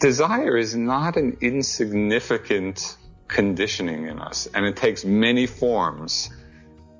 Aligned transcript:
desire 0.00 0.56
is 0.56 0.74
not 0.74 1.16
an 1.16 1.36
insignificant 1.40 2.96
conditioning 3.28 4.08
in 4.08 4.18
us, 4.18 4.48
and 4.52 4.66
it 4.66 4.76
takes 4.76 5.04
many 5.04 5.46
forms. 5.46 6.30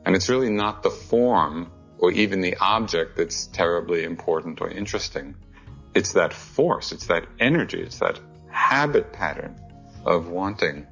And 0.06 0.14
it's 0.14 0.28
really 0.28 0.50
not 0.50 0.82
the 0.82 0.90
form 0.90 1.72
or 1.98 2.12
even 2.12 2.40
the 2.40 2.56
object 2.60 3.16
that's 3.16 3.46
terribly 3.46 4.04
important 4.04 4.60
or 4.60 4.68
interesting. 4.68 5.34
It's 5.94 6.12
that 6.12 6.32
force, 6.32 6.92
it's 6.92 7.06
that 7.06 7.26
energy, 7.38 7.82
it's 7.82 7.98
that 7.98 8.20
habit 8.48 9.12
pattern 9.12 9.60
of 10.04 10.28
wanting. 10.28 10.86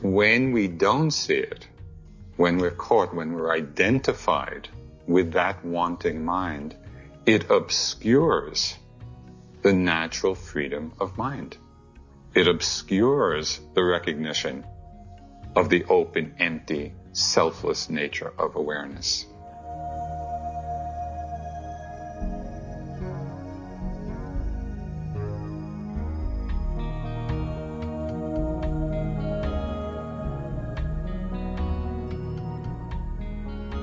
When 0.00 0.52
we 0.52 0.68
don't 0.68 1.10
see 1.10 1.36
it, 1.36 1.68
when 2.36 2.58
we're 2.58 2.70
caught, 2.70 3.14
when 3.14 3.32
we're 3.32 3.52
identified 3.52 4.68
with 5.06 5.32
that 5.32 5.64
wanting 5.64 6.24
mind, 6.24 6.74
it 7.26 7.50
obscures 7.50 8.76
the 9.64 9.72
natural 9.72 10.34
freedom 10.34 10.92
of 11.00 11.16
mind. 11.16 11.56
It 12.34 12.46
obscures 12.46 13.60
the 13.74 13.82
recognition 13.82 14.62
of 15.56 15.70
the 15.70 15.86
open, 15.86 16.34
empty, 16.38 16.92
selfless 17.12 17.88
nature 17.88 18.30
of 18.38 18.56
awareness. 18.56 19.24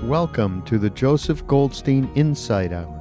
Welcome 0.03 0.61
to 0.65 0.77
the 0.77 0.91
Joseph 0.91 1.47
Goldstein 1.47 2.07
Insight 2.13 2.71
Hour. 2.71 3.00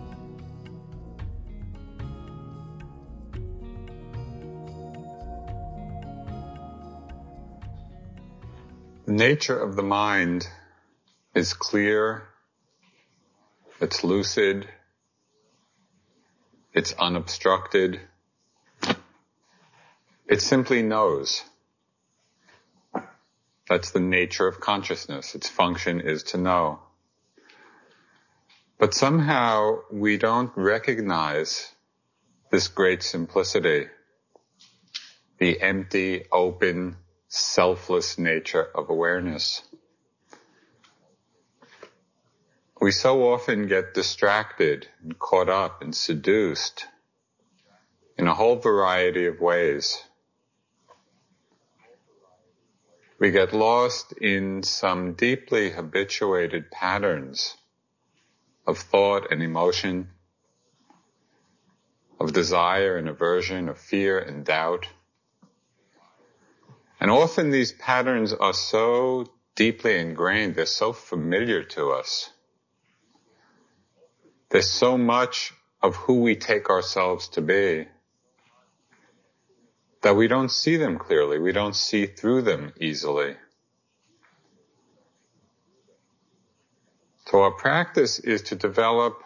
The 9.05 9.13
nature 9.13 9.59
of 9.59 9.75
the 9.75 9.81
mind 9.81 10.47
is 11.33 11.55
clear, 11.55 12.27
it's 13.79 14.03
lucid, 14.03 14.69
it's 16.71 16.93
unobstructed, 16.93 17.99
it 20.27 20.41
simply 20.41 20.83
knows. 20.83 21.43
That's 23.67 23.89
the 23.89 23.99
nature 23.99 24.47
of 24.47 24.59
consciousness. 24.59 25.33
Its 25.33 25.49
function 25.49 26.01
is 26.01 26.21
to 26.23 26.37
know. 26.37 26.81
But 28.77 28.93
somehow 28.93 29.79
we 29.91 30.17
don't 30.17 30.51
recognize 30.55 31.73
this 32.51 32.67
great 32.67 33.01
simplicity, 33.01 33.87
the 35.39 35.59
empty, 35.59 36.25
open, 36.31 36.97
selfless 37.33 38.17
nature 38.17 38.67
of 38.75 38.89
awareness. 38.89 39.61
We 42.81 42.91
so 42.91 43.31
often 43.31 43.67
get 43.67 43.93
distracted 43.93 44.89
and 45.01 45.17
caught 45.17 45.47
up 45.47 45.81
and 45.81 45.95
seduced 45.95 46.87
in 48.17 48.27
a 48.27 48.33
whole 48.33 48.57
variety 48.57 49.27
of 49.27 49.39
ways. 49.39 50.03
We 53.17 53.31
get 53.31 53.53
lost 53.53 54.11
in 54.11 54.63
some 54.63 55.13
deeply 55.13 55.69
habituated 55.69 56.69
patterns 56.69 57.55
of 58.67 58.77
thought 58.77 59.31
and 59.31 59.41
emotion, 59.41 60.09
of 62.19 62.33
desire 62.33 62.97
and 62.97 63.07
aversion, 63.07 63.69
of 63.69 63.77
fear 63.77 64.19
and 64.19 64.43
doubt. 64.43 64.87
And 67.01 67.09
often 67.09 67.49
these 67.49 67.71
patterns 67.71 68.31
are 68.31 68.53
so 68.53 69.25
deeply 69.55 69.97
ingrained, 69.97 70.53
they're 70.53 70.67
so 70.67 70.93
familiar 70.93 71.63
to 71.63 71.89
us. 71.89 72.29
There's 74.49 74.69
so 74.69 74.99
much 74.99 75.51
of 75.81 75.95
who 75.95 76.21
we 76.21 76.35
take 76.35 76.69
ourselves 76.69 77.29
to 77.29 77.41
be 77.41 77.87
that 80.03 80.15
we 80.15 80.27
don't 80.27 80.51
see 80.51 80.77
them 80.77 80.99
clearly. 80.99 81.39
We 81.39 81.51
don't 81.51 81.75
see 81.75 82.05
through 82.05 82.43
them 82.43 82.71
easily. 82.79 83.35
So 87.25 87.41
our 87.41 87.51
practice 87.51 88.19
is 88.19 88.43
to 88.43 88.55
develop 88.55 89.23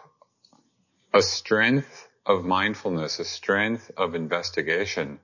a 1.12 1.20
strength 1.20 2.08
of 2.24 2.44
mindfulness, 2.44 3.18
a 3.18 3.24
strength 3.24 3.90
of 3.96 4.14
investigation. 4.14 5.18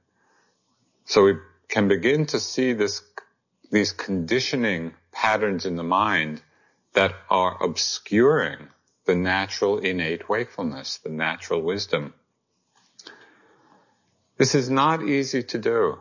So 1.05 1.25
we 1.25 1.35
can 1.73 1.89
begin 1.89 2.27
to 2.27 2.39
see 2.39 2.75
this, 2.75 3.01
these 3.71 3.93
conditioning 3.93 4.93
patterns 5.11 5.65
in 5.65 5.77
the 5.77 5.83
mind 5.83 6.43
that 6.93 7.15
are 7.31 7.57
obscuring 7.65 8.69
the 9.07 9.17
natural 9.17 9.79
innate 9.79 10.29
wakefulness, 10.29 10.99
the 10.99 11.09
natural 11.09 11.63
wisdom. 11.63 12.13
This 14.37 14.55
is 14.55 14.69
not 14.69 15.03
easy 15.03 15.43
to 15.45 15.59
do. 15.59 15.99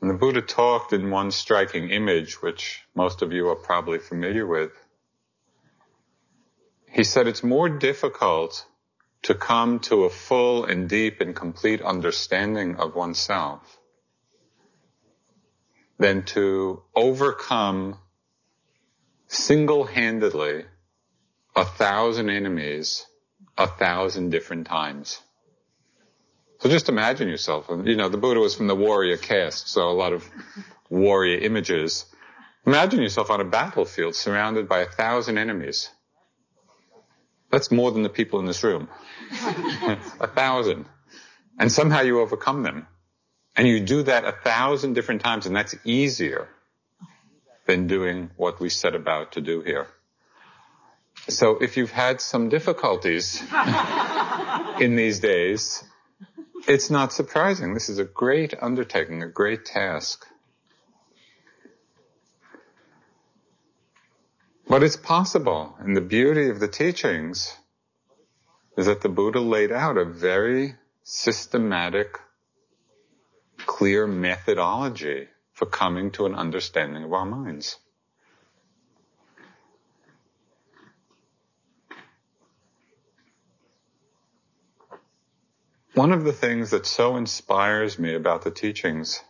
And 0.00 0.08
the 0.08 0.14
Buddha 0.14 0.40
talked 0.40 0.94
in 0.94 1.10
one 1.10 1.30
striking 1.30 1.90
image, 1.90 2.40
which 2.40 2.80
most 2.94 3.20
of 3.20 3.30
you 3.30 3.48
are 3.48 3.56
probably 3.56 3.98
familiar 3.98 4.46
with. 4.46 4.72
He 6.86 7.04
said 7.04 7.26
it's 7.26 7.44
more 7.44 7.68
difficult 7.68 8.64
to 9.22 9.34
come 9.34 9.80
to 9.80 10.04
a 10.04 10.10
full 10.10 10.64
and 10.64 10.88
deep 10.88 11.20
and 11.20 11.34
complete 11.36 11.82
understanding 11.82 12.76
of 12.76 12.94
oneself 12.94 13.78
than 15.98 16.22
to 16.24 16.82
overcome 16.96 17.98
single-handedly 19.28 20.64
a 21.54 21.64
thousand 21.64 22.30
enemies 22.30 23.06
a 23.60 23.66
thousand 23.66 24.30
different 24.30 24.66
times. 24.66 25.20
So 26.60 26.68
just 26.68 26.88
imagine 26.88 27.28
yourself, 27.28 27.70
you 27.84 27.96
know, 27.96 28.08
the 28.08 28.18
Buddha 28.18 28.40
was 28.40 28.54
from 28.54 28.66
the 28.66 28.74
warrior 28.74 29.16
caste, 29.16 29.68
so 29.68 29.88
a 29.88 29.92
lot 29.92 30.12
of 30.12 30.28
warrior 30.88 31.38
images. 31.38 32.04
Imagine 32.66 33.00
yourself 33.00 33.30
on 33.30 33.40
a 33.40 33.44
battlefield 33.44 34.14
surrounded 34.14 34.68
by 34.68 34.80
a 34.80 34.86
thousand 34.86 35.38
enemies. 35.38 35.90
That's 37.50 37.70
more 37.70 37.90
than 37.90 38.02
the 38.02 38.08
people 38.08 38.38
in 38.38 38.46
this 38.46 38.62
room. 38.62 38.88
a 40.20 40.26
thousand. 40.26 40.86
And 41.58 41.70
somehow 41.70 42.00
you 42.02 42.20
overcome 42.20 42.62
them. 42.62 42.86
And 43.56 43.66
you 43.66 43.80
do 43.80 44.04
that 44.04 44.24
a 44.24 44.32
thousand 44.32 44.94
different 44.94 45.22
times, 45.22 45.46
and 45.46 45.54
that's 45.54 45.74
easier 45.84 46.48
than 47.66 47.86
doing 47.86 48.30
what 48.36 48.60
we 48.60 48.68
set 48.68 48.94
about 48.94 49.32
to 49.32 49.40
do 49.40 49.60
here. 49.60 49.86
So 51.28 51.58
if 51.58 51.76
you've 51.76 51.90
had 51.90 52.20
some 52.20 52.48
difficulties 52.48 53.42
in 54.80 54.96
these 54.96 55.20
days, 55.20 55.84
it's 56.66 56.90
not 56.90 57.12
surprising. 57.12 57.74
This 57.74 57.88
is 57.88 57.98
a 57.98 58.04
great 58.04 58.54
undertaking, 58.60 59.22
a 59.22 59.28
great 59.28 59.64
task. 59.64 60.26
But 64.70 64.84
it's 64.84 64.96
possible. 64.96 65.74
And 65.80 65.96
the 65.96 66.00
beauty 66.00 66.48
of 66.48 66.60
the 66.60 66.68
teachings 66.68 67.56
is 68.78 68.86
that 68.86 69.00
the 69.00 69.08
Buddha 69.08 69.40
laid 69.40 69.72
out 69.72 69.98
a 69.98 70.04
very 70.04 70.76
systematic, 71.02 72.16
clear 73.66 74.06
methodology 74.06 75.26
for 75.52 75.66
coming 75.66 76.12
to 76.12 76.26
an 76.26 76.36
understanding 76.36 77.02
of 77.02 77.12
our 77.12 77.26
minds. 77.26 77.78
One 85.94 86.12
of 86.12 86.22
the 86.22 86.32
things 86.32 86.70
that 86.70 86.86
so 86.86 87.16
inspires 87.16 87.98
me 87.98 88.14
about 88.14 88.42
the 88.42 88.52
teachings 88.52 89.20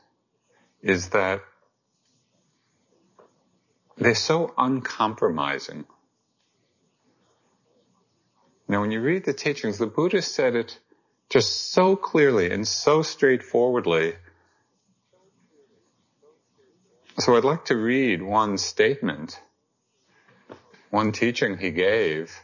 is 0.82 1.08
that 1.08 1.40
they're 4.00 4.14
so 4.14 4.52
uncompromising. 4.56 5.84
Now, 8.66 8.80
when 8.80 8.90
you 8.90 9.00
read 9.00 9.24
the 9.24 9.32
teachings, 9.32 9.78
the 9.78 9.86
Buddha 9.86 10.22
said 10.22 10.54
it 10.54 10.78
just 11.28 11.72
so 11.72 11.96
clearly 11.96 12.50
and 12.50 12.66
so 12.66 13.02
straightforwardly. 13.02 14.14
So 17.18 17.36
I'd 17.36 17.44
like 17.44 17.66
to 17.66 17.76
read 17.76 18.22
one 18.22 18.58
statement 18.58 19.40
one 20.90 21.12
teaching 21.12 21.56
he 21.56 21.70
gave, 21.70 22.36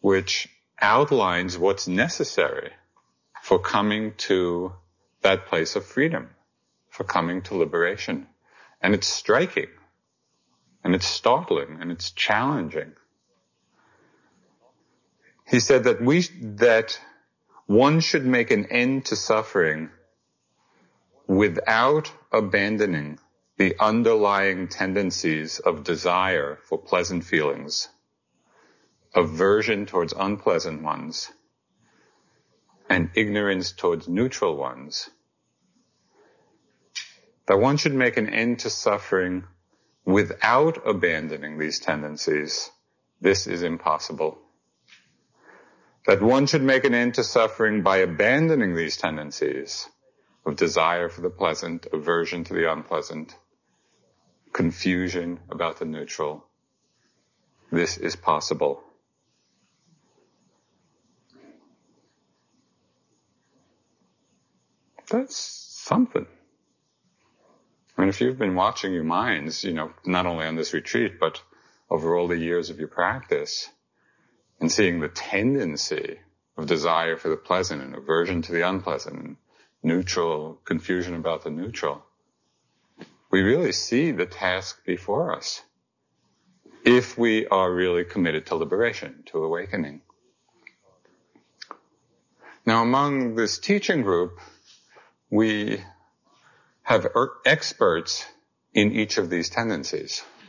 which 0.00 0.48
outlines 0.80 1.56
what's 1.56 1.88
necessary 1.88 2.72
for 3.42 3.58
coming 3.58 4.12
to 4.16 4.72
that 5.22 5.46
place 5.46 5.76
of 5.76 5.84
freedom, 5.84 6.28
for 6.90 7.04
coming 7.04 7.42
to 7.42 7.54
liberation. 7.54 8.26
And 8.82 8.92
it's 8.94 9.06
striking, 9.06 9.68
and 10.86 10.94
it's 10.94 11.08
startling, 11.08 11.78
and 11.80 11.90
it's 11.90 12.12
challenging. 12.12 12.92
He 15.44 15.58
said 15.58 15.82
that 15.82 16.00
we, 16.00 16.20
that 16.60 17.00
one 17.66 17.98
should 17.98 18.24
make 18.24 18.52
an 18.52 18.66
end 18.66 19.06
to 19.06 19.16
suffering 19.16 19.90
without 21.26 22.12
abandoning 22.30 23.18
the 23.58 23.74
underlying 23.80 24.68
tendencies 24.68 25.58
of 25.58 25.82
desire 25.82 26.60
for 26.68 26.78
pleasant 26.78 27.24
feelings, 27.24 27.88
aversion 29.12 29.86
towards 29.86 30.12
unpleasant 30.16 30.84
ones, 30.84 31.32
and 32.88 33.10
ignorance 33.16 33.72
towards 33.72 34.06
neutral 34.06 34.56
ones. 34.56 35.10
That 37.48 37.58
one 37.58 37.76
should 37.76 37.94
make 37.94 38.16
an 38.16 38.28
end 38.28 38.60
to 38.60 38.70
suffering 38.70 39.46
without 40.06 40.86
abandoning 40.86 41.58
these 41.58 41.80
tendencies. 41.80 42.70
This 43.20 43.46
is 43.46 43.62
impossible. 43.62 44.38
That 46.06 46.22
one 46.22 46.46
should 46.46 46.62
make 46.62 46.84
an 46.84 46.94
end 46.94 47.14
to 47.14 47.24
suffering 47.24 47.82
by 47.82 47.98
abandoning 47.98 48.76
these 48.76 48.96
tendencies 48.96 49.88
of 50.46 50.54
desire 50.54 51.08
for 51.08 51.20
the 51.22 51.30
pleasant, 51.30 51.88
aversion 51.92 52.44
to 52.44 52.54
the 52.54 52.70
unpleasant, 52.70 53.36
confusion 54.52 55.40
about 55.50 55.80
the 55.80 55.84
neutral. 55.84 56.46
This 57.72 57.98
is 57.98 58.14
possible. 58.14 58.84
That's 65.10 65.36
something. 65.36 66.26
I 67.96 68.02
mean, 68.02 68.08
if 68.08 68.20
you've 68.20 68.38
been 68.38 68.54
watching 68.54 68.92
your 68.92 69.04
minds, 69.04 69.64
you 69.64 69.72
know, 69.72 69.92
not 70.04 70.26
only 70.26 70.46
on 70.46 70.56
this 70.56 70.74
retreat, 70.74 71.18
but 71.18 71.42
over 71.88 72.16
all 72.16 72.28
the 72.28 72.36
years 72.36 72.68
of 72.68 72.78
your 72.78 72.88
practice, 72.88 73.68
and 74.60 74.70
seeing 74.70 75.00
the 75.00 75.08
tendency 75.08 76.18
of 76.56 76.66
desire 76.66 77.16
for 77.16 77.28
the 77.28 77.36
pleasant 77.36 77.82
and 77.82 77.94
aversion 77.94 78.42
to 78.42 78.52
the 78.52 78.68
unpleasant 78.68 79.16
and 79.16 79.36
neutral, 79.82 80.60
confusion 80.64 81.14
about 81.14 81.44
the 81.44 81.50
neutral, 81.50 82.04
we 83.30 83.42
really 83.42 83.72
see 83.72 84.10
the 84.10 84.26
task 84.26 84.84
before 84.84 85.34
us 85.34 85.62
if 86.84 87.18
we 87.18 87.46
are 87.48 87.72
really 87.72 88.04
committed 88.04 88.46
to 88.46 88.54
liberation, 88.54 89.22
to 89.26 89.42
awakening. 89.42 90.00
Now, 92.64 92.82
among 92.82 93.34
this 93.34 93.58
teaching 93.58 94.02
group, 94.02 94.40
we 95.30 95.80
have 96.86 97.04
er- 97.16 97.32
experts 97.44 98.24
in 98.72 98.92
each 98.92 99.18
of 99.18 99.28
these 99.28 99.50
tendencies. 99.50 100.22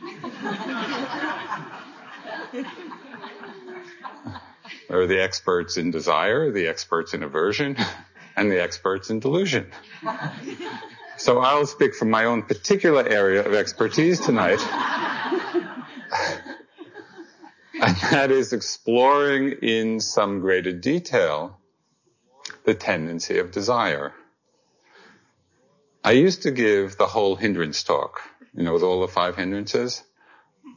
there 4.88 5.00
are 5.00 5.06
the 5.08 5.20
experts 5.20 5.76
in 5.76 5.90
desire, 5.90 6.52
the 6.52 6.68
experts 6.68 7.12
in 7.12 7.24
aversion, 7.24 7.76
and 8.36 8.52
the 8.52 8.62
experts 8.62 9.10
in 9.10 9.18
delusion. 9.18 9.72
So 11.16 11.40
I'll 11.40 11.66
speak 11.66 11.96
from 11.96 12.10
my 12.10 12.26
own 12.26 12.42
particular 12.42 13.04
area 13.04 13.44
of 13.44 13.52
expertise 13.52 14.20
tonight. 14.20 14.60
and 17.82 17.96
that 18.12 18.30
is 18.30 18.52
exploring 18.52 19.56
in 19.60 19.98
some 19.98 20.38
greater 20.38 20.72
detail 20.72 21.58
the 22.62 22.74
tendency 22.74 23.40
of 23.40 23.50
desire. 23.50 24.12
I 26.04 26.12
used 26.12 26.42
to 26.42 26.50
give 26.50 26.96
the 26.96 27.06
whole 27.06 27.36
hindrance 27.36 27.82
talk, 27.82 28.20
you 28.54 28.62
know, 28.62 28.72
with 28.72 28.82
all 28.82 29.00
the 29.00 29.08
five 29.08 29.36
hindrances, 29.36 30.02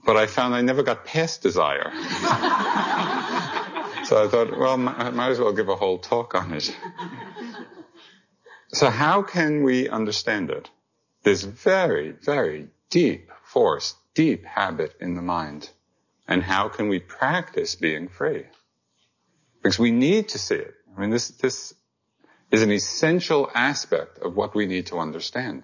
but 0.05 0.17
I 0.17 0.25
found 0.25 0.55
I 0.55 0.61
never 0.61 0.83
got 0.83 1.05
past 1.05 1.41
desire. 1.41 1.91
so 4.05 4.23
I 4.23 4.27
thought, 4.29 4.57
well, 4.57 4.73
I 4.73 5.09
might 5.11 5.29
as 5.29 5.39
well 5.39 5.53
give 5.53 5.69
a 5.69 5.75
whole 5.75 5.99
talk 5.99 6.35
on 6.35 6.53
it. 6.53 6.75
So 8.73 8.89
how 8.89 9.21
can 9.21 9.63
we 9.63 9.89
understand 9.89 10.49
it? 10.49 10.69
This 11.23 11.43
very, 11.43 12.11
very 12.11 12.69
deep 12.89 13.29
force, 13.43 13.95
deep 14.13 14.45
habit 14.45 14.95
in 14.99 15.15
the 15.15 15.21
mind. 15.21 15.69
And 16.27 16.41
how 16.41 16.69
can 16.69 16.87
we 16.87 16.99
practice 16.99 17.75
being 17.75 18.07
free? 18.07 18.45
Because 19.61 19.77
we 19.77 19.91
need 19.91 20.29
to 20.29 20.39
see 20.39 20.55
it. 20.55 20.73
I 20.95 21.01
mean, 21.01 21.09
this, 21.09 21.29
this 21.29 21.73
is 22.51 22.61
an 22.61 22.71
essential 22.71 23.49
aspect 23.55 24.19
of 24.19 24.35
what 24.35 24.53
we 24.53 24.65
need 24.65 24.87
to 24.87 24.99
understand, 24.99 25.63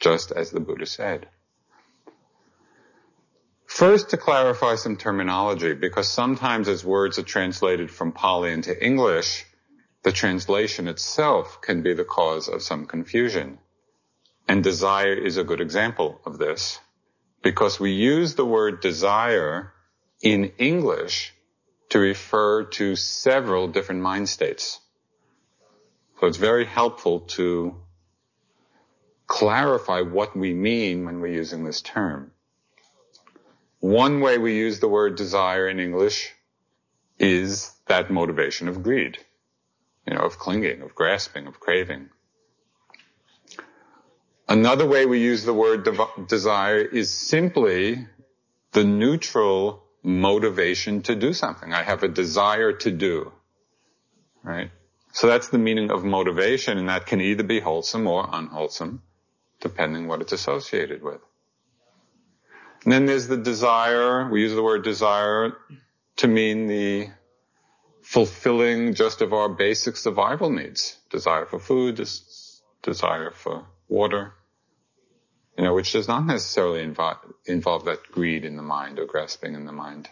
just 0.00 0.32
as 0.32 0.50
the 0.50 0.60
Buddha 0.60 0.86
said. 0.86 1.28
First, 3.66 4.10
to 4.10 4.16
clarify 4.16 4.76
some 4.76 4.96
terminology, 4.96 5.74
because 5.74 6.08
sometimes 6.08 6.68
as 6.68 6.84
words 6.84 7.18
are 7.18 7.24
translated 7.24 7.90
from 7.90 8.12
Pali 8.12 8.52
into 8.52 8.84
English, 8.84 9.44
the 10.02 10.12
translation 10.12 10.86
itself 10.86 11.60
can 11.60 11.82
be 11.82 11.94
the 11.94 12.04
cause 12.04 12.48
of 12.48 12.62
some 12.62 12.86
confusion. 12.86 13.58
And 14.46 14.62
desire 14.62 15.14
is 15.14 15.38
a 15.38 15.44
good 15.44 15.60
example 15.60 16.20
of 16.24 16.38
this 16.38 16.78
because 17.42 17.80
we 17.80 17.92
use 17.92 18.34
the 18.34 18.44
word 18.44 18.80
desire 18.80 19.72
in 20.22 20.52
English 20.58 21.32
to 21.90 21.98
refer 21.98 22.64
to 22.64 22.96
several 22.96 23.68
different 23.68 24.00
mind 24.00 24.28
states. 24.28 24.80
So 26.24 26.28
it's 26.28 26.38
very 26.38 26.64
helpful 26.64 27.20
to 27.36 27.76
clarify 29.26 30.00
what 30.00 30.34
we 30.34 30.54
mean 30.54 31.04
when 31.04 31.20
we're 31.20 31.34
using 31.34 31.64
this 31.64 31.82
term. 31.82 32.30
One 33.80 34.20
way 34.20 34.38
we 34.38 34.56
use 34.56 34.80
the 34.80 34.88
word 34.88 35.16
desire 35.16 35.68
in 35.68 35.78
English 35.78 36.32
is 37.18 37.72
that 37.88 38.10
motivation 38.10 38.68
of 38.68 38.82
greed 38.82 39.18
you 40.06 40.14
know, 40.14 40.22
of 40.22 40.38
clinging, 40.38 40.80
of 40.80 40.94
grasping, 40.94 41.46
of 41.46 41.60
craving. 41.60 42.08
Another 44.48 44.86
way 44.86 45.04
we 45.04 45.20
use 45.20 45.44
the 45.44 45.52
word 45.52 45.84
de- 45.84 46.26
desire 46.26 46.80
is 46.80 47.12
simply 47.12 48.06
the 48.72 48.84
neutral 48.84 49.84
motivation 50.02 51.02
to 51.02 51.14
do 51.14 51.34
something. 51.34 51.74
I 51.74 51.82
have 51.82 52.02
a 52.02 52.08
desire 52.08 52.72
to 52.72 52.90
do. 52.90 53.30
Right? 54.42 54.70
So 55.14 55.28
that's 55.28 55.46
the 55.46 55.58
meaning 55.58 55.92
of 55.92 56.04
motivation, 56.04 56.76
and 56.76 56.88
that 56.88 57.06
can 57.06 57.20
either 57.20 57.44
be 57.44 57.60
wholesome 57.60 58.08
or 58.08 58.28
unwholesome, 58.32 59.00
depending 59.60 60.08
what 60.08 60.20
it's 60.20 60.32
associated 60.32 61.04
with. 61.04 61.20
And 62.82 62.92
then 62.92 63.06
there's 63.06 63.28
the 63.28 63.36
desire, 63.36 64.28
we 64.28 64.40
use 64.42 64.52
the 64.54 64.62
word 64.62 64.82
desire 64.82 65.52
to 66.16 66.26
mean 66.26 66.66
the 66.66 67.10
fulfilling 68.02 68.94
just 68.94 69.22
of 69.22 69.32
our 69.32 69.48
basic 69.48 69.96
survival 69.96 70.50
needs. 70.50 70.98
Desire 71.10 71.46
for 71.46 71.60
food, 71.60 72.04
desire 72.82 73.30
for 73.30 73.66
water, 73.88 74.32
you 75.56 75.62
know, 75.62 75.74
which 75.74 75.92
does 75.92 76.08
not 76.08 76.26
necessarily 76.26 76.82
involve, 76.82 77.84
that 77.84 78.00
greed 78.10 78.44
in 78.44 78.56
the 78.56 78.62
mind 78.62 78.98
or 78.98 79.06
grasping 79.06 79.54
in 79.54 79.64
the 79.64 79.72
mind. 79.72 80.08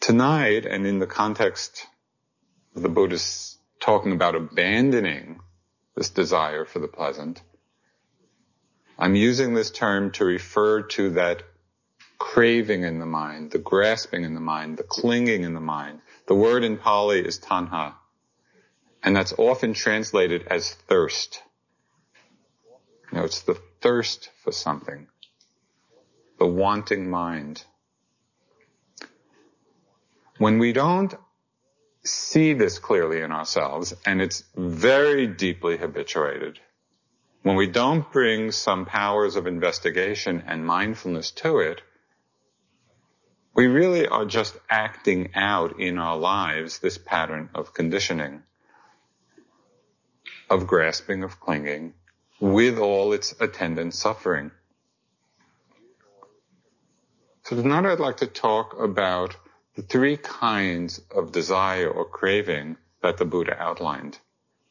Tonight, 0.00 0.66
and 0.66 0.84
in 0.84 0.98
the 0.98 1.06
context 1.06 1.86
the 2.74 2.88
Buddhists 2.88 3.58
talking 3.80 4.12
about 4.12 4.34
abandoning 4.34 5.40
this 5.96 6.10
desire 6.10 6.64
for 6.64 6.80
the 6.80 6.88
pleasant, 6.88 7.40
I'm 8.98 9.14
using 9.14 9.54
this 9.54 9.70
term 9.70 10.10
to 10.12 10.24
refer 10.24 10.82
to 10.82 11.10
that 11.10 11.42
craving 12.18 12.82
in 12.82 12.98
the 12.98 13.06
mind, 13.06 13.50
the 13.50 13.58
grasping 13.58 14.24
in 14.24 14.34
the 14.34 14.40
mind, 14.40 14.76
the 14.76 14.84
clinging 14.84 15.42
in 15.42 15.54
the 15.54 15.60
mind, 15.60 16.00
the 16.26 16.34
word 16.34 16.64
in 16.64 16.78
Pali 16.78 17.20
is 17.20 17.38
tanha, 17.38 17.94
and 19.02 19.14
that's 19.14 19.34
often 19.36 19.74
translated 19.74 20.46
as 20.48 20.72
thirst. 20.72 21.42
You 23.12 23.18
know, 23.18 23.24
it's 23.24 23.42
the 23.42 23.58
thirst 23.80 24.30
for 24.42 24.52
something, 24.52 25.06
the 26.38 26.46
wanting 26.46 27.10
mind. 27.10 27.62
When 30.38 30.58
we 30.58 30.72
don't 30.72 31.14
see 32.04 32.52
this 32.52 32.78
clearly 32.78 33.20
in 33.22 33.32
ourselves, 33.32 33.94
and 34.04 34.20
it's 34.20 34.44
very 34.54 35.26
deeply 35.26 35.76
habituated, 35.76 36.60
when 37.42 37.56
we 37.56 37.66
don't 37.66 38.10
bring 38.10 38.52
some 38.52 38.86
powers 38.86 39.36
of 39.36 39.46
investigation 39.46 40.42
and 40.46 40.66
mindfulness 40.66 41.30
to 41.30 41.58
it, 41.58 41.80
we 43.54 43.66
really 43.66 44.06
are 44.06 44.24
just 44.24 44.56
acting 44.68 45.30
out 45.34 45.78
in 45.78 45.98
our 45.98 46.16
lives 46.16 46.78
this 46.78 46.98
pattern 46.98 47.50
of 47.54 47.72
conditioning, 47.72 48.42
of 50.50 50.66
grasping, 50.66 51.22
of 51.22 51.38
clinging, 51.38 51.94
with 52.40 52.78
all 52.78 53.12
its 53.12 53.34
attendant 53.40 53.94
suffering. 53.94 54.50
So 57.44 57.56
tonight 57.56 57.86
I'd 57.86 58.00
like 58.00 58.16
to 58.18 58.26
talk 58.26 58.78
about 58.78 59.36
the 59.74 59.82
three 59.82 60.16
kinds 60.16 61.00
of 61.14 61.32
desire 61.32 61.88
or 61.88 62.04
craving 62.04 62.76
that 63.02 63.16
the 63.16 63.24
Buddha 63.24 63.56
outlined 63.60 64.18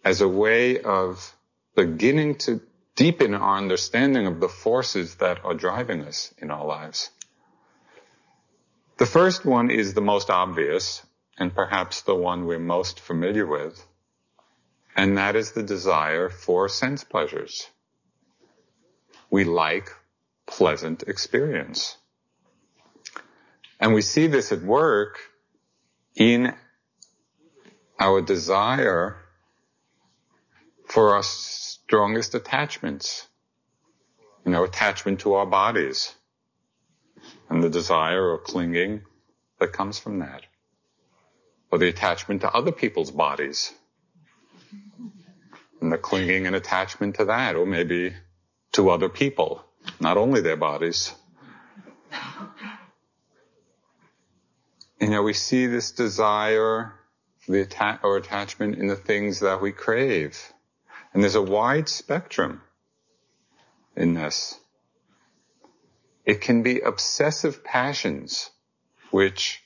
as 0.04 0.22
a 0.22 0.28
way 0.28 0.80
of 0.80 1.36
beginning 1.76 2.36
to 2.36 2.62
deepen 2.96 3.34
our 3.34 3.58
understanding 3.58 4.28
of 4.28 4.40
the 4.40 4.50
forces 4.50 5.16
that 5.16 5.44
are 5.44 5.54
driving 5.54 6.02
us 6.04 6.34
in 6.38 6.52
our 6.52 6.66
lives. 6.66 7.10
The 8.98 9.06
first 9.06 9.46
one 9.46 9.72
is 9.72 9.94
the 9.94 10.02
most 10.02 10.30
obvious 10.30 11.02
and 11.38 11.54
perhaps 11.54 12.02
the 12.02 12.16
one 12.16 12.46
we're 12.46 12.60
most 12.60 13.00
familiar 13.00 13.46
with, 13.46 13.84
and 14.96 15.18
that 15.18 15.36
is 15.36 15.52
the 15.52 15.64
desire 15.64 16.30
for 16.30 16.70
sense 16.70 17.04
pleasures. 17.04 17.68
We 19.32 19.44
like 19.44 19.90
pleasant 20.46 21.04
experience. 21.04 21.98
And 23.84 23.94
we 23.94 24.02
see 24.02 24.28
this 24.28 24.54
at 24.54 24.62
work 24.62 25.20
in 26.16 26.54
our 28.00 28.22
desire 28.22 29.18
for 30.88 31.16
our 31.16 31.24
strongest 31.24 32.34
attachments. 32.34 33.28
You 34.46 34.54
know, 34.54 34.64
attachment 34.64 35.20
to 35.22 35.34
our 35.34 35.46
bodies 35.46 36.16
and 37.50 37.62
the 37.62 37.70
desire 37.70 38.26
or 38.26 38.38
clinging 38.38 39.02
that 39.60 39.74
comes 39.74 40.00
from 40.00 40.20
that. 40.20 40.44
Or 41.70 41.78
the 41.78 41.90
attachment 41.90 42.40
to 42.42 42.52
other 42.54 42.72
people's 42.72 43.12
bodies 43.12 43.74
and 45.82 45.92
the 45.92 45.98
clinging 45.98 46.48
and 46.48 46.56
attachment 46.56 47.16
to 47.16 47.26
that, 47.26 47.58
or 47.58 47.66
maybe 47.66 48.14
to 48.72 48.92
other 48.92 49.10
people, 49.10 49.62
not 50.00 50.16
only 50.16 50.40
their 50.40 50.56
bodies. 50.56 51.14
You 55.04 55.10
know, 55.10 55.22
we 55.22 55.34
see 55.34 55.68
this 55.68 55.92
desire 55.92 56.94
the 57.46 57.64
atta- 57.64 58.00
or 58.04 58.16
attachment 58.16 58.78
in 58.78 58.88
the 58.88 58.96
things 58.96 59.42
that 59.42 59.60
we 59.60 59.74
crave. 59.74 60.54
And 61.14 61.22
there's 61.22 61.36
a 61.36 61.42
wide 61.42 61.90
spectrum 61.90 62.62
in 63.98 64.14
this. 64.14 64.58
It 66.24 66.40
can 66.40 66.64
be 66.64 66.80
obsessive 66.80 67.66
passions 67.66 68.50
which 69.12 69.62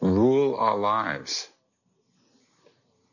rule 0.00 0.56
our 0.56 0.78
lives. 0.78 1.50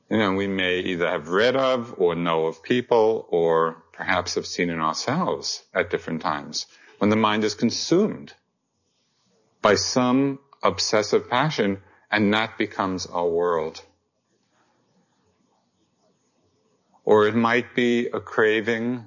You 0.09 0.19
know, 0.19 0.35
we 0.35 0.47
may 0.47 0.79
either 0.79 1.09
have 1.09 1.27
read 1.27 1.57
of 1.57 1.95
or 1.97 2.15
know 2.15 2.45
of 2.45 2.63
people 2.63 3.27
or 3.27 3.83
perhaps 3.91 4.35
have 4.35 4.47
seen 4.47 4.69
in 4.69 4.79
ourselves 4.79 5.62
at 5.73 5.89
different 5.89 6.21
times 6.21 6.67
when 7.00 7.09
the 7.09 7.17
mind 7.17 7.43
is 7.43 7.53
consumed 7.53 8.31
by 9.62 9.75
some 9.75 10.39
obsessive 10.63 11.29
passion 11.29 11.82
and 12.10 12.34
that 12.34 12.58
becomes 12.58 13.05
our 13.08 13.27
world. 13.27 13.82
Or 17.03 17.27
it 17.27 17.36
might 17.36 17.75
be 17.75 18.08
a 18.08 18.20
craving, 18.20 19.05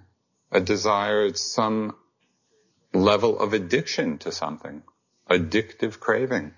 a 0.53 0.61
desire, 0.61 1.27
It's 1.27 1.41
some 1.41 1.97
level 2.93 3.39
of 3.39 3.53
addiction 3.53 4.19
to 4.19 4.33
something, 4.33 4.83
addictive 5.31 6.01
craving. 6.01 6.53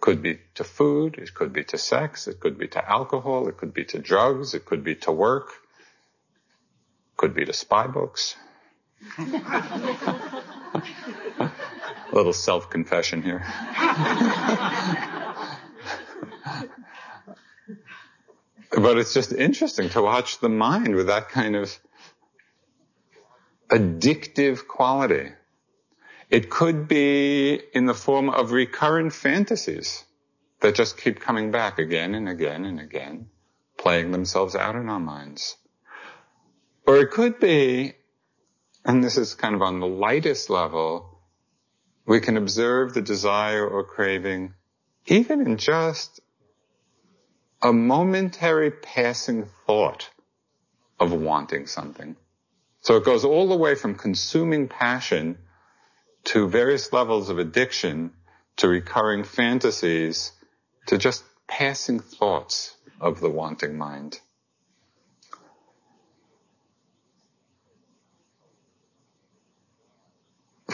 Could 0.00 0.22
be 0.22 0.40
to 0.56 0.64
food, 0.64 1.16
it 1.18 1.34
could 1.34 1.52
be 1.52 1.64
to 1.64 1.78
sex, 1.78 2.28
it 2.28 2.40
could 2.40 2.58
be 2.58 2.68
to 2.68 2.90
alcohol, 2.90 3.48
it 3.48 3.56
could 3.56 3.72
be 3.72 3.84
to 3.86 3.98
drugs, 3.98 4.54
it 4.54 4.64
could 4.64 4.84
be 4.84 4.96
to 4.96 5.12
work, 5.12 5.50
could 7.16 7.34
be 7.34 7.44
to 7.44 7.52
spy 7.52 7.86
books. 7.86 8.36
A 12.10 12.14
little 12.14 12.32
self-confession 12.32 13.22
here. 13.22 13.44
but 18.76 18.98
it's 18.98 19.14
just 19.14 19.32
interesting 19.32 19.88
to 19.90 20.02
watch 20.02 20.38
the 20.40 20.48
mind 20.48 20.94
with 20.94 21.08
that 21.08 21.28
kind 21.28 21.56
of 21.56 21.78
addictive 23.68 24.66
quality. 24.66 25.32
It 26.30 26.50
could 26.50 26.88
be 26.88 27.60
in 27.72 27.86
the 27.86 27.94
form 27.94 28.28
of 28.30 28.52
recurrent 28.52 29.12
fantasies 29.12 30.04
that 30.60 30.74
just 30.74 30.98
keep 30.98 31.20
coming 31.20 31.50
back 31.50 31.78
again 31.78 32.14
and 32.14 32.28
again 32.28 32.64
and 32.64 32.80
again, 32.80 33.28
playing 33.76 34.10
themselves 34.10 34.54
out 34.54 34.76
in 34.76 34.88
our 34.88 35.00
minds. 35.00 35.56
Or 36.86 36.96
it 36.96 37.10
could 37.10 37.38
be, 37.38 37.94
and 38.84 39.02
this 39.02 39.16
is 39.16 39.34
kind 39.34 39.54
of 39.54 39.62
on 39.62 39.80
the 39.80 39.86
lightest 39.86 40.50
level, 40.50 41.17
we 42.08 42.20
can 42.20 42.38
observe 42.38 42.94
the 42.94 43.02
desire 43.02 43.68
or 43.68 43.84
craving 43.84 44.54
even 45.06 45.42
in 45.42 45.58
just 45.58 46.20
a 47.60 47.70
momentary 47.70 48.70
passing 48.70 49.44
thought 49.66 50.08
of 50.98 51.12
wanting 51.12 51.66
something. 51.66 52.16
So 52.80 52.96
it 52.96 53.04
goes 53.04 53.26
all 53.26 53.46
the 53.46 53.56
way 53.56 53.74
from 53.74 53.94
consuming 53.94 54.68
passion 54.68 55.36
to 56.24 56.48
various 56.48 56.94
levels 56.94 57.28
of 57.28 57.38
addiction 57.38 58.12
to 58.56 58.68
recurring 58.68 59.24
fantasies 59.24 60.32
to 60.86 60.96
just 60.96 61.24
passing 61.46 62.00
thoughts 62.00 62.74
of 63.00 63.20
the 63.20 63.30
wanting 63.30 63.76
mind. 63.76 64.18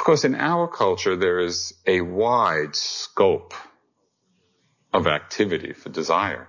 Course, 0.04 0.25
in 0.25 0.34
our 0.34 0.68
culture, 0.68 1.16
there 1.16 1.40
is 1.40 1.75
a 1.87 2.00
wide 2.00 2.76
scope 2.76 3.54
of 4.92 5.06
activity 5.06 5.73
for 5.73 5.88
desire. 5.88 6.46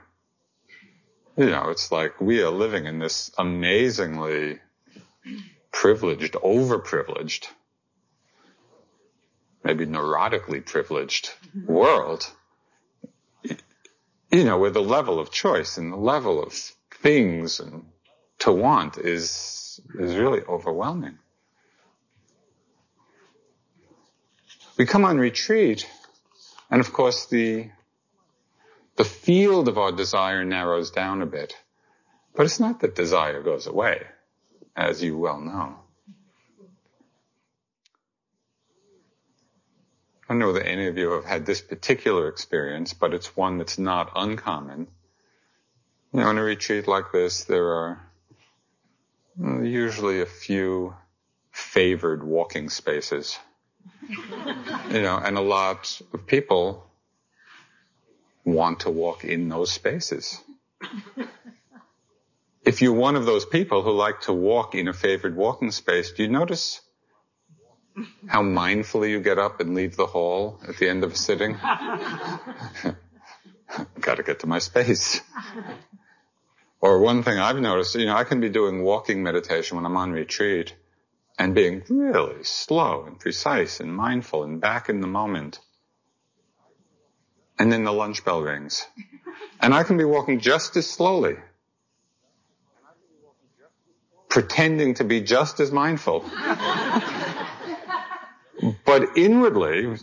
You 1.38 1.48
know, 1.48 1.70
it's 1.70 1.92
like 1.92 2.22
we 2.22 2.42
are 2.44 2.52
living 2.52 2.86
in 2.86 3.00
this 3.00 3.32
amazingly 3.38 4.60
privileged, 5.72 6.34
overprivileged, 6.34 7.48
maybe 9.64 9.86
neurotically 9.86 10.66
privileged 10.66 11.32
mm-hmm. 11.48 11.72
world, 11.72 12.30
you 14.32 14.44
know, 14.44 14.58
where 14.58 14.70
the 14.70 14.82
level 14.82 15.20
of 15.20 15.32
choice 15.32 15.78
and 15.78 15.92
the 15.92 15.98
level 15.98 16.42
of 16.42 16.54
things 17.02 17.60
and 17.60 17.86
to 18.40 18.52
want 18.52 18.98
is, 18.98 19.80
is 20.00 20.16
really 20.16 20.42
overwhelming. 20.42 21.20
We 24.78 24.86
come 24.86 25.06
on 25.06 25.18
retreat, 25.18 25.90
and 26.70 26.82
of 26.82 26.92
course 26.92 27.28
the, 27.28 27.70
the 28.98 29.06
field 29.06 29.70
of 29.70 29.78
our 29.78 29.94
desire 29.94 30.44
narrows 30.44 30.92
down 30.92 31.22
a 31.22 31.26
bit. 31.26 31.56
But 32.36 32.46
it's 32.46 32.60
not 32.60 32.82
that 32.82 32.94
desire 32.94 33.42
goes 33.42 33.68
away, 33.68 34.02
as 34.76 35.02
you 35.02 35.18
well 35.18 35.40
know. 35.40 35.78
I 40.28 40.34
don't 40.34 40.40
know 40.40 40.54
that 40.54 40.68
any 40.68 40.88
of 40.88 40.98
you 40.98 41.12
have 41.12 41.24
had 41.24 41.46
this 41.46 41.62
particular 41.62 42.28
experience, 42.28 42.94
but 42.94 43.14
it's 43.14 43.38
one 43.38 43.58
that's 43.60 43.78
not 43.78 44.12
uncommon. 44.14 44.88
You 46.12 46.20
know, 46.20 46.30
in 46.32 46.38
a 46.38 46.44
retreat 46.44 46.88
like 46.88 47.14
this, 47.14 47.46
there 47.46 47.68
are 47.68 48.12
usually 49.40 50.20
a 50.20 50.26
few 50.26 50.96
favored 51.52 52.24
walking 52.24 52.70
spaces 52.70 53.38
you 54.90 55.02
know, 55.02 55.18
and 55.18 55.38
a 55.38 55.42
lot 55.42 56.02
of 56.14 56.28
people 56.28 56.86
want 58.44 58.82
to 58.82 58.90
walk 58.90 59.24
in 59.26 59.50
those 59.50 59.72
spaces. 59.72 60.40
If 62.64 62.82
you're 62.82 62.94
one 62.94 63.16
of 63.16 63.26
those 63.26 63.46
people 63.46 63.84
who 63.84 63.92
like 63.92 64.22
to 64.22 64.34
walk 64.34 64.74
in 64.76 64.88
a 64.88 64.94
favored 64.94 65.36
walking 65.36 65.72
space, 65.72 66.12
do 66.12 66.24
you 66.24 66.30
notice 66.30 66.82
how 68.28 68.42
mindfully 68.42 69.10
you 69.12 69.20
get 69.20 69.38
up 69.38 69.60
and 69.60 69.76
leave 69.76 69.96
the 69.96 70.08
hall 70.08 70.60
at 70.68 70.78
the 70.78 70.90
end 70.90 71.04
of 71.04 71.14
a 71.14 71.16
sitting? 71.16 71.54
Got 74.00 74.16
to 74.16 74.24
get 74.24 74.40
to 74.40 74.48
my 74.48 74.60
space. 74.60 75.22
Or 76.82 77.00
one 77.00 77.24
thing 77.24 77.40
I've 77.40 77.60
noticed, 77.60 77.96
you 77.96 78.06
know, 78.06 78.16
I 78.16 78.24
can 78.24 78.42
be 78.42 78.50
doing 78.50 78.84
walking 78.84 79.24
meditation 79.24 79.78
when 79.78 79.86
I'm 79.86 79.98
on 79.98 80.12
retreat 80.12 80.74
and 81.38 81.54
being 81.54 81.84
really 81.90 82.44
slow 82.44 83.06
and 83.06 83.20
precise 83.20 83.80
and 83.80 83.94
mindful 83.94 84.44
and 84.44 84.62
back 84.62 84.90
in 84.90 85.02
the 85.02 85.08
moment. 85.08 85.60
And 87.60 87.72
then 87.72 87.84
the 87.84 87.92
lunch 87.92 88.24
bell 88.26 88.42
rings. 88.42 88.86
And 89.62 89.74
I 89.74 89.84
can 89.84 89.98
be 89.98 90.04
walking 90.04 90.40
just 90.40 90.76
as 90.78 90.90
slowly, 90.90 91.38
pretending 94.30 94.96
to 94.96 95.04
be 95.04 95.22
just 95.22 95.60
as 95.60 95.72
mindful. 95.72 96.26
but 98.86 99.18
inwardly, 99.18 99.96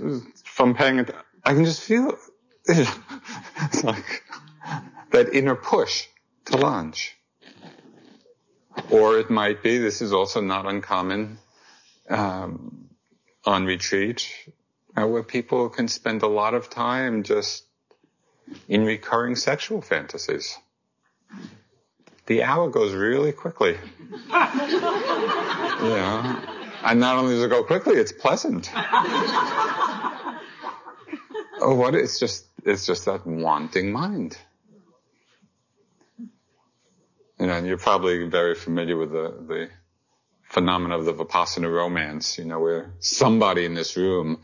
from 0.44 0.74
paying 0.74 0.98
it, 0.98 1.14
I 1.44 1.54
can 1.54 1.64
just 1.64 1.82
feel 1.82 2.16
it's 2.66 3.84
like 3.84 4.22
that 5.10 5.34
inner 5.34 5.54
push 5.54 6.06
to 6.46 6.56
lunch. 6.56 7.16
Or 8.90 9.18
it 9.18 9.30
might 9.30 9.62
be, 9.62 9.78
this 9.78 10.02
is 10.02 10.12
also 10.12 10.40
not 10.40 10.66
uncommon, 10.66 11.38
um, 12.08 12.88
on 13.44 13.64
retreat, 13.64 14.28
uh, 14.96 15.06
where 15.06 15.22
people 15.22 15.68
can 15.68 15.88
spend 15.88 16.22
a 16.22 16.28
lot 16.28 16.54
of 16.54 16.70
time 16.70 17.22
just 17.22 17.64
in 18.68 18.84
recurring 18.84 19.36
sexual 19.36 19.80
fantasies. 19.80 20.58
The 22.26 22.42
hour 22.42 22.70
goes 22.70 22.94
really 22.94 23.32
quickly. 23.32 23.76
yeah. 24.30 26.40
And 26.84 27.00
not 27.00 27.16
only 27.16 27.34
does 27.34 27.44
it 27.44 27.50
go 27.50 27.64
quickly, 27.64 27.96
it's 27.96 28.12
pleasant. 28.12 28.70
oh, 31.60 31.74
what? 31.74 31.94
It's 31.94 32.18
just, 32.18 32.46
it's 32.64 32.86
just 32.86 33.06
that 33.06 33.26
wanting 33.26 33.92
mind. 33.92 34.36
You 37.42 37.49
know, 37.49 37.54
and 37.54 37.66
you're 37.66 37.76
probably 37.76 38.28
very 38.28 38.54
familiar 38.54 38.96
with 38.96 39.11
the, 39.11 39.34
the 39.49 39.68
phenomena 40.44 40.96
of 40.96 41.06
the 41.06 41.12
Vipassana 41.12 41.68
romance, 41.68 42.38
you 42.38 42.44
know, 42.44 42.61
where 42.61 42.94
somebody 43.00 43.64
in 43.64 43.75
this 43.75 43.96
room, 43.96 44.42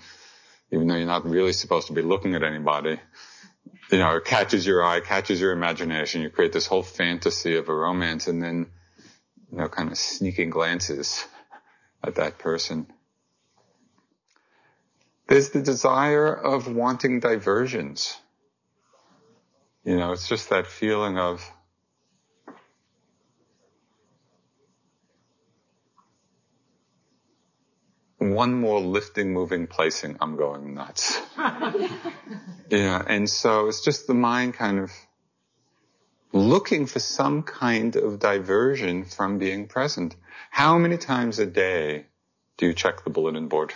even 0.72 0.88
though 0.88 0.96
you're 0.96 1.06
not 1.06 1.24
really 1.24 1.52
supposed 1.52 1.86
to 1.86 1.92
be 1.92 2.02
looking 2.02 2.34
at 2.34 2.42
anybody, 2.42 2.98
you 3.92 3.98
know, 3.98 4.18
catches 4.18 4.66
your 4.66 4.84
eye, 4.84 4.98
catches 4.98 5.40
your 5.40 5.52
imagination. 5.52 6.22
You 6.22 6.30
create 6.30 6.52
this 6.52 6.66
whole 6.66 6.82
fantasy 6.82 7.54
of 7.54 7.68
a 7.68 7.72
romance 7.72 8.26
and 8.26 8.42
then, 8.42 8.66
you 9.52 9.58
know, 9.58 9.68
kind 9.68 9.92
of 9.92 9.96
sneaking 9.96 10.50
glances 10.50 11.24
at 12.02 12.16
that 12.16 12.40
person. 12.40 12.88
There's 15.28 15.50
the 15.50 15.62
desire 15.62 16.34
of 16.34 16.66
wanting 16.66 17.20
diversions. 17.20 18.18
You 19.84 19.96
know, 19.98 20.10
it's 20.10 20.28
just 20.28 20.50
that 20.50 20.66
feeling 20.66 21.16
of, 21.16 21.48
one 28.18 28.54
more 28.54 28.80
lifting, 28.80 29.32
moving, 29.32 29.66
placing, 29.66 30.16
I'm 30.20 30.36
going 30.36 30.74
nuts. 30.74 31.20
yeah, 32.68 33.02
and 33.06 33.28
so 33.30 33.68
it's 33.68 33.80
just 33.82 34.06
the 34.06 34.14
mind 34.14 34.54
kind 34.54 34.80
of 34.80 34.90
looking 36.32 36.86
for 36.86 36.98
some 36.98 37.42
kind 37.42 37.96
of 37.96 38.18
diversion 38.18 39.04
from 39.04 39.38
being 39.38 39.66
present. 39.68 40.16
How 40.50 40.78
many 40.78 40.98
times 40.98 41.38
a 41.38 41.46
day 41.46 42.06
do 42.56 42.66
you 42.66 42.74
check 42.74 43.04
the 43.04 43.10
bulletin 43.10 43.48
board? 43.48 43.72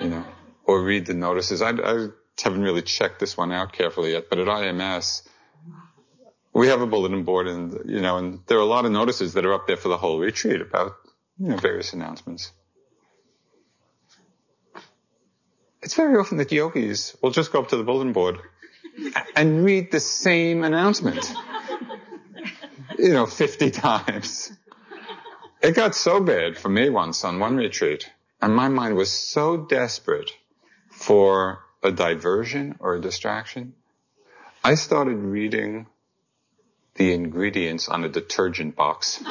you 0.00 0.08
know, 0.08 0.24
or 0.64 0.82
read 0.82 1.06
the 1.06 1.14
notices? 1.14 1.62
I, 1.62 1.70
I 1.70 2.08
haven't 2.42 2.62
really 2.62 2.82
checked 2.82 3.20
this 3.20 3.36
one 3.36 3.52
out 3.52 3.72
carefully 3.72 4.12
yet, 4.12 4.30
but 4.30 4.38
at 4.38 4.46
IMS, 4.46 5.26
we 6.52 6.68
have 6.68 6.80
a 6.80 6.86
bulletin 6.86 7.24
board 7.24 7.48
and, 7.48 7.90
you 7.90 8.00
know, 8.00 8.16
and 8.18 8.40
there 8.46 8.58
are 8.58 8.62
a 8.62 8.66
lot 8.66 8.84
of 8.84 8.92
notices 8.92 9.34
that 9.34 9.44
are 9.44 9.52
up 9.52 9.66
there 9.66 9.76
for 9.76 9.88
the 9.88 9.96
whole 9.96 10.20
retreat 10.20 10.60
about, 10.60 10.92
you 11.38 11.48
know, 11.48 11.56
various 11.56 11.92
announcements. 11.92 12.52
It's 15.84 15.94
very 15.94 16.16
often 16.16 16.38
that 16.38 16.50
yogis 16.50 17.14
will 17.20 17.30
just 17.30 17.52
go 17.52 17.60
up 17.60 17.68
to 17.68 17.76
the 17.76 17.84
bulletin 17.84 18.14
board 18.14 18.38
and 19.36 19.62
read 19.62 19.92
the 19.92 20.00
same 20.00 20.64
announcement, 20.64 21.30
you 22.98 23.12
know, 23.12 23.26
50 23.26 23.70
times. 23.70 24.50
It 25.60 25.74
got 25.76 25.94
so 25.94 26.20
bad 26.20 26.56
for 26.56 26.70
me 26.70 26.88
once 26.88 27.22
on 27.22 27.38
one 27.38 27.56
retreat, 27.56 28.10
and 28.40 28.56
my 28.56 28.68
mind 28.68 28.96
was 28.96 29.12
so 29.12 29.58
desperate 29.58 30.30
for 30.90 31.58
a 31.82 31.92
diversion 31.92 32.76
or 32.78 32.94
a 32.94 33.00
distraction. 33.00 33.74
I 34.64 34.76
started 34.76 35.16
reading 35.16 35.86
the 36.94 37.12
ingredients 37.12 37.90
on 37.90 38.04
a 38.04 38.08
detergent 38.08 38.74
box. 38.74 39.18
and 39.26 39.28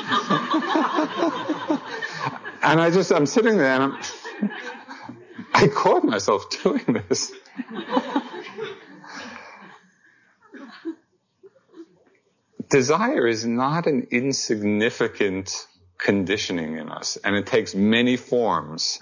I 2.61 2.91
just, 2.93 3.11
I'm 3.11 3.25
sitting 3.25 3.57
there 3.57 3.71
and 3.71 3.83
I'm, 3.83 3.97
I 5.55 5.67
caught 5.67 6.03
myself 6.03 6.49
doing 6.63 7.03
this. 7.07 7.31
Desire 12.69 13.27
is 13.27 13.45
not 13.45 13.85
an 13.85 14.07
insignificant 14.09 15.67
conditioning 15.99 16.77
in 16.77 16.89
us. 16.89 17.17
And 17.23 17.35
it 17.35 17.45
takes 17.45 17.75
many 17.75 18.17
forms. 18.17 18.99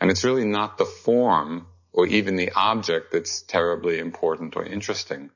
And 0.00 0.10
it's 0.10 0.24
really 0.24 0.44
not 0.44 0.78
the 0.78 0.84
form 0.84 1.66
or 1.92 2.06
even 2.06 2.36
the 2.36 2.52
object 2.54 3.12
that's 3.12 3.42
terribly 3.42 3.98
important 3.98 4.56
or 4.56 4.64
interesting. 4.64 5.30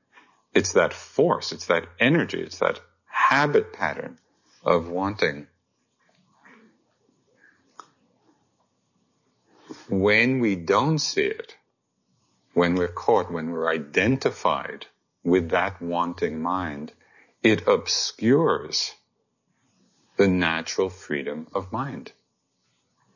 It's 0.53 0.73
that 0.73 0.93
force, 0.93 1.51
it's 1.51 1.65
that 1.67 1.85
energy, 1.99 2.41
it's 2.41 2.59
that 2.59 2.79
habit 3.07 3.73
pattern 3.73 4.19
of 4.63 4.87
wanting. 4.87 5.47
When 9.99 10.39
we 10.39 10.55
don't 10.55 10.97
see 10.97 11.25
it, 11.25 11.55
when 12.53 12.73
we're 12.73 12.87
caught, 12.87 13.31
when 13.31 13.51
we're 13.51 13.69
identified 13.69 14.87
with 15.23 15.49
that 15.49 15.79
wanting 15.83 16.41
mind, 16.41 16.91
it 17.43 17.67
obscures 17.67 18.95
the 20.17 20.27
natural 20.27 20.89
freedom 20.89 21.45
of 21.53 21.71
mind. 21.71 22.11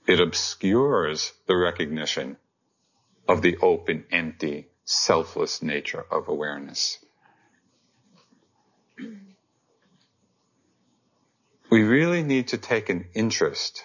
It 0.06 0.20
obscures 0.20 1.34
the 1.48 1.58
recognition 1.58 2.38
of 3.28 3.42
the 3.42 3.58
open, 3.58 4.06
empty, 4.12 4.68
selfless 4.86 5.64
nature 5.64 6.06
of 6.12 6.28
awareness. 6.28 7.00
We 11.72 11.82
really 11.82 12.22
need 12.22 12.50
to 12.50 12.60
take 12.60 12.90
an 12.90 13.08
interest 13.16 13.84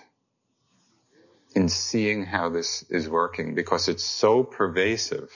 in 1.52 1.68
seeing 1.68 2.24
how 2.24 2.48
this 2.48 2.82
is 2.90 3.08
working 3.08 3.54
because 3.54 3.88
it's 3.88 4.04
so 4.04 4.42
pervasive 4.42 5.30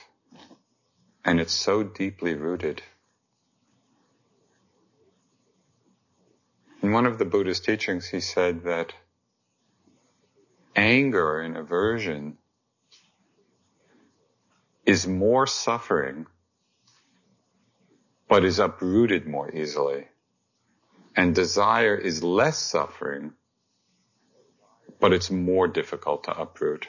and 1.24 1.40
it's 1.40 1.52
so 1.52 1.82
deeply 1.82 2.34
rooted. 2.34 2.82
In 6.82 6.92
one 6.92 7.06
of 7.06 7.18
the 7.18 7.24
Buddha's 7.24 7.60
teachings, 7.60 8.06
he 8.06 8.20
said 8.20 8.64
that 8.64 8.92
anger 10.76 11.40
and 11.40 11.56
aversion 11.56 12.38
is 14.84 15.06
more 15.06 15.46
suffering, 15.46 16.26
but 18.28 18.44
is 18.44 18.58
uprooted 18.58 19.26
more 19.26 19.50
easily. 19.52 20.06
And 21.16 21.34
desire 21.34 21.96
is 21.96 22.22
less 22.22 22.58
suffering, 22.58 23.32
but 25.00 25.12
it's 25.12 25.30
more 25.30 25.68
difficult 25.68 26.24
to 26.24 26.38
uproot 26.38 26.88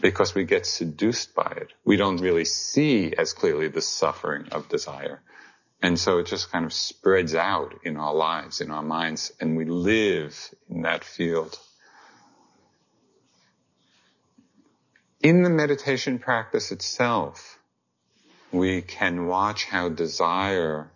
because 0.00 0.34
we 0.34 0.44
get 0.44 0.66
seduced 0.66 1.34
by 1.34 1.52
it. 1.56 1.72
We 1.84 1.96
don't 1.96 2.18
really 2.18 2.44
see 2.44 3.14
as 3.16 3.32
clearly 3.32 3.68
the 3.68 3.82
suffering 3.82 4.48
of 4.50 4.68
desire. 4.68 5.22
And 5.82 5.98
so 5.98 6.18
it 6.18 6.26
just 6.26 6.50
kind 6.50 6.64
of 6.64 6.72
spreads 6.72 7.34
out 7.34 7.74
in 7.84 7.96
our 7.96 8.14
lives, 8.14 8.60
in 8.60 8.70
our 8.70 8.82
minds, 8.82 9.32
and 9.40 9.56
we 9.56 9.64
live 9.64 10.54
in 10.68 10.82
that 10.82 11.04
field. 11.04 11.58
In 15.22 15.42
the 15.42 15.50
meditation 15.50 16.18
practice 16.18 16.72
itself, 16.72 17.58
we 18.52 18.82
can 18.82 19.26
watch 19.26 19.64
how 19.64 19.88
desire 19.88 20.90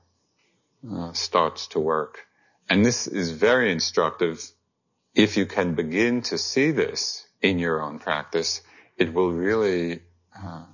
uh, 0.90 1.12
starts 1.12 1.68
to 1.68 1.80
work. 1.80 2.26
And 2.68 2.84
this 2.84 3.06
is 3.06 3.32
very 3.32 3.72
instructive. 3.72 4.42
If 5.14 5.36
you 5.36 5.46
can 5.46 5.74
begin 5.74 6.22
to 6.22 6.38
see 6.38 6.70
this 6.70 7.26
in 7.42 7.58
your 7.58 7.82
own 7.82 7.98
practice, 7.98 8.62
it 8.96 9.12
will 9.12 9.32
really 9.32 10.02
uh, 10.36 10.64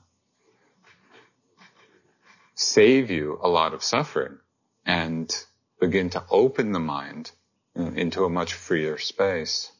save 2.54 3.10
you 3.10 3.38
a 3.42 3.48
lot 3.48 3.72
of 3.72 3.82
suffering 3.82 4.38
and 4.84 5.34
begin 5.80 6.10
to 6.10 6.24
open 6.30 6.72
the 6.72 6.80
mind 6.80 7.30
into 7.74 8.24
a 8.24 8.30
much 8.30 8.54
freer 8.54 8.98
space. 8.98 9.70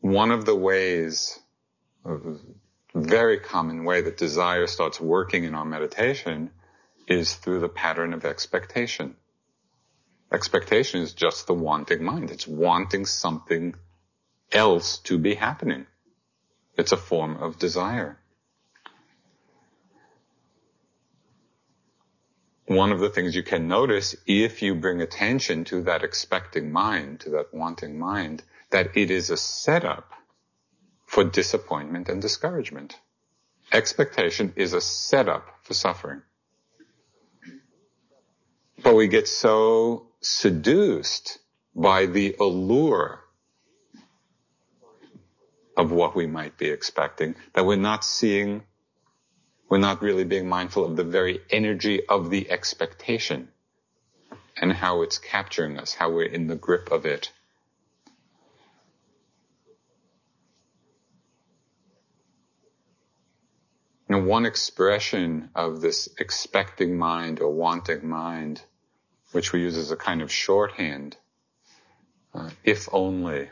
One 0.00 0.30
of 0.30 0.44
the 0.44 0.54
ways, 0.54 1.38
a 2.04 2.18
very 2.94 3.38
common 3.38 3.84
way 3.84 4.00
that 4.02 4.16
desire 4.16 4.66
starts 4.66 5.00
working 5.00 5.44
in 5.44 5.54
our 5.54 5.64
meditation 5.64 6.50
is 7.06 7.34
through 7.34 7.60
the 7.60 7.68
pattern 7.68 8.12
of 8.12 8.24
expectation. 8.24 9.16
Expectation 10.32 11.00
is 11.00 11.12
just 11.12 11.46
the 11.46 11.54
wanting 11.54 12.02
mind. 12.02 12.30
It's 12.30 12.46
wanting 12.46 13.06
something 13.06 13.74
else 14.52 14.98
to 14.98 15.18
be 15.18 15.34
happening. 15.34 15.86
It's 16.76 16.92
a 16.92 16.96
form 16.96 17.36
of 17.36 17.58
desire. 17.58 18.18
one 22.66 22.90
of 22.90 22.98
the 22.98 23.08
things 23.08 23.34
you 23.34 23.42
can 23.42 23.68
notice 23.68 24.16
if 24.26 24.60
you 24.60 24.74
bring 24.74 25.00
attention 25.00 25.64
to 25.64 25.82
that 25.82 26.02
expecting 26.02 26.72
mind, 26.72 27.20
to 27.20 27.30
that 27.30 27.54
wanting 27.54 27.98
mind, 27.98 28.42
that 28.70 28.96
it 28.96 29.10
is 29.10 29.30
a 29.30 29.36
setup 29.36 30.12
for 31.04 31.22
disappointment 31.22 32.08
and 32.08 32.20
discouragement. 32.20 32.98
Expectation 33.72 34.52
is 34.56 34.72
a 34.72 34.80
setup 34.80 35.48
for 35.62 35.74
suffering. 35.74 36.22
But 38.82 38.94
we 38.94 39.08
get 39.08 39.28
so 39.28 40.08
seduced 40.26 41.38
by 41.74 42.06
the 42.06 42.34
allure 42.40 43.20
of 45.76 45.92
what 45.92 46.16
we 46.16 46.26
might 46.26 46.56
be 46.56 46.68
expecting, 46.68 47.34
that 47.52 47.66
we're 47.66 47.76
not 47.76 48.04
seeing, 48.04 48.62
we're 49.68 49.78
not 49.78 50.02
really 50.02 50.24
being 50.24 50.48
mindful 50.48 50.84
of 50.84 50.96
the 50.96 51.04
very 51.04 51.40
energy 51.50 52.06
of 52.06 52.30
the 52.30 52.50
expectation 52.50 53.48
and 54.56 54.72
how 54.72 55.02
it's 55.02 55.18
capturing 55.18 55.78
us, 55.78 55.94
how 55.94 56.10
we're 56.10 56.24
in 56.24 56.46
the 56.46 56.56
grip 56.56 56.90
of 56.90 57.04
it. 57.04 57.30
Know, 64.08 64.22
one 64.22 64.46
expression 64.46 65.50
of 65.54 65.80
this 65.80 66.08
expecting 66.18 66.96
mind 66.96 67.40
or 67.40 67.50
wanting 67.50 68.08
mind, 68.08 68.62
which 69.32 69.52
we 69.52 69.60
use 69.60 69.76
as 69.76 69.90
a 69.90 69.96
kind 69.96 70.22
of 70.22 70.30
shorthand, 70.30 71.16
uh, 72.34 72.50
if 72.64 72.88
only. 72.92 73.48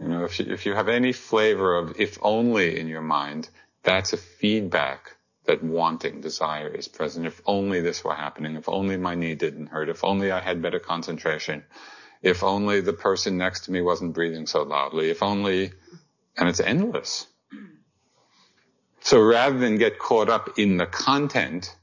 You 0.00 0.08
know, 0.08 0.24
if 0.24 0.40
you, 0.40 0.52
if 0.52 0.66
you 0.66 0.74
have 0.74 0.88
any 0.88 1.12
flavor 1.12 1.76
of 1.76 2.00
if 2.00 2.18
only 2.22 2.78
in 2.78 2.88
your 2.88 3.02
mind, 3.02 3.48
that's 3.82 4.12
a 4.12 4.16
feedback 4.16 5.16
that 5.44 5.62
wanting 5.62 6.20
desire 6.20 6.68
is 6.68 6.88
present. 6.88 7.26
If 7.26 7.40
only 7.46 7.80
this 7.80 8.04
were 8.04 8.14
happening. 8.14 8.56
If 8.56 8.68
only 8.68 8.96
my 8.96 9.14
knee 9.14 9.34
didn't 9.34 9.68
hurt. 9.68 9.88
If 9.88 10.04
only 10.04 10.30
I 10.30 10.40
had 10.40 10.62
better 10.62 10.78
concentration. 10.78 11.64
If 12.22 12.44
only 12.44 12.80
the 12.80 12.92
person 12.92 13.38
next 13.38 13.64
to 13.64 13.72
me 13.72 13.80
wasn't 13.80 14.14
breathing 14.14 14.46
so 14.46 14.62
loudly. 14.62 15.10
If 15.10 15.22
only, 15.22 15.72
and 16.36 16.48
it's 16.48 16.60
endless. 16.60 17.26
So 19.00 19.20
rather 19.20 19.58
than 19.58 19.78
get 19.78 19.98
caught 19.98 20.28
up 20.28 20.58
in 20.58 20.76
the 20.76 20.86
content 20.86 21.74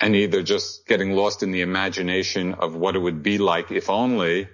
and 0.00 0.14
either 0.14 0.42
just 0.42 0.86
getting 0.86 1.12
lost 1.12 1.42
in 1.42 1.50
the 1.50 1.62
imagination 1.62 2.54
of 2.54 2.74
what 2.74 2.96
it 2.96 3.00
would 3.00 3.22
be 3.22 3.38
like 3.38 3.70
if 3.70 3.90
only 3.90 4.48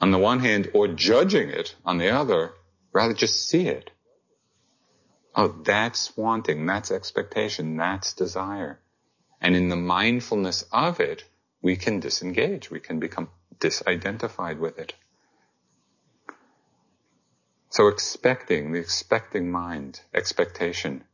on 0.00 0.10
the 0.10 0.18
one 0.18 0.40
hand 0.40 0.70
or 0.74 0.88
judging 0.88 1.48
it 1.48 1.74
on 1.84 1.98
the 1.98 2.10
other, 2.10 2.52
rather 2.92 3.14
just 3.14 3.48
see 3.48 3.68
it. 3.68 3.90
Oh, 5.34 5.48
that's 5.64 6.16
wanting, 6.16 6.66
that's 6.66 6.90
expectation, 6.90 7.76
that's 7.76 8.12
desire. 8.12 8.80
And 9.40 9.56
in 9.56 9.68
the 9.68 9.76
mindfulness 9.76 10.64
of 10.72 11.00
it, 11.00 11.24
we 11.62 11.76
can 11.76 12.00
disengage, 12.00 12.70
we 12.70 12.80
can 12.80 12.98
become 12.98 13.30
disidentified 13.58 14.58
with 14.58 14.78
it. 14.78 14.94
So 17.70 17.88
expecting, 17.88 18.72
the 18.72 18.80
expecting 18.80 19.50
mind, 19.50 20.00
expectation, 20.12 21.04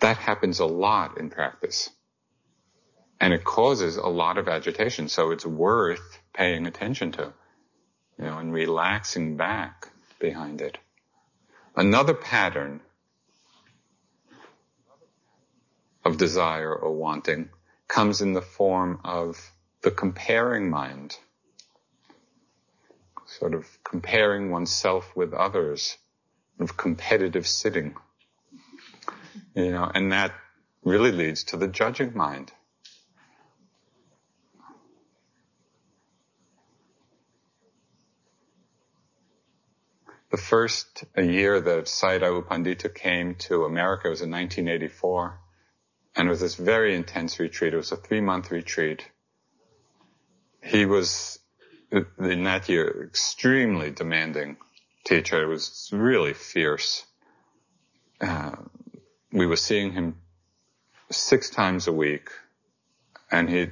that 0.00 0.16
happens 0.16 0.60
a 0.60 0.66
lot 0.66 1.18
in 1.18 1.30
practice. 1.30 1.90
And 3.20 3.34
it 3.34 3.44
causes 3.44 3.96
a 3.96 4.06
lot 4.06 4.38
of 4.38 4.48
agitation. 4.48 5.08
So 5.08 5.30
it's 5.30 5.44
worth 5.44 6.20
paying 6.32 6.66
attention 6.66 7.12
to, 7.12 7.32
you 8.18 8.24
know, 8.24 8.38
and 8.38 8.52
relaxing 8.52 9.36
back 9.36 9.88
behind 10.18 10.60
it. 10.62 10.78
Another 11.76 12.14
pattern 12.14 12.80
of 16.04 16.16
desire 16.16 16.74
or 16.74 16.92
wanting 16.92 17.50
comes 17.88 18.22
in 18.22 18.32
the 18.32 18.42
form 18.42 19.00
of 19.04 19.50
the 19.82 19.90
comparing 19.90 20.70
mind 20.70 21.16
sort 23.30 23.54
of 23.54 23.78
comparing 23.84 24.50
oneself 24.50 25.14
with 25.14 25.32
others, 25.32 25.96
of 26.58 26.76
competitive 26.76 27.46
sitting. 27.46 27.94
You 29.54 29.72
know, 29.72 29.90
and 29.94 30.12
that 30.12 30.32
really 30.84 31.12
leads 31.12 31.44
to 31.44 31.56
the 31.56 31.68
judging 31.68 32.16
mind. 32.16 32.52
The 40.30 40.36
first 40.36 41.04
year 41.16 41.60
that 41.60 41.84
Sayadaw 41.86 42.46
Pandita 42.46 42.94
came 42.94 43.34
to 43.46 43.64
America 43.64 44.08
was 44.08 44.20
in 44.20 44.30
1984. 44.30 45.40
And 46.14 46.28
it 46.28 46.30
was 46.30 46.40
this 46.40 46.54
very 46.54 46.94
intense 46.94 47.38
retreat. 47.38 47.74
It 47.74 47.76
was 47.76 47.92
a 47.92 47.96
three 47.96 48.20
month 48.20 48.50
retreat. 48.50 49.08
He 50.62 50.86
was 50.86 51.38
in 51.92 52.44
that 52.44 52.68
year, 52.68 53.06
extremely 53.08 53.90
demanding 53.90 54.56
teacher. 55.04 55.42
It 55.42 55.46
was 55.46 55.88
really 55.92 56.34
fierce. 56.34 57.04
Uh, 58.20 58.56
we 59.32 59.46
were 59.46 59.56
seeing 59.56 59.92
him 59.92 60.16
six 61.10 61.50
times 61.50 61.86
a 61.86 61.92
week, 61.92 62.30
and 63.30 63.48
he, 63.48 63.68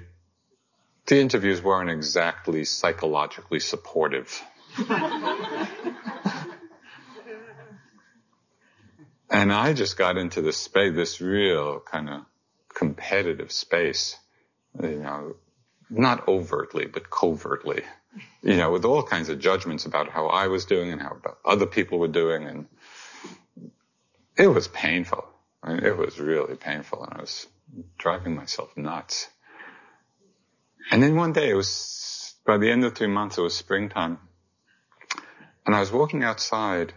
the 1.06 1.20
interviews 1.20 1.62
weren't 1.62 1.90
exactly 1.90 2.64
psychologically 2.64 3.60
supportive. 3.60 4.42
and 9.30 9.52
I 9.52 9.72
just 9.72 9.96
got 9.96 10.16
into 10.16 10.42
this 10.42 10.56
space, 10.56 10.94
this 10.94 11.20
real 11.20 11.80
kind 11.80 12.08
of 12.08 12.22
competitive 12.72 13.50
space, 13.52 14.16
you 14.80 15.00
know, 15.00 15.36
not 15.90 16.28
overtly, 16.28 16.86
but 16.86 17.10
covertly 17.10 17.82
you 18.42 18.56
know, 18.56 18.70
with 18.70 18.84
all 18.84 19.02
kinds 19.02 19.28
of 19.28 19.38
judgments 19.38 19.84
about 19.84 20.08
how 20.08 20.26
I 20.26 20.48
was 20.48 20.64
doing 20.64 20.92
and 20.92 21.00
how 21.00 21.18
other 21.44 21.66
people 21.66 21.98
were 21.98 22.08
doing. 22.08 22.44
And 22.44 22.66
it 24.36 24.48
was 24.48 24.68
painful. 24.68 25.26
Mean, 25.66 25.84
it 25.84 25.96
was 25.96 26.18
really 26.20 26.56
painful 26.56 27.04
and 27.04 27.14
I 27.14 27.20
was 27.20 27.46
driving 27.98 28.36
myself 28.36 28.76
nuts. 28.76 29.28
And 30.90 31.02
then 31.02 31.16
one 31.16 31.32
day 31.32 31.50
it 31.50 31.54
was, 31.54 32.34
by 32.46 32.58
the 32.58 32.70
end 32.70 32.84
of 32.84 32.94
three 32.94 33.08
months, 33.08 33.38
it 33.38 33.42
was 33.42 33.56
springtime. 33.56 34.18
And 35.66 35.74
I 35.74 35.80
was 35.80 35.92
walking 35.92 36.24
outside 36.24 36.94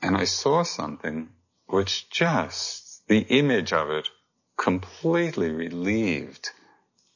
and 0.00 0.16
I 0.16 0.24
saw 0.24 0.62
something 0.62 1.30
which 1.66 2.08
just, 2.08 3.06
the 3.08 3.20
image 3.20 3.72
of 3.72 3.90
it 3.90 4.08
completely 4.56 5.50
relieved 5.50 6.50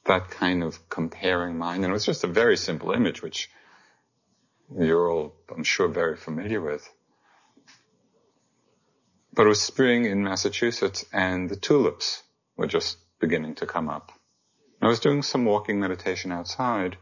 that 0.05 0.31
kind 0.31 0.62
of 0.62 0.88
comparing 0.88 1.57
mind. 1.57 1.85
And 1.85 1.90
it 1.90 1.94
was 1.94 2.05
just 2.05 2.25
a 2.25 2.29
very 2.29 2.57
simple 2.57 2.92
image, 2.92 3.23
which 3.23 3.49
you're 4.77 5.11
all, 5.11 5.35
I'm 5.55 5.64
sure, 5.64 5.88
very 5.88 6.16
familiar 6.16 6.61
with. 6.61 6.88
But 9.32 9.46
it 9.46 9.48
was 9.48 9.60
spring 9.60 10.04
in 10.04 10.24
Massachusetts 10.24 11.04
and 11.12 11.48
the 11.48 11.56
tulips 11.56 12.22
were 12.56 12.66
just 12.66 12.98
beginning 13.20 13.56
to 13.56 13.66
come 13.66 13.88
up. 13.88 14.12
I 14.80 14.86
was 14.86 15.00
doing 15.00 15.22
some 15.22 15.44
walking 15.44 15.80
meditation 15.80 16.32
outside 16.32 16.96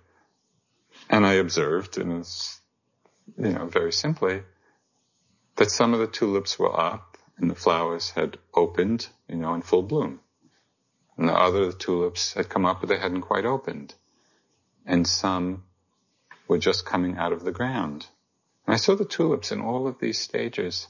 and 1.11 1.27
I 1.27 1.35
observed, 1.35 1.99
and 1.99 2.21
it's, 2.21 2.61
you 3.39 3.51
know, 3.51 3.67
very 3.67 3.93
simply, 3.93 4.43
that 5.57 5.71
some 5.71 5.95
of 5.95 6.01
the 6.01 6.07
tulips 6.07 6.59
were 6.59 6.79
up 6.79 7.17
and 7.39 7.51
the 7.51 7.55
flowers 7.55 8.11
had 8.11 8.39
opened, 8.55 9.09
you 9.29 9.37
know, 9.37 9.55
in 9.55 9.63
full 9.63 9.83
bloom. 9.83 10.21
And 11.17 11.29
the 11.29 11.35
other 11.35 11.73
tulips 11.73 12.35
had 12.35 12.49
come 12.49 12.67
up, 12.67 12.81
but 12.81 12.89
they 12.89 12.99
hadn't 12.99 13.23
quite 13.23 13.45
opened. 13.45 13.95
And 14.85 15.07
some 15.07 15.65
were 16.49 16.59
just 16.59 16.85
coming 16.85 17.17
out 17.17 17.33
of 17.33 17.43
the 17.43 17.53
ground. 17.53 18.07
And 18.67 18.75
I 18.75 18.77
saw 18.77 18.95
the 18.95 19.05
tulips 19.05 19.53
in 19.53 19.61
all 19.61 19.87
of 19.87 19.99
these 19.99 20.19
stages. 20.19 20.89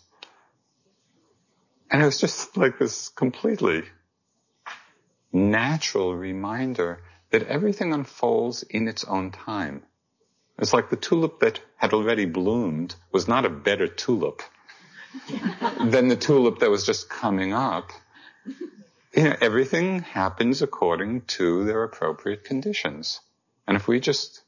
And 1.90 2.03
it 2.03 2.05
was 2.05 2.20
just 2.20 2.57
like 2.57 2.79
this 2.79 3.09
completely 3.09 3.85
natural 5.33 6.14
reminder 6.14 7.03
that 7.31 7.44
everything 7.44 7.92
unfolds 7.92 8.62
in 8.62 8.88
its 8.88 9.05
own 9.05 9.31
time. 9.31 9.83
It's 10.59 10.72
like 10.72 10.90
the 10.90 10.96
tulip 10.96 11.40
that 11.40 11.61
had 11.77 11.92
already 11.92 12.25
bloomed 12.25 12.94
was 13.12 13.29
not 13.29 13.44
a 13.44 13.51
better 13.51 13.87
tulip 13.87 14.42
than 15.81 16.09
the 16.09 16.16
tulip 16.16 16.61
that 16.61 16.70
was 16.70 16.87
just 16.87 17.09
coming 17.09 17.53
up 17.53 17.92
you 19.16 19.25
know, 19.25 19.37
everything 19.40 20.01
happens 20.01 20.61
according 20.61 21.22
to 21.22 21.64
their 21.64 21.83
appropriate 21.83 22.44
conditions. 22.44 23.20
And 23.66 23.77
if 23.77 23.88
we 23.88 23.99
just 23.99 24.42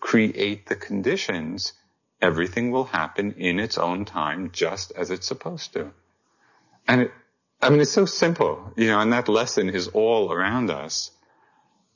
create 0.00 0.66
the 0.66 0.76
conditions, 0.76 1.74
everything 2.20 2.70
will 2.70 2.84
happen 2.84 3.34
in 3.34 3.60
its 3.60 3.76
own 3.76 4.06
time 4.06 4.50
just 4.52 4.92
as 4.92 5.10
it's 5.10 5.26
supposed 5.26 5.74
to. 5.74 5.92
And 6.86 7.02
it, 7.02 7.12
I 7.62 7.70
mean, 7.70 7.80
it's 7.80 7.90
so 7.90 8.04
simple, 8.04 8.72
you 8.76 8.88
know, 8.88 9.00
and 9.00 9.12
that 9.12 9.28
lesson 9.28 9.70
is 9.70 9.88
all 9.88 10.30
around 10.32 10.70
us, 10.70 11.10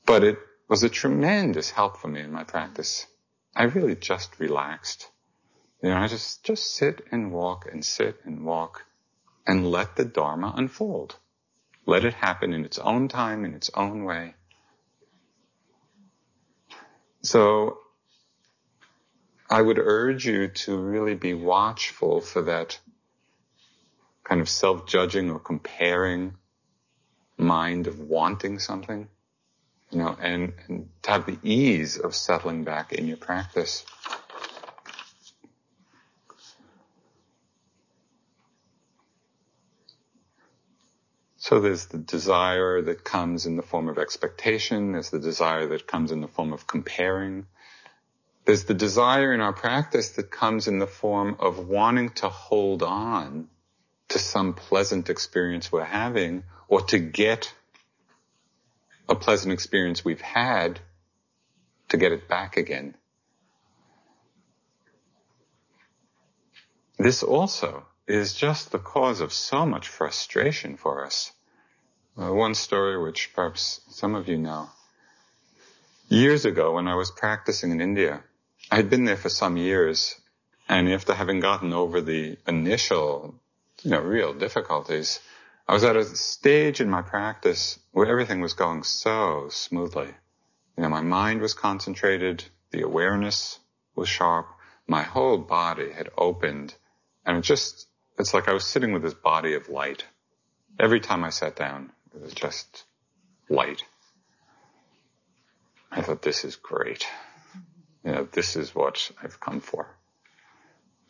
but 0.06 0.24
it 0.24 0.38
was 0.68 0.82
a 0.82 0.88
tremendous 0.88 1.70
help 1.70 1.98
for 1.98 2.08
me 2.08 2.20
in 2.20 2.32
my 2.32 2.44
practice. 2.44 3.06
I 3.54 3.64
really 3.64 3.96
just 3.96 4.38
relaxed. 4.38 5.08
You 5.82 5.90
know, 5.90 5.96
I 5.96 6.08
just, 6.08 6.44
just 6.44 6.74
sit 6.74 7.04
and 7.12 7.32
walk 7.32 7.68
and 7.70 7.84
sit 7.84 8.20
and 8.24 8.44
walk 8.44 8.84
and 9.46 9.70
let 9.70 9.96
the 9.96 10.04
Dharma 10.04 10.54
unfold. 10.56 11.16
Let 11.86 12.04
it 12.04 12.14
happen 12.14 12.52
in 12.52 12.64
its 12.64 12.78
own 12.78 13.08
time, 13.08 13.44
in 13.44 13.54
its 13.54 13.70
own 13.74 14.04
way. 14.04 14.34
So 17.22 17.78
I 19.50 19.62
would 19.62 19.78
urge 19.78 20.26
you 20.26 20.48
to 20.48 20.76
really 20.76 21.14
be 21.14 21.34
watchful 21.34 22.20
for 22.20 22.42
that 22.42 22.78
kind 24.28 24.40
of 24.42 24.48
self-judging 24.48 25.30
or 25.30 25.38
comparing 25.38 26.34
mind 27.38 27.86
of 27.86 27.98
wanting 27.98 28.58
something, 28.58 29.08
you 29.90 29.98
know, 29.98 30.14
and, 30.20 30.52
and 30.66 30.88
to 31.02 31.10
have 31.10 31.24
the 31.24 31.38
ease 31.42 31.96
of 31.96 32.14
settling 32.14 32.62
back 32.62 32.92
in 32.92 33.06
your 33.06 33.16
practice. 33.16 33.86
So 41.38 41.60
there's 41.60 41.86
the 41.86 41.96
desire 41.96 42.82
that 42.82 43.04
comes 43.04 43.46
in 43.46 43.56
the 43.56 43.62
form 43.62 43.88
of 43.88 43.96
expectation. 43.96 44.92
There's 44.92 45.08
the 45.08 45.18
desire 45.18 45.68
that 45.68 45.86
comes 45.86 46.12
in 46.12 46.20
the 46.20 46.28
form 46.28 46.52
of 46.52 46.66
comparing. 46.66 47.46
There's 48.44 48.64
the 48.64 48.74
desire 48.74 49.32
in 49.32 49.40
our 49.40 49.54
practice 49.54 50.10
that 50.10 50.30
comes 50.30 50.68
in 50.68 50.78
the 50.78 50.86
form 50.86 51.36
of 51.38 51.66
wanting 51.66 52.10
to 52.10 52.28
hold 52.28 52.82
on 52.82 53.48
to 54.08 54.18
some 54.18 54.54
pleasant 54.54 55.10
experience 55.10 55.70
we're 55.70 55.84
having 55.84 56.44
or 56.68 56.80
to 56.82 56.98
get 56.98 57.52
a 59.08 59.14
pleasant 59.14 59.52
experience 59.52 60.04
we've 60.04 60.20
had 60.20 60.80
to 61.88 61.96
get 61.96 62.12
it 62.12 62.28
back 62.28 62.56
again. 62.56 62.94
This 66.98 67.22
also 67.22 67.86
is 68.06 68.34
just 68.34 68.72
the 68.72 68.78
cause 68.78 69.20
of 69.20 69.32
so 69.32 69.64
much 69.64 69.88
frustration 69.88 70.76
for 70.76 71.04
us. 71.04 71.32
Uh, 72.16 72.32
one 72.32 72.54
story 72.54 73.00
which 73.00 73.32
perhaps 73.34 73.80
some 73.90 74.14
of 74.14 74.28
you 74.28 74.36
know. 74.36 74.68
Years 76.08 76.44
ago 76.44 76.74
when 76.74 76.88
I 76.88 76.96
was 76.96 77.10
practicing 77.10 77.70
in 77.70 77.80
India, 77.80 78.24
I 78.70 78.76
had 78.76 78.90
been 78.90 79.04
there 79.04 79.16
for 79.16 79.28
some 79.28 79.56
years 79.56 80.16
and 80.68 80.88
after 80.88 81.14
having 81.14 81.40
gotten 81.40 81.72
over 81.72 82.00
the 82.00 82.36
initial, 82.46 83.34
you 83.82 83.90
know, 83.90 84.00
real 84.00 84.34
difficulties, 84.34 85.20
I 85.66 85.74
was 85.74 85.84
at 85.84 85.96
a 85.96 86.04
stage 86.04 86.80
in 86.80 86.88
my 86.88 87.02
practice 87.02 87.78
where 87.92 88.06
everything 88.06 88.40
was 88.40 88.54
going 88.54 88.82
so 88.82 89.48
smoothly. 89.50 90.08
You 90.76 90.82
know, 90.82 90.88
my 90.88 91.02
mind 91.02 91.40
was 91.40 91.54
concentrated, 91.54 92.44
the 92.70 92.82
awareness 92.82 93.58
was 93.94 94.08
sharp, 94.08 94.46
my 94.86 95.02
whole 95.02 95.38
body 95.38 95.90
had 95.90 96.08
opened, 96.16 96.74
and 97.26 97.36
it 97.36 97.42
just, 97.42 97.86
it's 98.18 98.32
like 98.32 98.48
I 98.48 98.54
was 98.54 98.64
sitting 98.64 98.92
with 98.92 99.02
this 99.02 99.14
body 99.14 99.54
of 99.54 99.68
light. 99.68 100.04
Every 100.78 101.00
time 101.00 101.24
I 101.24 101.30
sat 101.30 101.56
down, 101.56 101.92
it 102.14 102.22
was 102.22 102.32
just 102.32 102.84
light. 103.48 103.82
I 105.90 106.02
thought, 106.02 106.22
this 106.22 106.44
is 106.44 106.56
great. 106.56 107.06
You 108.04 108.12
know, 108.12 108.28
this 108.30 108.56
is 108.56 108.74
what 108.74 109.10
I've 109.22 109.40
come 109.40 109.60
for. 109.60 109.97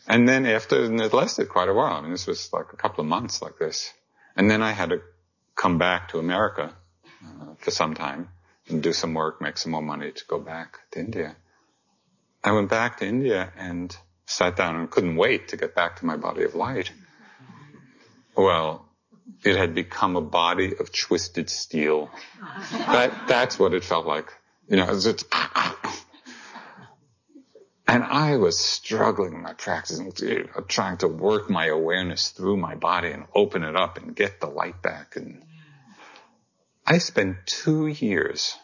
And 0.09 0.27
then 0.27 0.47
after, 0.47 0.83
and 0.85 1.01
it 1.01 1.13
lasted 1.13 1.51
quite 1.51 1.69
a 1.69 1.75
while. 1.75 1.93
I 1.93 2.01
mean, 2.01 2.13
this 2.13 2.27
was 2.27 2.51
like 2.53 2.73
a 2.73 2.77
couple 2.77 3.03
of 3.03 3.09
months 3.09 3.43
like 3.43 3.59
this. 3.59 3.93
And 4.35 4.51
then 4.51 4.63
I 4.63 4.73
had 4.73 4.89
to 4.89 5.03
come 5.55 5.77
back 5.77 6.09
to 6.09 6.19
America 6.19 6.73
uh, 7.23 7.55
for 7.59 7.71
some 7.71 7.95
time 7.95 8.31
and 8.69 8.83
do 8.83 8.95
some 8.95 9.13
work, 9.13 9.43
make 9.43 9.59
some 9.59 9.73
more 9.73 9.83
money 9.83 10.11
to 10.11 10.25
go 10.27 10.39
back 10.39 10.79
to 10.93 11.01
India. 11.01 11.37
I 12.43 12.53
went 12.53 12.71
back 12.71 12.99
to 12.99 13.07
India 13.07 13.53
and 13.59 13.95
sat 14.25 14.57
down 14.57 14.77
and 14.77 14.91
couldn't 14.91 15.17
wait 15.17 15.49
to 15.49 15.59
get 15.59 15.75
back 15.75 15.97
to 15.97 16.07
my 16.07 16.17
body 16.17 16.45
of 16.45 16.55
light. 16.55 16.91
Well, 18.35 18.89
it 19.45 19.57
had 19.57 19.75
become 19.75 20.17
a 20.17 20.23
body 20.23 20.75
of 20.79 20.91
twisted 20.91 21.51
steel. 21.51 22.11
That, 22.73 23.13
that's 23.29 23.59
what 23.59 23.75
it 23.75 23.85
felt 23.85 24.07
like. 24.07 24.33
You 24.69 24.77
know, 24.77 24.85
it 24.85 24.91
was 24.91 25.25
and 27.89 28.05
I 28.05 28.37
was 28.37 28.59
struggling 28.59 29.33
in 29.33 29.43
my 29.43 29.55
practice, 29.55 29.99
trying 30.69 30.99
to 30.99 31.09
work 31.09 31.49
my 31.49 31.67
awareness 31.67 32.29
through 32.29 32.59
my 32.59 32.75
body 32.75 33.11
and 33.11 33.25
open 33.35 33.65
it 33.65 33.75
up 33.75 33.97
and 33.97 34.15
get 34.15 34.41
the 34.41 34.47
light 34.47 34.83
back. 34.83 35.17
And 35.17 35.43
I 36.87 36.99
spent 36.99 37.47
two 37.47 37.87
years 37.87 38.55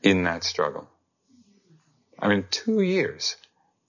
in 0.00 0.22
that 0.22 0.44
struggle. 0.44 0.88
I 2.20 2.28
mean, 2.28 2.46
two 2.52 2.80
years 2.80 3.34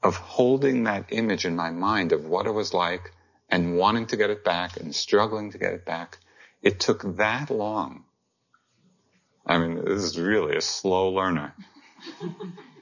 of 0.01 0.15
holding 0.15 0.85
that 0.85 1.05
image 1.09 1.45
in 1.45 1.55
my 1.55 1.69
mind 1.69 2.11
of 2.11 2.25
what 2.25 2.47
it 2.47 2.51
was 2.51 2.73
like 2.73 3.11
and 3.47 3.77
wanting 3.77 4.07
to 4.07 4.17
get 4.17 4.31
it 4.31 4.43
back 4.43 4.77
and 4.77 4.95
struggling 4.95 5.51
to 5.51 5.59
get 5.59 5.73
it 5.73 5.85
back. 5.85 6.17
It 6.63 6.79
took 6.79 7.17
that 7.17 7.51
long. 7.51 8.05
I 9.45 9.59
mean, 9.59 9.85
this 9.85 10.01
is 10.01 10.19
really 10.19 10.55
a 10.55 10.61
slow 10.61 11.09
learner 11.09 11.53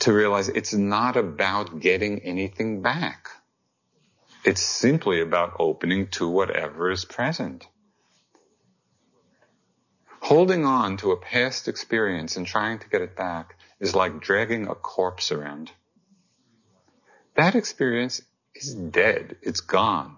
to 0.00 0.12
realize 0.12 0.48
it's 0.48 0.74
not 0.74 1.16
about 1.16 1.80
getting 1.80 2.20
anything 2.20 2.82
back. 2.82 3.28
It's 4.44 4.62
simply 4.62 5.20
about 5.20 5.56
opening 5.58 6.08
to 6.08 6.28
whatever 6.28 6.90
is 6.90 7.04
present. 7.04 7.66
Holding 10.20 10.64
on 10.64 10.96
to 10.98 11.12
a 11.12 11.16
past 11.16 11.68
experience 11.68 12.36
and 12.36 12.46
trying 12.46 12.78
to 12.78 12.88
get 12.88 13.02
it 13.02 13.16
back 13.16 13.56
is 13.78 13.94
like 13.94 14.20
dragging 14.20 14.68
a 14.68 14.74
corpse 14.74 15.32
around. 15.32 15.70
That 17.36 17.54
experience 17.54 18.22
is 18.54 18.74
dead. 18.74 19.36
It's 19.42 19.60
gone. 19.60 20.16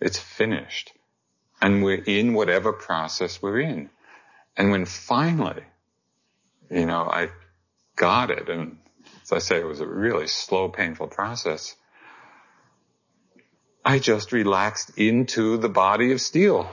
It's 0.00 0.18
finished. 0.18 0.92
And 1.60 1.82
we're 1.82 2.02
in 2.02 2.34
whatever 2.34 2.72
process 2.72 3.42
we're 3.42 3.60
in. 3.60 3.90
And 4.56 4.70
when 4.70 4.84
finally, 4.84 5.64
you 6.70 6.86
know, 6.86 7.02
I 7.02 7.30
got 7.96 8.30
it 8.30 8.48
and 8.48 8.78
as 9.30 9.32
I 9.32 9.38
say, 9.38 9.60
it 9.60 9.66
was 9.66 9.80
a 9.80 9.86
really 9.86 10.26
slow, 10.26 10.68
painful 10.68 11.08
process. 11.08 11.76
I 13.84 13.98
just 13.98 14.32
relaxed 14.32 14.92
into 14.96 15.56
the 15.58 15.68
body 15.68 16.12
of 16.12 16.20
steel. 16.20 16.70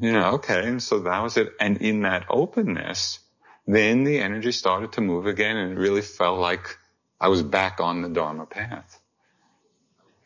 You 0.00 0.12
know, 0.12 0.32
okay, 0.34 0.68
and 0.68 0.82
so 0.82 1.00
that 1.00 1.22
was 1.22 1.36
it. 1.36 1.52
And 1.60 1.78
in 1.78 2.02
that 2.02 2.26
openness, 2.28 3.20
then 3.66 4.04
the 4.04 4.18
energy 4.18 4.52
started 4.52 4.92
to 4.92 5.00
move 5.00 5.26
again 5.26 5.56
and 5.56 5.72
it 5.72 5.78
really 5.78 6.02
felt 6.02 6.38
like 6.38 6.78
I 7.20 7.28
was 7.28 7.42
back 7.42 7.80
on 7.80 8.02
the 8.02 8.08
Dharma 8.08 8.46
path. 8.46 9.00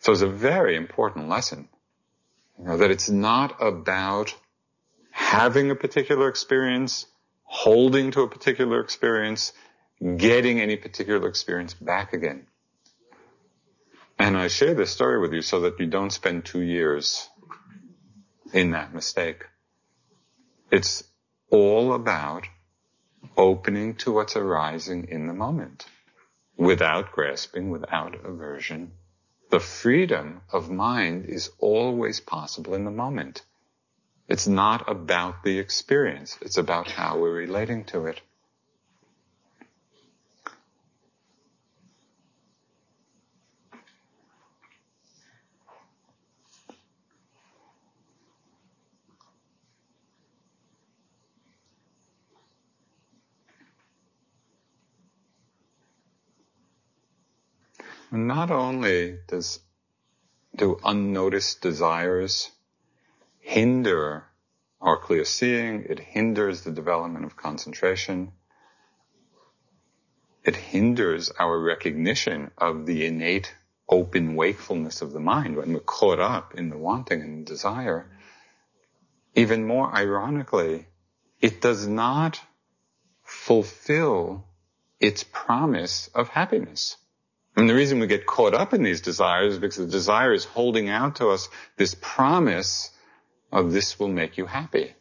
So 0.01 0.13
it's 0.13 0.21
a 0.21 0.29
very 0.29 0.77
important 0.77 1.29
lesson. 1.29 1.69
You 2.59 2.67
know, 2.67 2.77
that 2.79 2.91
it's 2.91 3.09
not 3.09 3.63
about 3.63 4.35
having 5.11 5.71
a 5.71 5.75
particular 5.75 6.29
experience, 6.29 7.07
holding 7.45 8.11
to 8.13 8.23
a 8.23 8.29
particular 8.29 8.81
experience, 8.81 9.53
getting 10.17 10.61
any 10.61 10.77
particular 10.77 11.29
experience 11.29 11.75
back 11.75 12.13
again. 12.13 12.47
And 14.19 14.37
I 14.37 14.49
share 14.49 14.75
this 14.75 14.91
story 14.91 15.21
with 15.21 15.33
you 15.33 15.43
so 15.43 15.61
that 15.61 15.79
you 15.81 15.87
don't 15.87 16.11
spend 16.11 16.45
two 16.45 16.61
years 16.61 17.29
in 18.53 18.73
that 18.73 18.95
mistake. 18.95 19.45
It's 20.71 21.05
all 21.51 21.93
about 21.93 22.47
opening 23.37 23.95
to 23.97 24.13
what's 24.13 24.37
arising 24.37 25.09
in 25.09 25.27
the 25.27 25.35
moment 25.35 25.87
without 26.57 27.13
grasping, 27.13 27.71
without 27.71 28.25
aversion. 28.25 28.93
The 29.51 29.61
freedom 29.61 30.41
of 30.51 30.71
mind 30.71 31.27
is 31.27 31.51
always 31.59 32.21
possible 32.21 32.75
in 32.75 32.85
the 32.85 32.91
moment. 32.91 33.43
It's 34.29 34.49
not 34.49 34.89
about 34.89 35.43
the 35.43 35.59
experience. 35.59 36.39
It's 36.41 36.57
about 36.57 36.91
how 36.91 37.19
we're 37.19 37.35
relating 37.35 37.85
to 37.87 38.07
it. 38.07 38.21
Not 58.15 58.51
only 58.51 59.21
does 59.27 59.59
do 60.55 60.79
unnoticed 60.85 61.63
desires 61.63 62.51
hinder 63.41 64.27
our 64.83 64.99
clear 64.99 65.25
seeing, 65.25 65.85
it 65.89 65.99
hinders 65.99 66.61
the 66.61 66.73
development 66.73 67.25
of 67.25 67.37
concentration. 67.37 68.33
It 70.45 70.57
hinders 70.57 71.31
our 71.31 71.59
recognition 71.59 72.51
of 72.59 72.85
the 72.85 73.07
innate 73.07 73.55
open 73.89 74.35
wakefulness 74.35 75.01
of 75.01 75.13
the 75.13 75.21
mind 75.21 75.57
when 75.57 75.73
we're 75.73 75.81
caught 75.81 76.21
up 76.21 76.55
in 76.55 76.69
the 76.69 76.77
wanting 76.77 77.23
and 77.23 77.47
desire. 77.47 78.11
Even 79.35 79.67
more 79.67 79.91
ironically, 79.91 80.87
it 81.41 81.63
does 81.63 81.87
not 81.87 82.43
fulfill 83.23 84.45
its 85.01 85.25
promise 85.25 86.09
of 86.09 86.29
happiness. 86.29 86.99
And 87.55 87.69
the 87.69 87.75
reason 87.75 88.01
we 88.01 88.07
get 88.07 88.27
caught 88.27 88.55
up 88.55 88.73
in 88.73 88.83
these 88.83 89.03
desires 89.03 89.55
is 89.55 89.59
because 89.59 89.79
the 89.79 89.87
desire 89.87 90.33
is 90.33 90.45
holding 90.45 90.89
out 90.89 91.17
to 91.17 91.29
us 91.29 91.49
this 91.77 91.95
promise 92.01 92.91
of 93.51 93.73
this 93.73 93.99
will 93.99 94.09
make 94.09 94.39
you 94.39 94.47
happy. 94.47 94.95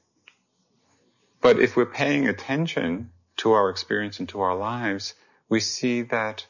But 1.40 1.60
if 1.60 1.76
we're 1.76 1.86
paying 1.86 2.28
attention 2.28 3.12
to 3.38 3.54
our 3.54 3.70
experience 3.70 4.20
and 4.20 4.28
to 4.30 4.42
our 4.42 4.56
lives, 4.56 5.14
we 5.50 5.60
see 5.60 6.04
that 6.04 6.46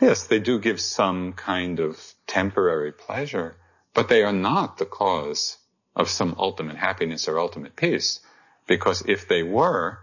yes, 0.00 0.26
they 0.26 0.40
do 0.40 0.58
give 0.58 0.80
some 0.80 1.32
kind 1.32 1.78
of 1.78 2.14
temporary 2.26 2.92
pleasure, 2.92 3.56
but 3.94 4.08
they 4.08 4.22
are 4.22 4.32
not 4.32 4.78
the 4.78 4.86
cause 4.86 5.58
of 5.94 6.08
some 6.08 6.34
ultimate 6.38 6.76
happiness 6.76 7.28
or 7.28 7.38
ultimate 7.38 7.76
peace. 7.76 8.20
Because 8.66 9.02
if 9.06 9.28
they 9.28 9.42
were, 9.42 9.98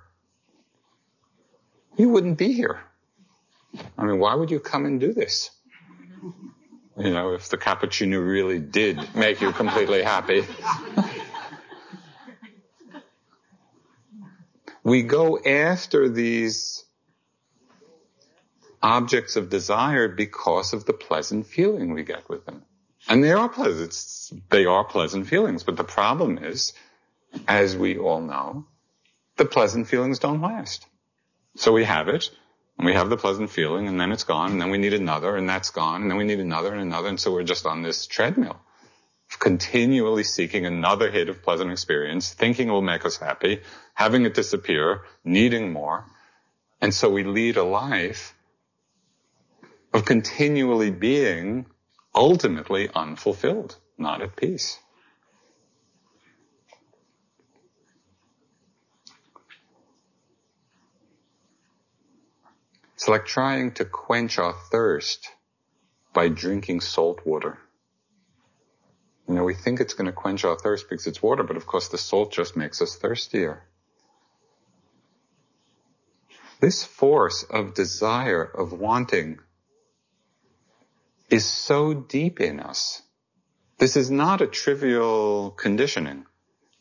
you 1.98 2.10
wouldn't 2.10 2.38
be 2.38 2.54
here. 2.54 2.82
I 3.98 4.06
mean, 4.06 4.20
why 4.20 4.36
would 4.36 4.52
you 4.52 4.60
come 4.60 4.86
and 4.86 5.00
do 5.00 5.14
this? 5.14 5.52
You 6.98 7.12
know, 7.12 7.34
if 7.34 7.50
the 7.50 7.58
cappuccino 7.58 8.26
really 8.26 8.60
did 8.60 9.16
make 9.16 9.42
you 9.42 9.52
completely 9.52 10.04
happy. 10.04 10.44
we 14.84 15.04
go 15.04 15.40
after 15.40 16.10
these 16.10 16.84
objects 18.82 19.36
of 19.36 19.50
desire 19.50 20.08
because 20.08 20.74
of 20.74 20.86
the 20.86 20.94
pleasant 20.94 21.46
feeling 21.46 21.94
we 21.94 22.04
get 22.04 22.28
with 22.30 22.46
them. 22.46 22.64
And 23.08 23.24
they 23.24 23.32
are 23.32 23.50
pleasant. 23.50 23.96
They 24.50 24.66
are 24.66 24.84
pleasant 24.84 25.28
feelings. 25.28 25.64
But 25.64 25.78
the 25.78 25.84
problem 25.84 26.38
is, 26.38 26.74
as 27.48 27.78
we 27.78 27.98
all 27.98 28.22
know, 28.22 28.66
the 29.38 29.46
pleasant 29.46 29.88
feelings 29.88 30.20
don't 30.20 30.42
last. 30.42 30.86
So 31.56 31.72
we 31.72 31.86
have 31.86 32.10
it, 32.10 32.30
and 32.80 32.86
we 32.86 32.94
have 32.94 33.10
the 33.10 33.18
pleasant 33.18 33.50
feeling, 33.50 33.90
and 33.90 34.00
then 34.00 34.14
it's 34.14 34.24
gone, 34.24 34.54
and 34.54 34.62
then 34.62 34.70
we 34.70 34.78
need 34.78 34.94
another, 34.94 35.36
and 35.36 35.50
that's 35.50 35.70
gone, 35.70 36.02
and 36.02 36.10
then 36.10 36.18
we 36.18 36.24
need 36.24 36.40
another 36.40 36.72
and 36.72 36.82
another, 36.82 37.10
and 37.10 37.20
so 37.20 37.34
we're 37.34 37.44
just 37.44 37.66
on 37.66 37.82
this 37.82 38.08
treadmill 38.08 38.58
of 39.30 39.38
continually 39.38 40.24
seeking 40.24 40.66
another 40.66 41.12
hit 41.12 41.28
of 41.28 41.44
pleasant 41.44 41.72
experience, 41.72 42.34
thinking 42.34 42.70
it 42.70 42.72
will 42.72 42.82
make 42.82 43.06
us 43.06 43.18
happy, 43.18 43.60
having 43.94 44.26
it 44.26 44.34
disappear, 44.34 45.02
needing 45.26 45.74
more. 45.74 46.06
And 46.80 46.94
so 46.94 47.10
we 47.10 47.26
lead 47.26 47.58
a 47.58 47.64
life 47.64 48.34
of 49.94 50.06
continually 50.06 50.90
being 50.90 51.66
ultimately 52.16 52.90
unfulfilled, 52.96 53.76
not 53.98 54.22
at 54.22 54.38
peace. 54.38 54.80
It's 63.00 63.08
like 63.08 63.26
trying 63.26 63.72
to 63.76 63.86
quench 63.86 64.40
our 64.40 64.52
thirst 64.52 65.30
by 66.14 66.28
drinking 66.28 66.82
salt 66.82 67.26
water. 67.26 67.58
You 69.26 69.36
know, 69.36 69.46
we 69.46 69.54
think 69.54 69.80
it's 69.80 69.94
going 69.94 70.08
to 70.08 70.12
quench 70.12 70.44
our 70.44 70.58
thirst 70.58 70.90
because 70.90 71.08
it's 71.08 71.24
water, 71.24 71.44
but 71.44 71.56
of 71.56 71.66
course 71.66 71.88
the 71.88 71.98
salt 71.98 72.34
just 72.34 72.58
makes 72.58 72.82
us 72.82 72.98
thirstier. 72.98 73.64
This 76.60 76.84
force 76.84 77.44
of 77.44 77.74
desire, 77.74 78.44
of 78.44 78.74
wanting, 78.74 79.40
is 81.30 81.46
so 81.46 81.94
deep 81.94 82.42
in 82.42 82.60
us. 82.60 83.02
This 83.78 83.96
is 83.96 84.12
not 84.12 84.42
a 84.42 84.48
trivial 84.48 85.52
conditioning. 85.52 86.26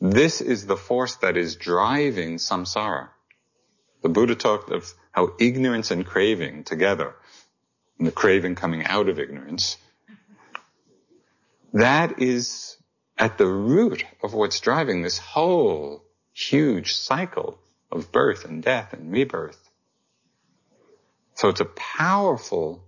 This 0.00 0.40
is 0.40 0.66
the 0.66 0.76
force 0.76 1.14
that 1.18 1.37
is 1.37 1.54
driving 1.54 2.38
samsara. 2.38 3.11
The 4.02 4.09
Buddha 4.09 4.35
talked 4.35 4.70
of 4.70 4.92
how 5.18 5.35
ignorance 5.40 5.90
and 5.90 6.07
craving 6.07 6.62
together, 6.62 7.12
and 7.98 8.07
the 8.07 8.12
craving 8.12 8.54
coming 8.54 8.85
out 8.85 9.09
of 9.09 9.18
ignorance, 9.18 9.76
that 11.72 12.22
is 12.22 12.76
at 13.18 13.37
the 13.37 13.44
root 13.44 14.04
of 14.22 14.33
what's 14.33 14.61
driving 14.61 15.02
this 15.02 15.18
whole 15.18 16.04
huge 16.33 16.94
cycle 16.94 17.59
of 17.90 18.12
birth 18.12 18.44
and 18.44 18.62
death 18.62 18.92
and 18.92 19.11
rebirth. 19.11 19.59
So 21.35 21.48
it's 21.48 21.61
a 21.61 21.64
powerful, 21.64 22.85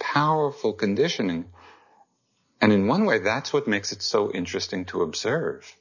powerful 0.00 0.72
conditioning. 0.72 1.44
And 2.60 2.72
in 2.72 2.88
one 2.88 3.04
way, 3.04 3.20
that's 3.20 3.52
what 3.52 3.68
makes 3.68 3.92
it 3.92 4.02
so 4.02 4.32
interesting 4.32 4.86
to 4.86 5.02
observe. 5.02 5.72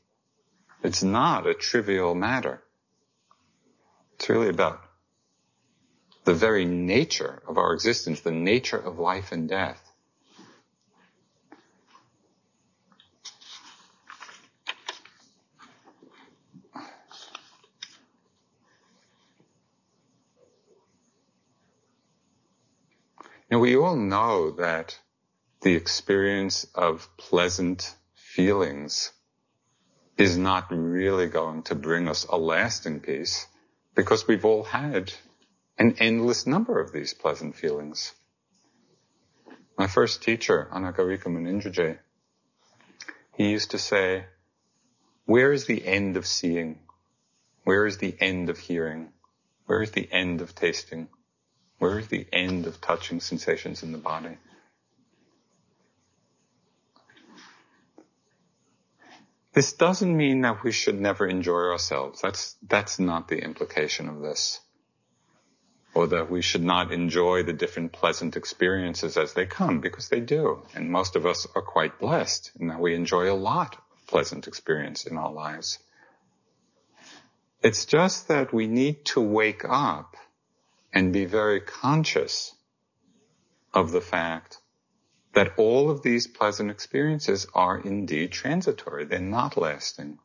It's 0.83 1.01
not 1.01 1.47
a 1.47 1.55
trivial 1.55 2.13
matter. 2.13 2.61
It's 4.13 4.29
really 4.29 4.49
about 4.49 4.83
the 6.29 6.35
very 6.35 6.65
nature 6.65 7.41
of 7.47 7.57
our 7.57 7.73
existence, 7.73 8.21
the 8.21 8.29
nature 8.29 8.77
of 8.77 8.99
life 8.99 9.31
and 9.31 9.49
death. 9.49 9.81
And 23.49 23.59
we 23.59 23.75
all 23.75 23.95
know 23.95 24.51
that 24.51 24.99
the 25.61 25.73
experience 25.73 26.67
of 26.75 27.09
pleasant 27.17 27.95
feelings 28.13 29.11
is 30.15 30.37
not 30.37 30.67
really 30.69 31.25
going 31.25 31.63
to 31.63 31.73
bring 31.73 32.07
us 32.07 32.25
a 32.25 32.37
lasting 32.37 32.99
peace 32.99 33.47
because 33.95 34.27
we've 34.27 34.45
all 34.45 34.63
had 34.63 35.11
an 35.79 35.95
endless 35.99 36.45
number 36.45 36.79
of 36.79 36.91
these 36.91 37.13
pleasant 37.13 37.55
feelings. 37.55 38.13
My 39.77 39.87
first 39.87 40.21
teacher, 40.21 40.67
Anagarika 40.73 41.27
Munindraji, 41.27 41.97
he 43.37 43.49
used 43.49 43.71
to 43.71 43.79
say, 43.79 44.25
where 45.25 45.53
is 45.53 45.65
the 45.65 45.85
end 45.87 46.17
of 46.17 46.27
seeing? 46.27 46.79
Where 47.63 47.85
is 47.85 47.97
the 47.97 48.13
end 48.19 48.49
of 48.49 48.57
hearing? 48.57 49.13
Where 49.67 49.81
is 49.81 49.91
the 49.91 50.07
end 50.11 50.41
of 50.41 50.53
tasting? 50.53 51.07
Where 51.77 51.97
is 51.97 52.09
the 52.09 52.27
end 52.33 52.67
of 52.67 52.81
touching 52.81 53.21
sensations 53.21 53.81
in 53.81 53.93
the 53.93 53.97
body? 53.97 54.37
This 59.53 59.71
doesn't 59.73 60.15
mean 60.15 60.41
that 60.41 60.61
we 60.61 60.73
should 60.73 60.99
never 60.99 61.25
enjoy 61.25 61.69
ourselves. 61.71 62.21
That's, 62.21 62.55
that's 62.67 62.99
not 62.99 63.29
the 63.29 63.41
implication 63.41 64.09
of 64.09 64.19
this. 64.19 64.59
Or 65.93 66.07
that 66.07 66.29
we 66.29 66.41
should 66.41 66.63
not 66.63 66.91
enjoy 66.91 67.43
the 67.43 67.53
different 67.53 67.91
pleasant 67.91 68.37
experiences 68.37 69.17
as 69.17 69.33
they 69.33 69.45
come, 69.45 69.81
because 69.81 70.09
they 70.09 70.19
do. 70.19 70.61
And 70.75 70.91
most 70.91 71.15
of 71.15 71.25
us 71.25 71.47
are 71.55 71.61
quite 71.61 71.99
blessed 71.99 72.51
in 72.59 72.67
that 72.67 72.79
we 72.79 72.93
enjoy 72.93 73.31
a 73.31 73.33
lot 73.33 73.75
of 73.75 74.07
pleasant 74.07 74.47
experience 74.47 75.05
in 75.05 75.17
our 75.17 75.31
lives. 75.31 75.79
It's 77.61 77.85
just 77.85 78.27
that 78.27 78.53
we 78.53 78.67
need 78.67 79.05
to 79.05 79.19
wake 79.19 79.65
up 79.67 80.15
and 80.93 81.11
be 81.11 81.25
very 81.25 81.59
conscious 81.59 82.53
of 83.73 83.91
the 83.91 84.01
fact 84.01 84.57
that 85.33 85.53
all 85.57 85.89
of 85.89 86.01
these 86.01 86.27
pleasant 86.27 86.71
experiences 86.71 87.45
are 87.53 87.77
indeed 87.77 88.31
transitory. 88.31 89.05
They're 89.05 89.19
not 89.19 89.57
lasting. 89.57 90.19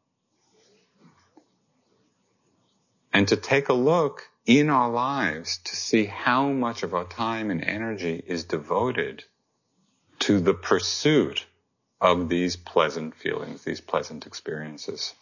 And 3.13 3.29
to 3.29 3.37
take 3.37 3.69
a 3.69 3.75
look 3.75 4.29
in 4.47 4.69
our 4.69 4.91
lives 4.91 5.59
to 5.65 5.77
see 5.77 6.05
how 6.05 6.49
much 6.51 6.83
of 6.83 6.95
our 6.95 7.05
time 7.05 7.51
and 7.51 7.65
energy 7.65 8.23
is 8.27 8.45
devoted 8.45 9.25
to 10.19 10.41
the 10.41 10.55
pursuit 10.55 11.47
of 12.01 12.29
these 12.29 12.57
pleasant 12.57 13.15
feelings, 13.15 13.65
these 13.65 13.81
pleasant 13.81 14.27
experiences. 14.27 15.15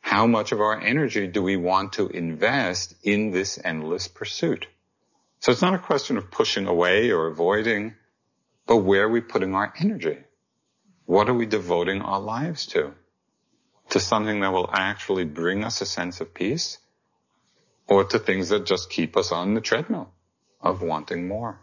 How 0.00 0.26
much 0.26 0.52
of 0.52 0.60
our 0.60 0.78
energy 0.78 1.26
do 1.26 1.42
we 1.42 1.56
want 1.56 1.94
to 1.94 2.08
invest 2.08 2.94
in 3.02 3.30
this 3.30 3.58
endless 3.64 4.06
pursuit? 4.06 4.66
So 5.40 5.50
it's 5.50 5.62
not 5.62 5.74
a 5.74 5.78
question 5.78 6.18
of 6.18 6.30
pushing 6.30 6.66
away 6.66 7.10
or 7.10 7.26
avoiding, 7.26 7.94
but 8.66 8.78
where 8.78 9.04
are 9.04 9.10
we 9.10 9.22
putting 9.22 9.54
our 9.54 9.72
energy? 9.78 10.18
What 11.06 11.28
are 11.28 11.34
we 11.34 11.46
devoting 11.46 12.02
our 12.02 12.20
lives 12.20 12.66
to? 12.68 12.94
To 13.90 14.00
something 14.00 14.40
that 14.40 14.52
will 14.52 14.70
actually 14.72 15.24
bring 15.24 15.62
us 15.62 15.80
a 15.80 15.86
sense 15.86 16.20
of 16.20 16.34
peace 16.34 16.78
or 17.86 18.04
to 18.04 18.18
things 18.18 18.48
that 18.48 18.66
just 18.66 18.90
keep 18.90 19.16
us 19.16 19.30
on 19.30 19.54
the 19.54 19.60
treadmill 19.60 20.10
of 20.60 20.82
wanting 20.82 21.28
more. 21.28 21.60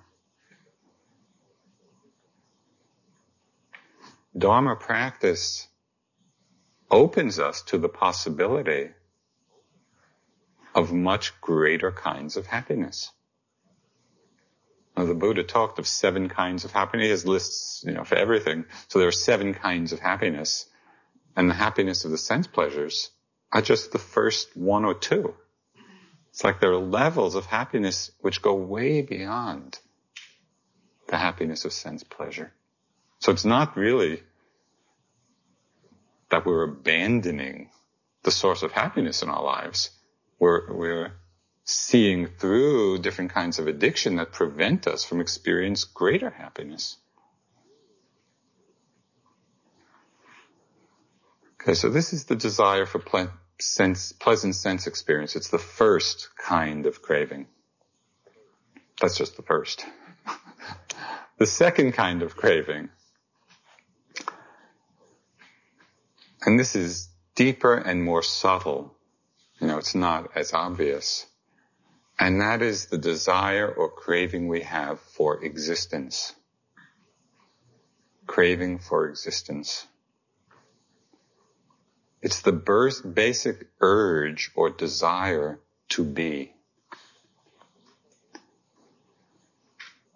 Dharma 4.38 4.76
practice 4.76 5.68
opens 6.90 7.40
us 7.40 7.64
to 7.64 7.78
the 7.78 7.90
possibility 7.90 8.92
of 10.74 10.94
much 10.94 11.40
greater 11.42 11.92
kinds 11.92 12.38
of 12.38 12.46
happiness. 12.46 13.12
Now, 14.96 15.06
the 15.06 15.16
Buddha 15.16 15.44
talked 15.44 15.80
of 15.80 15.88
seven 15.88 16.30
kinds 16.30 16.66
of 16.66 16.72
happiness. 16.72 17.06
He 17.06 17.10
has 17.12 17.26
lists, 17.26 17.84
you 17.86 17.94
know, 17.94 18.04
for 18.04 18.16
everything. 18.16 18.66
So 18.88 19.00
there 19.00 19.08
are 19.08 19.14
seven 19.14 19.54
kinds 19.54 19.94
of 19.94 20.00
happiness. 20.00 20.66
And 21.36 21.50
the 21.50 21.56
happiness 21.56 22.06
of 22.06 22.12
the 22.12 22.18
sense 22.18 22.48
pleasures 22.48 23.10
are 23.52 23.62
just 23.62 23.92
the 23.92 24.00
first 24.00 24.56
one 24.56 24.86
or 24.86 24.94
two. 24.94 25.36
It's 26.30 26.44
like 26.44 26.60
there 26.60 26.72
are 26.72 26.78
levels 26.78 27.36
of 27.36 27.46
happiness 27.46 28.12
which 28.20 28.42
go 28.42 28.56
way 28.56 29.02
beyond 29.02 29.78
the 31.08 31.18
happiness 31.18 31.66
of 31.66 31.74
sense 31.74 32.04
pleasure. 32.04 32.54
So 33.20 33.32
it's 33.32 33.46
not 33.46 33.78
really 33.78 34.24
that 36.30 36.46
we're 36.46 36.64
abandoning 36.64 37.70
the 38.24 38.32
source 38.32 38.64
of 38.64 38.72
happiness 38.72 39.22
in 39.22 39.30
our 39.30 39.44
lives. 39.44 39.92
We're, 40.40 40.74
we're 40.74 41.12
seeing 41.66 42.28
through 42.28 43.00
different 43.00 43.32
kinds 43.32 43.60
of 43.60 43.68
addiction 43.68 44.16
that 44.16 44.32
prevent 44.32 44.88
us 44.88 45.04
from 45.04 45.22
experiencing 45.22 45.90
greater 45.94 46.30
happiness. 46.30 46.98
Okay, 51.62 51.74
so 51.76 51.90
this 51.90 52.14
is 52.14 52.26
the 52.26 52.36
desire 52.36 52.86
for 52.86 53.00
ple- 53.00 53.32
sense, 53.60 54.12
pleasant 54.12 54.56
sense 54.56 54.88
experience. 54.88 55.36
It's 55.36 55.50
the 55.50 55.60
first 55.60 56.30
kind 56.38 56.86
of 56.86 57.02
craving. 57.02 57.48
That's 59.00 59.18
just 59.18 59.38
the 59.38 59.44
first. 59.44 59.86
the 61.38 61.46
second 61.46 61.94
kind 61.94 62.24
of 62.24 62.36
craving 62.36 62.90
And 66.44 66.60
this 66.60 66.76
is 66.76 67.10
deeper 67.36 67.76
and 67.76 68.04
more 68.04 68.24
subtle 68.24 68.96
You 69.60 69.68
know, 69.68 69.78
it's 69.78 69.94
not 69.94 70.32
as 70.36 70.54
obvious. 70.54 71.28
And 72.20 72.42
that 72.42 72.62
is 72.64 72.88
the 72.88 72.98
desire 72.98 73.68
or 73.68 73.90
craving 73.90 74.48
we 74.48 74.62
have 74.62 75.00
for 75.00 75.44
existence. 75.44 76.34
Craving 78.26 78.80
for 78.80 79.08
existence. 79.08 79.86
It's 82.22 82.42
the 82.42 82.52
basic 82.52 83.68
urge 83.80 84.52
or 84.56 84.70
desire 84.70 85.60
to 85.90 86.04
be. 86.04 86.54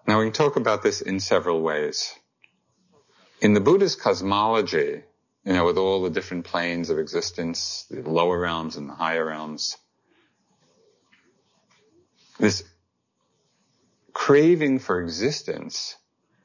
Now 0.08 0.20
we 0.20 0.26
can 0.26 0.34
talk 0.34 0.56
about 0.56 0.84
this 0.84 1.02
in 1.02 1.20
several 1.20 1.62
ways. 1.62 2.14
In 3.42 3.54
the 3.54 3.60
Buddhist 3.60 4.00
cosmology, 4.00 5.04
you 5.44 5.54
know, 5.54 5.66
with 5.66 5.78
all 5.78 6.04
the 6.04 6.12
different 6.12 6.46
planes 6.46 6.90
of 6.90 7.00
existence, 7.00 7.86
the 7.90 8.02
lower 8.02 8.40
realms 8.40 8.78
and 8.78 8.88
the 8.88 8.94
higher 8.94 9.26
realms, 9.26 9.78
this 12.40 12.64
craving 14.14 14.80
for 14.80 15.02
existence 15.02 15.96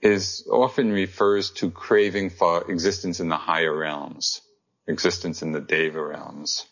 is 0.00 0.46
often 0.50 0.90
refers 0.90 1.50
to 1.50 1.70
craving 1.70 2.30
for 2.30 2.70
existence 2.70 3.20
in 3.20 3.28
the 3.28 3.36
higher 3.36 3.76
realms, 3.76 4.40
existence 4.86 5.42
in 5.42 5.52
the 5.52 5.60
Deva 5.60 6.02
realms. 6.02 6.66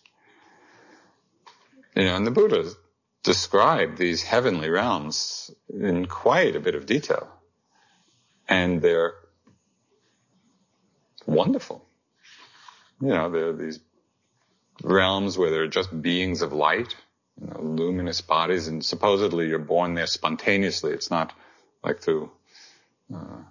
You 1.94 2.04
know, 2.04 2.16
and 2.16 2.26
the 2.26 2.30
Buddha 2.30 2.70
described 3.22 3.98
these 3.98 4.22
heavenly 4.22 4.70
realms 4.70 5.50
in 5.68 6.06
quite 6.06 6.56
a 6.56 6.60
bit 6.60 6.74
of 6.74 6.86
detail. 6.86 7.28
And 8.48 8.80
they're 8.80 9.14
wonderful. 11.26 11.84
You 13.00 13.08
know, 13.08 13.30
there 13.30 13.48
are 13.48 13.52
these 13.56 13.80
realms 14.82 15.36
where 15.36 15.50
there 15.50 15.62
are 15.62 15.68
just 15.68 16.02
beings 16.02 16.42
of 16.42 16.52
light, 16.52 16.94
you 17.40 17.46
know, 17.48 17.60
luminous 17.60 18.20
bodies, 18.20 18.68
and 18.68 18.84
supposedly 18.84 19.48
you're 19.48 19.58
born 19.58 19.94
there 19.94 20.06
spontaneously. 20.06 20.92
It's 20.92 21.10
not 21.10 21.32
like 21.84 22.00
through, 22.00 22.30
uh, 23.14 23.42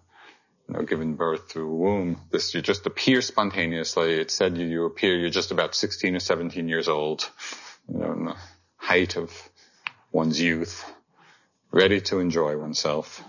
you 0.68 0.76
know, 0.76 0.82
given 0.84 1.16
birth 1.16 1.50
through 1.50 1.72
a 1.72 1.76
womb. 1.76 2.20
This, 2.32 2.54
you 2.54 2.62
just 2.62 2.86
appear 2.86 3.22
spontaneously. 3.22 4.14
It 4.14 4.32
said 4.32 4.58
you, 4.58 4.66
you 4.66 4.86
appear, 4.86 5.18
you're 5.18 5.30
just 5.30 5.52
about 5.52 5.76
16 5.76 6.16
or 6.16 6.20
17 6.20 6.68
years 6.68 6.88
old, 6.88 7.30
you 7.88 8.00
know, 8.00 8.12
in 8.14 8.26
the 8.26 8.36
height 8.76 9.16
of 9.18 9.32
one's 10.12 10.40
youth, 10.40 10.84
ready 11.72 12.02
to 12.02 12.20
enjoy 12.20 12.58
oneself. 12.58 13.24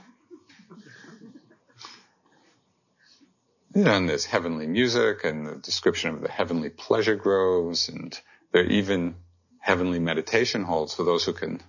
And 3.75 4.09
there's 4.09 4.25
heavenly 4.25 4.67
music 4.67 5.25
and 5.25 5.47
the 5.47 5.55
description 5.57 6.11
of 6.11 6.21
the 6.21 6.31
heavenly 6.31 6.71
pleasure 6.71 7.15
groves 7.15 7.89
and 7.89 8.19
there 8.51 8.63
are 8.63 8.67
even 8.67 9.15
heavenly 9.61 9.99
meditation 9.99 10.65
halls 10.65 10.95
for 10.95 11.05
those 11.05 11.25
who 11.25 11.33
can 11.33 11.61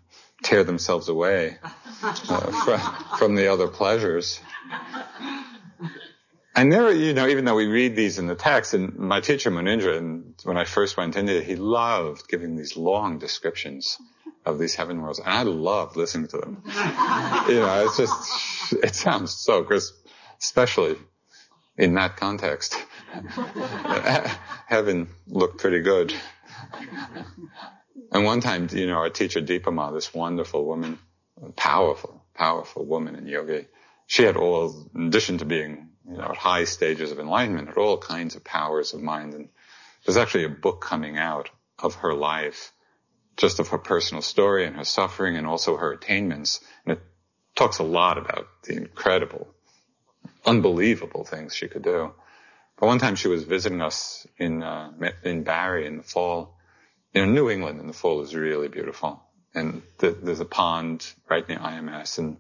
tear 0.42 0.64
themselves 0.64 1.10
away 1.10 1.58
uh, 2.02 2.14
from, 2.64 3.18
from 3.18 3.36
the 3.36 3.52
other 3.52 3.68
pleasures. 3.68 4.40
And 6.56 6.72
there, 6.72 6.92
you 6.92 7.14
know, 7.14 7.28
even 7.28 7.46
though 7.46 7.56
we 7.56 7.68
read 7.68 7.96
these 7.96 8.18
in 8.20 8.28
the 8.28 8.36
text, 8.36 8.74
and 8.74 8.98
my 8.98 9.22
teacher 9.22 9.52
Munindra, 9.52 9.98
and 9.98 10.34
when 10.44 10.58
I 10.58 10.66
first 10.66 10.98
went 10.98 11.16
into 11.16 11.38
it, 11.38 11.44
he 11.44 11.56
loved 11.56 12.28
giving 12.28 12.56
these 12.56 12.76
long 12.76 13.20
descriptions 13.20 13.98
of 14.46 14.58
these 14.58 14.76
heaven 14.76 15.02
worlds, 15.02 15.20
and 15.20 15.30
I 15.30 15.44
loved 15.44 15.96
listening 15.96 16.28
to 16.30 16.38
them. 16.38 16.64
you 16.66 17.60
know, 17.60 17.86
it's 17.86 17.98
just, 17.98 18.74
it 18.74 18.96
sounds 18.96 19.34
so 19.34 19.64
crisp, 19.64 19.94
especially 20.42 20.98
in 21.78 21.94
that 21.94 22.18
context. 22.18 22.76
heaven 24.68 25.08
looked 25.28 25.60
pretty 25.60 25.82
good. 25.82 26.14
And 28.12 28.26
one 28.26 28.42
time, 28.42 28.68
you 28.72 28.88
know, 28.88 28.96
our 28.96 29.10
teacher 29.10 29.42
Dipa 29.42 29.72
Ma, 29.72 29.92
this 29.92 30.14
wonderful 30.14 30.66
woman, 30.66 30.98
powerful, 31.56 32.24
powerful 32.34 32.86
woman 32.86 33.16
in 33.16 33.28
yoga, 33.28 33.66
she 34.08 34.24
had 34.24 34.36
all, 34.36 34.90
in 34.96 35.08
addition 35.08 35.38
to 35.38 35.46
being, 35.46 35.89
you 36.10 36.18
know, 36.18 36.24
at 36.24 36.38
high 36.38 36.64
stages 36.64 37.12
of 37.12 37.20
enlightenment, 37.20 37.70
at 37.70 37.78
all 37.78 37.98
kinds 37.98 38.36
of 38.36 38.44
powers 38.44 38.94
of 38.94 39.02
mind. 39.02 39.34
And 39.34 39.50
there's 40.06 40.18
actually 40.18 40.46
a 40.46 40.50
book 40.50 40.82
coming 40.82 41.18
out 41.18 41.50
of 41.78 41.96
her 41.96 42.14
life, 42.14 42.72
just 43.38 43.60
of 43.60 43.70
her 43.70 43.78
personal 43.78 44.22
story 44.22 44.66
and 44.66 44.76
her 44.76 44.84
suffering 44.84 45.38
and 45.38 45.46
also 45.46 45.78
her 45.78 45.92
attainments. 45.92 46.62
And 46.86 46.98
it 46.98 47.04
talks 47.56 47.78
a 47.78 47.84
lot 47.84 48.18
about 48.18 48.48
the 48.64 48.76
incredible, 48.76 49.48
unbelievable 50.46 51.26
things 51.26 51.56
she 51.56 51.68
could 51.68 51.84
do. 51.84 52.14
But 52.78 52.88
one 52.88 53.00
time 53.00 53.16
she 53.16 53.28
was 53.28 53.44
visiting 53.44 53.82
us 53.82 54.26
in, 54.38 54.64
uh, 54.64 54.92
in 55.24 55.44
Barre 55.44 55.86
in 55.86 55.98
the 55.98 56.04
fall, 56.04 56.58
you 57.14 57.26
know, 57.26 57.32
New 57.32 57.50
England 57.50 57.80
in 57.80 57.88
the 57.88 57.94
fall 57.94 58.22
is 58.22 58.34
really 58.34 58.68
beautiful. 58.68 59.22
And 59.54 59.84
the, 59.98 60.12
there's 60.12 60.40
a 60.40 60.46
pond 60.46 61.06
right 61.30 61.48
near 61.48 61.60
IMS 61.60 62.18
and 62.18 62.38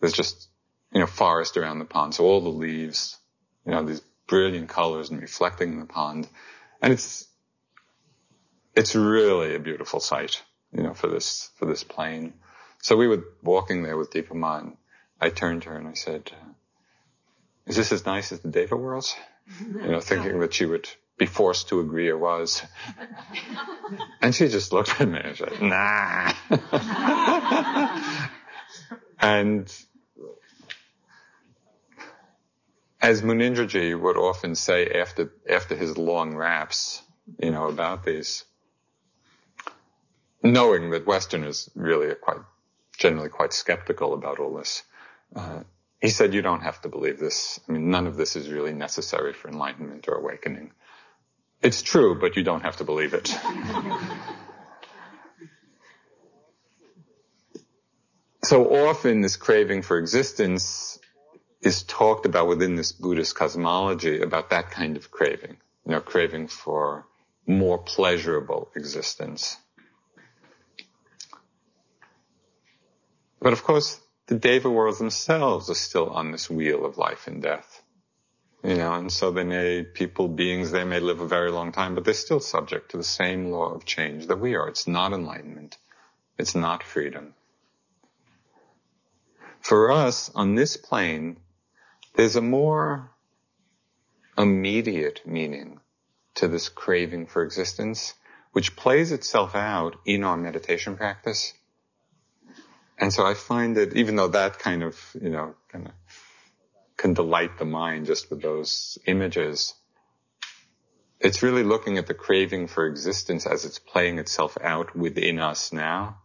there's 0.00 0.12
just, 0.12 0.48
you 0.92 1.00
know, 1.00 1.06
forest 1.06 1.56
around 1.56 1.78
the 1.78 1.84
pond. 1.84 2.14
So 2.14 2.24
all 2.24 2.40
the 2.40 2.48
leaves, 2.48 3.18
you 3.64 3.72
know, 3.72 3.82
these 3.82 4.02
brilliant 4.26 4.68
colors 4.68 5.10
and 5.10 5.20
reflecting 5.20 5.72
in 5.72 5.80
the 5.80 5.86
pond. 5.86 6.28
And 6.80 6.92
it's, 6.92 7.26
it's 8.74 8.94
really 8.94 9.54
a 9.54 9.58
beautiful 9.58 10.00
sight, 10.00 10.42
you 10.72 10.82
know, 10.82 10.94
for 10.94 11.08
this, 11.08 11.50
for 11.56 11.66
this 11.66 11.84
plane. 11.84 12.34
So 12.80 12.96
we 12.96 13.08
were 13.08 13.24
walking 13.42 13.82
there 13.82 13.96
with 13.96 14.12
Dipa 14.12 14.34
Ma 14.34 14.58
and 14.58 14.76
I 15.20 15.30
turned 15.30 15.62
to 15.62 15.70
her 15.70 15.76
and 15.76 15.88
I 15.88 15.94
said, 15.94 16.30
uh, 16.32 16.52
is 17.66 17.76
this 17.76 17.92
as 17.92 18.04
nice 18.04 18.32
as 18.32 18.40
the 18.40 18.48
Deva 18.48 18.76
worlds? 18.76 19.14
You 19.60 19.92
know, 19.92 20.00
thinking 20.00 20.40
that 20.40 20.54
she 20.54 20.66
would 20.66 20.88
be 21.16 21.26
forced 21.26 21.68
to 21.68 21.80
agree 21.80 22.08
it 22.08 22.18
was. 22.18 22.62
and 24.20 24.34
she 24.34 24.48
just 24.48 24.72
looked 24.72 25.00
at 25.00 25.08
me 25.08 25.20
and 25.22 25.36
said, 25.36 25.62
nah. 25.62 26.32
and 29.20 29.72
as 33.02 33.20
Munindraji 33.20 34.00
would 34.00 34.16
often 34.16 34.54
say 34.54 34.86
after, 34.86 35.32
after 35.50 35.74
his 35.74 35.98
long 35.98 36.36
raps, 36.36 37.02
you 37.42 37.50
know, 37.50 37.66
about 37.66 38.04
these, 38.04 38.44
knowing 40.42 40.90
that 40.90 41.04
Westerners 41.04 41.68
really 41.74 42.06
are 42.06 42.14
quite, 42.14 42.38
generally 42.96 43.28
quite 43.28 43.52
skeptical 43.52 44.14
about 44.14 44.38
all 44.38 44.54
this, 44.54 44.84
uh, 45.34 45.64
he 46.00 46.08
said, 46.10 46.32
you 46.32 46.42
don't 46.42 46.60
have 46.60 46.80
to 46.82 46.88
believe 46.88 47.18
this. 47.18 47.58
I 47.68 47.72
mean, 47.72 47.90
none 47.90 48.06
of 48.06 48.16
this 48.16 48.36
is 48.36 48.48
really 48.48 48.72
necessary 48.72 49.32
for 49.32 49.48
enlightenment 49.48 50.06
or 50.08 50.14
awakening. 50.14 50.70
It's 51.60 51.82
true, 51.82 52.18
but 52.20 52.36
you 52.36 52.44
don't 52.44 52.62
have 52.62 52.76
to 52.76 52.84
believe 52.84 53.14
it. 53.14 53.28
so 58.44 58.88
often 58.88 59.20
this 59.20 59.36
craving 59.36 59.82
for 59.82 59.98
existence 59.98 60.98
is 61.62 61.84
talked 61.84 62.26
about 62.26 62.48
within 62.48 62.74
this 62.74 62.92
Buddhist 62.92 63.34
cosmology 63.36 64.20
about 64.20 64.50
that 64.50 64.70
kind 64.70 64.96
of 64.96 65.10
craving, 65.10 65.56
you 65.86 65.92
know, 65.92 66.00
craving 66.00 66.48
for 66.48 67.06
more 67.46 67.78
pleasurable 67.78 68.70
existence. 68.74 69.56
But 73.40 73.52
of 73.52 73.62
course, 73.62 74.00
the 74.26 74.38
Deva 74.38 74.70
worlds 74.70 74.98
themselves 74.98 75.70
are 75.70 75.74
still 75.74 76.10
on 76.10 76.32
this 76.32 76.50
wheel 76.50 76.84
of 76.84 76.98
life 76.98 77.26
and 77.26 77.42
death. 77.42 77.82
You 78.64 78.76
know, 78.76 78.94
and 78.94 79.12
so 79.12 79.32
they 79.32 79.42
may, 79.42 79.82
people, 79.82 80.28
beings, 80.28 80.70
they 80.70 80.84
may 80.84 81.00
live 81.00 81.20
a 81.20 81.26
very 81.26 81.50
long 81.50 81.72
time, 81.72 81.96
but 81.96 82.04
they're 82.04 82.14
still 82.14 82.38
subject 82.38 82.92
to 82.92 82.96
the 82.96 83.02
same 83.02 83.50
law 83.50 83.74
of 83.74 83.84
change 83.84 84.28
that 84.28 84.38
we 84.38 84.54
are. 84.54 84.68
It's 84.68 84.86
not 84.86 85.12
enlightenment. 85.12 85.76
It's 86.38 86.54
not 86.54 86.84
freedom. 86.84 87.34
For 89.60 89.90
us, 89.90 90.30
on 90.34 90.54
this 90.54 90.76
plane, 90.76 91.38
there's 92.14 92.36
a 92.36 92.42
more 92.42 93.10
immediate 94.36 95.22
meaning 95.26 95.80
to 96.34 96.48
this 96.48 96.68
craving 96.68 97.26
for 97.26 97.42
existence, 97.42 98.14
which 98.52 98.76
plays 98.76 99.12
itself 99.12 99.54
out 99.54 99.96
in 100.04 100.24
our 100.24 100.36
meditation 100.36 100.96
practice. 100.96 101.52
And 102.98 103.12
so 103.12 103.26
I 103.26 103.34
find 103.34 103.76
that 103.76 103.94
even 103.96 104.16
though 104.16 104.28
that 104.28 104.58
kind 104.58 104.82
of, 104.82 104.98
you 105.20 105.30
know, 105.30 105.54
kind 105.68 105.88
of 105.88 105.92
can 106.96 107.14
delight 107.14 107.58
the 107.58 107.64
mind 107.64 108.06
just 108.06 108.30
with 108.30 108.42
those 108.42 108.96
images. 109.06 109.74
It's 111.18 111.42
really 111.42 111.64
looking 111.64 111.98
at 111.98 112.06
the 112.06 112.14
craving 112.14 112.68
for 112.68 112.86
existence 112.86 113.46
as 113.46 113.64
it's 113.64 113.78
playing 113.78 114.18
itself 114.18 114.56
out 114.62 114.94
within 114.94 115.40
us 115.40 115.72
now 115.72 116.18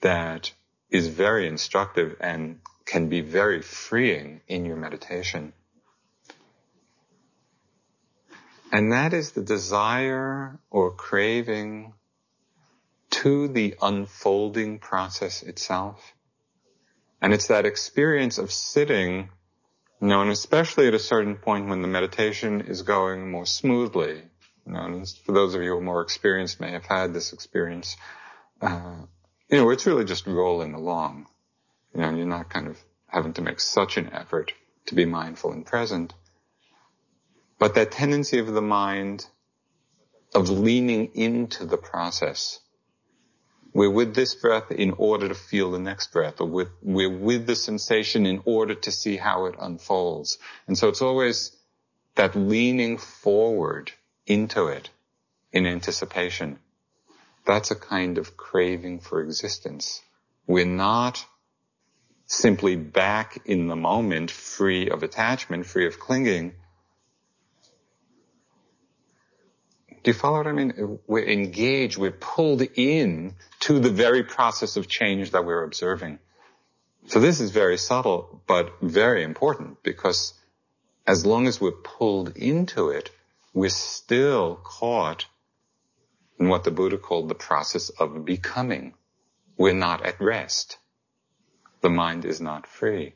that 0.00 0.52
is 0.90 1.06
very 1.06 1.46
instructive 1.46 2.16
and 2.20 2.58
can 2.90 3.08
be 3.08 3.20
very 3.20 3.62
freeing 3.62 4.40
in 4.48 4.64
your 4.64 4.76
meditation. 4.76 5.52
And 8.72 8.92
that 8.92 9.14
is 9.14 9.32
the 9.32 9.42
desire 9.42 10.58
or 10.70 10.90
craving 10.92 11.92
to 13.10 13.46
the 13.46 13.76
unfolding 13.80 14.80
process 14.80 15.44
itself. 15.44 16.14
And 17.22 17.32
it's 17.32 17.46
that 17.46 17.64
experience 17.64 18.38
of 18.38 18.50
sitting 18.50 19.30
you 20.00 20.08
know, 20.08 20.22
and 20.22 20.30
especially 20.30 20.88
at 20.88 20.94
a 20.94 20.98
certain 20.98 21.36
point 21.36 21.68
when 21.68 21.82
the 21.82 21.88
meditation 21.88 22.62
is 22.62 22.82
going 22.82 23.30
more 23.30 23.44
smoothly, 23.44 24.22
You 24.66 24.72
know, 24.72 24.80
and 24.80 25.08
for 25.08 25.32
those 25.32 25.54
of 25.54 25.62
you 25.62 25.72
who 25.72 25.76
are 25.76 25.82
more 25.82 26.00
experienced 26.00 26.58
may 26.58 26.72
have 26.72 26.86
had 26.86 27.12
this 27.12 27.34
experience. 27.34 27.96
Uh, 28.62 29.02
you 29.50 29.58
know, 29.58 29.68
it's 29.70 29.86
really 29.86 30.06
just 30.06 30.26
rolling 30.26 30.72
along. 30.72 31.26
You 31.94 32.00
know, 32.02 32.14
you're 32.14 32.26
not 32.26 32.50
kind 32.50 32.68
of 32.68 32.78
having 33.06 33.32
to 33.34 33.42
make 33.42 33.60
such 33.60 33.96
an 33.96 34.10
effort 34.12 34.52
to 34.86 34.94
be 34.94 35.04
mindful 35.04 35.52
and 35.52 35.66
present. 35.66 36.14
But 37.58 37.74
that 37.74 37.90
tendency 37.90 38.38
of 38.38 38.46
the 38.46 38.62
mind 38.62 39.26
of 40.34 40.48
leaning 40.48 41.10
into 41.14 41.66
the 41.66 41.76
process. 41.76 42.60
We're 43.72 43.90
with 43.90 44.14
this 44.14 44.34
breath 44.34 44.70
in 44.70 44.92
order 44.92 45.28
to 45.28 45.34
feel 45.34 45.70
the 45.70 45.78
next 45.78 46.12
breath, 46.12 46.40
or 46.40 46.48
with, 46.48 46.68
we're 46.82 47.10
with 47.10 47.46
the 47.46 47.54
sensation 47.54 48.26
in 48.26 48.42
order 48.44 48.74
to 48.74 48.90
see 48.90 49.16
how 49.16 49.46
it 49.46 49.54
unfolds. 49.60 50.38
And 50.66 50.76
so 50.76 50.88
it's 50.88 51.02
always 51.02 51.56
that 52.16 52.34
leaning 52.34 52.98
forward 52.98 53.92
into 54.26 54.66
it 54.66 54.90
in 55.52 55.66
anticipation. 55.66 56.58
That's 57.44 57.70
a 57.70 57.76
kind 57.76 58.18
of 58.18 58.36
craving 58.36 59.00
for 59.00 59.20
existence. 59.22 60.02
We're 60.46 60.66
not 60.66 61.24
simply 62.30 62.76
back 62.76 63.42
in 63.44 63.66
the 63.66 63.74
moment, 63.74 64.30
free 64.30 64.88
of 64.88 65.02
attachment, 65.02 65.66
free 65.66 65.88
of 65.88 65.98
clinging. 65.98 66.54
Do 70.04 70.10
you 70.10 70.14
follow 70.14 70.38
what 70.38 70.46
I 70.46 70.52
mean? 70.52 71.00
We're 71.08 71.28
engaged, 71.28 71.98
we're 71.98 72.12
pulled 72.12 72.62
in 72.62 73.34
to 73.60 73.80
the 73.80 73.90
very 73.90 74.22
process 74.22 74.76
of 74.76 74.86
change 74.86 75.32
that 75.32 75.44
we're 75.44 75.64
observing. 75.64 76.20
So 77.06 77.18
this 77.18 77.40
is 77.40 77.50
very 77.50 77.76
subtle, 77.76 78.42
but 78.46 78.80
very 78.80 79.24
important 79.24 79.82
because 79.82 80.32
as 81.08 81.26
long 81.26 81.48
as 81.48 81.60
we're 81.60 81.72
pulled 81.72 82.36
into 82.36 82.90
it, 82.90 83.10
we're 83.52 83.70
still 83.70 84.54
caught 84.62 85.26
in 86.38 86.48
what 86.48 86.62
the 86.62 86.70
Buddha 86.70 86.96
called 86.96 87.28
the 87.28 87.34
process 87.34 87.88
of 87.88 88.24
becoming. 88.24 88.94
We're 89.58 89.74
not 89.74 90.06
at 90.06 90.20
rest. 90.20 90.78
The 91.80 91.90
mind 91.90 92.24
is 92.24 92.40
not 92.40 92.66
free. 92.66 93.14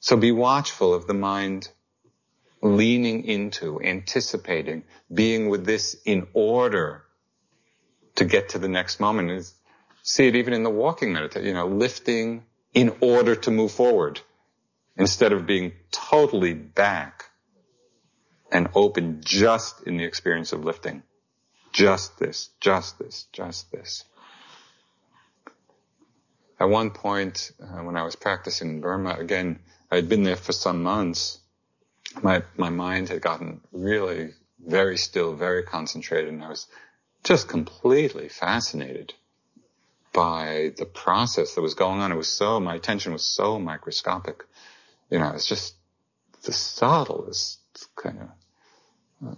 So 0.00 0.16
be 0.16 0.32
watchful 0.32 0.94
of 0.94 1.06
the 1.06 1.14
mind 1.14 1.68
leaning 2.62 3.24
into, 3.24 3.80
anticipating, 3.80 4.84
being 5.12 5.48
with 5.48 5.64
this 5.64 5.96
in 6.04 6.26
order 6.32 7.04
to 8.16 8.24
get 8.24 8.50
to 8.50 8.58
the 8.58 8.68
next 8.68 8.98
moment. 8.98 9.52
See 10.02 10.26
it 10.26 10.36
even 10.36 10.52
in 10.52 10.62
the 10.62 10.70
walking 10.70 11.12
meditation, 11.12 11.46
you 11.46 11.54
know, 11.54 11.66
lifting 11.66 12.44
in 12.72 12.94
order 13.00 13.34
to 13.34 13.50
move 13.50 13.72
forward 13.72 14.20
instead 14.96 15.32
of 15.32 15.46
being 15.46 15.72
totally 15.90 16.54
back 16.54 17.24
and 18.50 18.68
open 18.74 19.20
just 19.24 19.82
in 19.82 19.96
the 19.96 20.04
experience 20.04 20.52
of 20.52 20.64
lifting. 20.64 21.02
Just 21.72 22.18
this, 22.18 22.50
just 22.60 22.98
this, 22.98 23.26
just 23.32 23.70
this. 23.70 24.04
At 26.58 26.68
one 26.68 26.90
point, 26.90 27.52
uh, 27.60 27.82
when 27.82 27.96
I 27.96 28.02
was 28.02 28.16
practicing 28.16 28.68
in 28.70 28.80
Burma, 28.80 29.16
again, 29.18 29.58
I'd 29.90 30.08
been 30.08 30.22
there 30.22 30.36
for 30.36 30.52
some 30.52 30.82
months. 30.82 31.38
My, 32.22 32.42
my 32.56 32.70
mind 32.70 33.10
had 33.10 33.20
gotten 33.20 33.60
really 33.72 34.30
very 34.64 34.96
still, 34.96 35.34
very 35.34 35.62
concentrated, 35.62 36.32
and 36.32 36.42
I 36.42 36.48
was 36.48 36.66
just 37.24 37.48
completely 37.48 38.28
fascinated 38.28 39.12
by 40.12 40.72
the 40.78 40.86
process 40.86 41.54
that 41.54 41.60
was 41.60 41.74
going 41.74 42.00
on. 42.00 42.10
It 42.10 42.16
was 42.16 42.28
so, 42.28 42.58
my 42.58 42.74
attention 42.74 43.12
was 43.12 43.22
so 43.22 43.58
microscopic. 43.58 44.44
You 45.10 45.18
know, 45.18 45.32
it's 45.34 45.46
just 45.46 45.74
the 46.42 46.52
subtlest 46.52 47.60
kind 47.96 48.30
of 49.22 49.28
uh, 49.28 49.34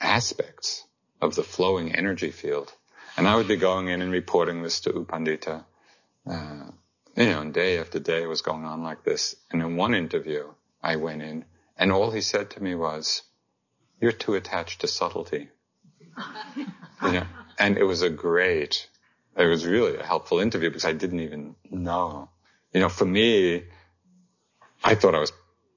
aspects 0.00 0.84
of 1.20 1.34
the 1.34 1.42
flowing 1.42 1.94
energy 1.94 2.30
field. 2.30 2.72
And 3.16 3.28
I 3.28 3.36
would 3.36 3.48
be 3.48 3.56
going 3.56 3.88
in 3.88 4.02
and 4.02 4.12
reporting 4.12 4.62
this 4.62 4.80
to 4.80 4.90
U 4.90 5.06
Pandita. 5.08 5.64
Uh, 6.26 6.70
you 7.16 7.26
know, 7.26 7.40
and 7.40 7.52
day 7.52 7.78
after 7.78 7.98
day 7.98 8.22
it 8.22 8.28
was 8.28 8.42
going 8.42 8.64
on 8.64 8.82
like 8.82 9.04
this. 9.04 9.36
And 9.50 9.60
in 9.62 9.76
one 9.76 9.94
interview, 9.94 10.52
I 10.82 10.96
went 10.96 11.22
in 11.22 11.44
and 11.76 11.92
all 11.92 12.10
he 12.10 12.20
said 12.20 12.50
to 12.50 12.62
me 12.62 12.74
was, 12.74 13.22
you're 14.00 14.12
too 14.12 14.34
attached 14.34 14.82
to 14.82 14.86
subtlety. 14.86 15.48
you 16.56 17.12
know, 17.12 17.26
and 17.58 17.78
it 17.78 17.84
was 17.84 18.02
a 18.02 18.10
great, 18.10 18.86
it 19.36 19.46
was 19.46 19.66
really 19.66 19.96
a 19.96 20.04
helpful 20.04 20.40
interview 20.40 20.68
because 20.68 20.84
I 20.84 20.92
didn't 20.92 21.20
even 21.20 21.56
know. 21.70 22.28
You 22.74 22.80
know, 22.80 22.90
for 22.90 23.06
me, 23.06 23.64
I 24.84 24.94
thought 24.94 25.14
I 25.14 25.20
was, 25.20 25.32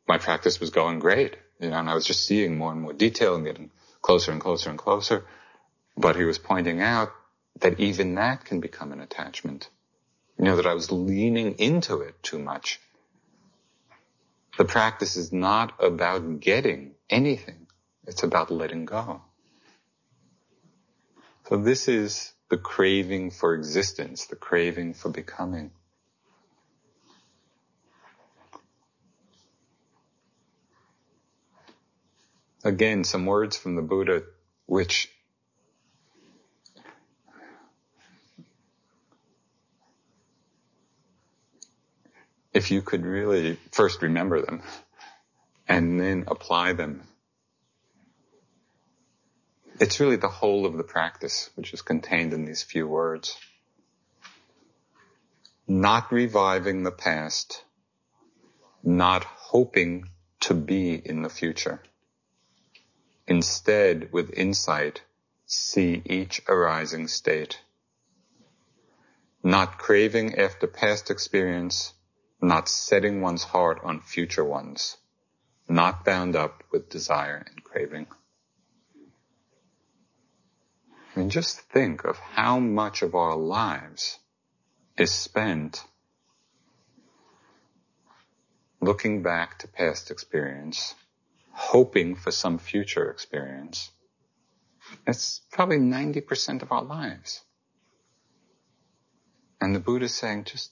my 0.07 0.17
practice 0.17 0.59
was 0.59 0.71
going 0.71 0.99
great, 0.99 1.37
you 1.59 1.69
know, 1.69 1.77
and 1.77 1.89
I 1.89 1.93
was 1.93 2.05
just 2.05 2.25
seeing 2.25 2.57
more 2.57 2.73
and 2.73 2.81
more 2.81 2.93
detail 2.93 3.35
and 3.35 3.45
getting 3.45 3.71
closer 4.01 4.33
and 4.33 4.41
closer 4.41 4.69
and 4.69 4.77
closer. 4.77 5.25
But 5.95 6.17
he 6.17 6.25
was 6.25 6.37
pointing 6.37 6.81
out 6.81 7.13
that 7.59 7.79
even 7.79 8.15
that 8.15 8.45
can 8.45 8.59
become 8.59 8.91
an 8.91 9.01
attachment. 9.01 9.69
You 10.37 10.45
know, 10.45 10.55
that 10.55 10.65
I 10.65 10.73
was 10.73 10.91
leaning 10.91 11.53
into 11.59 12.01
it 12.01 12.21
too 12.23 12.39
much. 12.39 12.79
The 14.57 14.65
practice 14.65 15.15
is 15.15 15.31
not 15.31 15.73
about 15.83 16.39
getting 16.39 16.91
anything. 17.09 17.67
It's 18.05 18.23
about 18.23 18.51
letting 18.51 18.85
go. 18.85 19.21
So 21.47 21.57
this 21.57 21.87
is 21.87 22.33
the 22.49 22.57
craving 22.57 23.31
for 23.31 23.53
existence, 23.53 24.25
the 24.25 24.35
craving 24.35 24.93
for 24.93 25.09
becoming. 25.09 25.71
Again, 32.63 33.03
some 33.03 33.25
words 33.25 33.57
from 33.57 33.75
the 33.75 33.81
Buddha 33.81 34.23
which 34.65 35.09
if 42.53 42.71
you 42.71 42.81
could 42.81 43.05
really 43.05 43.57
first 43.71 44.01
remember 44.01 44.41
them 44.41 44.61
and 45.67 45.99
then 45.99 46.25
apply 46.27 46.73
them, 46.73 47.03
it's 49.79 49.99
really 49.99 50.17
the 50.17 50.27
whole 50.27 50.65
of 50.65 50.77
the 50.77 50.83
practice 50.83 51.49
which 51.55 51.73
is 51.73 51.81
contained 51.81 52.33
in 52.33 52.45
these 52.45 52.63
few 52.63 52.87
words. 52.87 53.37
Not 55.67 56.11
reviving 56.11 56.83
the 56.83 56.91
past, 56.91 57.63
not 58.83 59.23
hoping 59.23 60.09
to 60.41 60.53
be 60.53 60.93
in 60.93 61.21
the 61.21 61.29
future. 61.29 61.81
Instead, 63.27 64.11
with 64.11 64.33
insight, 64.33 65.01
see 65.45 66.01
each 66.05 66.41
arising 66.47 67.07
state. 67.07 67.59
Not 69.41 69.77
craving 69.77 70.35
after 70.37 70.67
past 70.67 71.09
experience, 71.09 71.93
not 72.43 72.67
setting 72.67 73.21
one's 73.21 73.43
heart 73.43 73.79
on 73.83 74.01
future 74.01 74.43
ones, 74.43 74.97
not 75.69 76.03
bound 76.03 76.35
up 76.35 76.63
with 76.71 76.89
desire 76.89 77.45
and 77.47 77.63
craving. 77.63 78.05
I 81.15 81.19
mean, 81.19 81.29
just 81.29 81.61
think 81.61 82.03
of 82.03 82.17
how 82.17 82.59
much 82.59 83.01
of 83.01 83.15
our 83.15 83.35
lives 83.35 84.19
is 84.97 85.11
spent 85.11 85.83
looking 88.81 89.23
back 89.23 89.59
to 89.59 89.67
past 89.67 90.11
experience, 90.11 90.95
hoping 91.51 92.15
for 92.15 92.31
some 92.31 92.57
future 92.57 93.09
experience. 93.09 93.89
It's 95.07 95.41
probably 95.51 95.77
90% 95.77 96.61
of 96.61 96.73
our 96.73 96.83
lives. 96.83 97.41
And 99.61 99.73
the 99.73 99.79
Buddha 99.79 100.05
is 100.05 100.13
saying, 100.13 100.43
just 100.43 100.71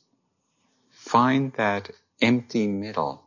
find 1.11 1.51
that 1.53 1.91
empty 2.21 2.67
middle 2.67 3.21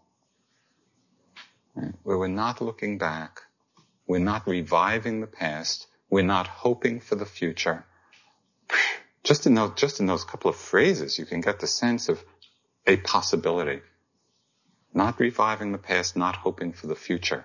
where 2.03 2.16
we're 2.16 2.28
not 2.28 2.62
looking 2.62 2.97
back, 2.97 3.43
we're 4.07 4.18
not 4.32 4.47
reviving 4.47 5.20
the 5.20 5.26
past, 5.26 5.87
we're 6.09 6.22
not 6.37 6.47
hoping 6.47 7.01
for 7.01 7.14
the 7.14 7.26
future. 7.26 7.85
Just 9.22 9.47
in 9.47 9.55
those, 9.55 9.72
just 9.76 10.01
in 10.01 10.07
those 10.07 10.24
couple 10.24 10.51
of 10.51 10.57
phrases, 10.57 11.18
you 11.18 11.26
can 11.26 11.43
get 11.43 11.61
the 11.61 11.66
sense 11.66 12.09
of 12.09 12.24
a 12.87 12.97
possibility. 12.97 13.82
Not 14.95 15.20
reviving 15.20 15.72
the 15.72 15.85
past, 15.91 16.16
not 16.16 16.37
hoping 16.37 16.72
for 16.72 16.87
the 16.87 16.97
future. 16.97 17.45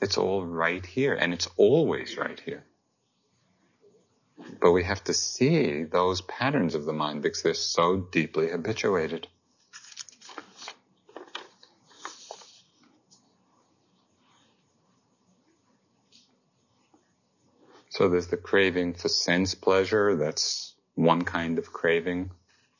It's 0.00 0.16
all 0.16 0.44
right 0.44 0.84
here, 0.86 1.14
and 1.14 1.34
it's 1.34 1.48
always 1.58 2.16
right 2.16 2.40
here. 2.40 2.64
But 4.64 4.72
we 4.72 4.84
have 4.84 5.04
to 5.04 5.12
see 5.12 5.82
those 5.82 6.22
patterns 6.22 6.74
of 6.74 6.86
the 6.86 6.94
mind 6.94 7.20
because 7.20 7.42
they're 7.42 7.52
so 7.52 7.98
deeply 7.98 8.48
habituated. 8.48 9.28
So 17.90 18.08
there's 18.08 18.28
the 18.28 18.38
craving 18.38 18.94
for 18.94 19.10
sense 19.10 19.54
pleasure. 19.54 20.16
That's 20.16 20.74
one 20.94 21.24
kind 21.24 21.58
of 21.58 21.70
craving 21.70 22.30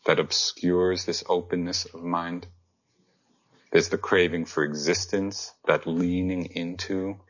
that 0.07 0.19
obscures 0.19 1.05
this 1.05 1.23
openness 1.29 1.85
of 1.85 2.03
mind. 2.03 2.47
There's 3.73 3.91
the 3.91 3.99
craving 3.99 4.47
for 4.47 4.65
existence, 4.65 5.53
that 5.67 5.87
leaning 5.87 6.47
into 6.47 7.21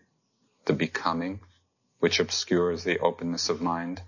the 0.66 0.74
becoming, 0.74 1.40
which 1.98 2.20
obscures 2.20 2.84
the 2.84 3.00
openness 3.00 3.48
of 3.48 3.60
mind. 3.60 4.00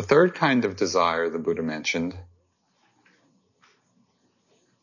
The 0.00 0.06
third 0.06 0.34
kind 0.34 0.64
of 0.64 0.76
desire 0.76 1.28
the 1.28 1.38
Buddha 1.38 1.62
mentioned 1.62 2.16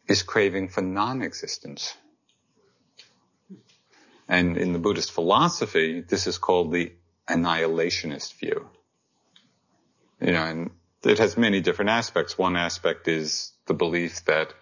is 0.07 0.21
craving 0.21 0.67
for 0.67 0.81
non-existence. 0.81 1.95
And 4.27 4.57
in 4.57 4.73
the 4.73 4.77
Buddhist 4.77 5.11
philosophy, 5.11 6.01
this 6.01 6.27
is 6.27 6.37
called 6.37 6.71
the 6.71 6.93
annihilationist 7.27 8.35
view. 8.35 8.69
You 10.21 10.33
know, 10.33 10.43
and 10.43 10.69
it 11.03 11.17
has 11.17 11.35
many 11.35 11.61
different 11.61 11.89
aspects. 11.89 12.37
One 12.37 12.55
aspect 12.55 13.07
is 13.07 13.53
the 13.65 13.73
belief 13.73 14.23
that 14.25 14.53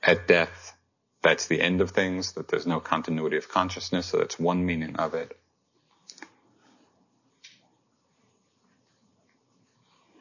at 0.00 0.28
death, 0.28 0.76
that's 1.22 1.48
the 1.48 1.60
end 1.60 1.80
of 1.80 1.90
things, 1.90 2.34
that 2.34 2.46
there's 2.46 2.68
no 2.68 2.78
continuity 2.78 3.36
of 3.36 3.48
consciousness, 3.48 4.06
so 4.06 4.18
that's 4.18 4.38
one 4.38 4.64
meaning 4.64 4.94
of 4.94 5.14
it. 5.14 5.36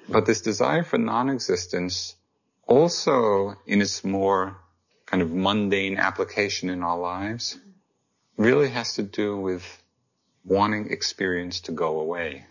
But 0.09 0.25
this 0.25 0.41
desire 0.41 0.83
for 0.83 0.97
non-existence 0.97 2.15
also 2.67 3.55
in 3.65 3.81
its 3.81 4.03
more 4.03 4.57
kind 5.05 5.21
of 5.21 5.31
mundane 5.31 5.97
application 5.97 6.69
in 6.69 6.83
our 6.83 6.97
lives 6.97 7.57
really 8.37 8.69
has 8.69 8.95
to 8.95 9.03
do 9.03 9.37
with 9.37 9.63
wanting 10.45 10.91
experience 10.91 11.61
to 11.61 11.71
go 11.71 11.99
away. 11.99 12.45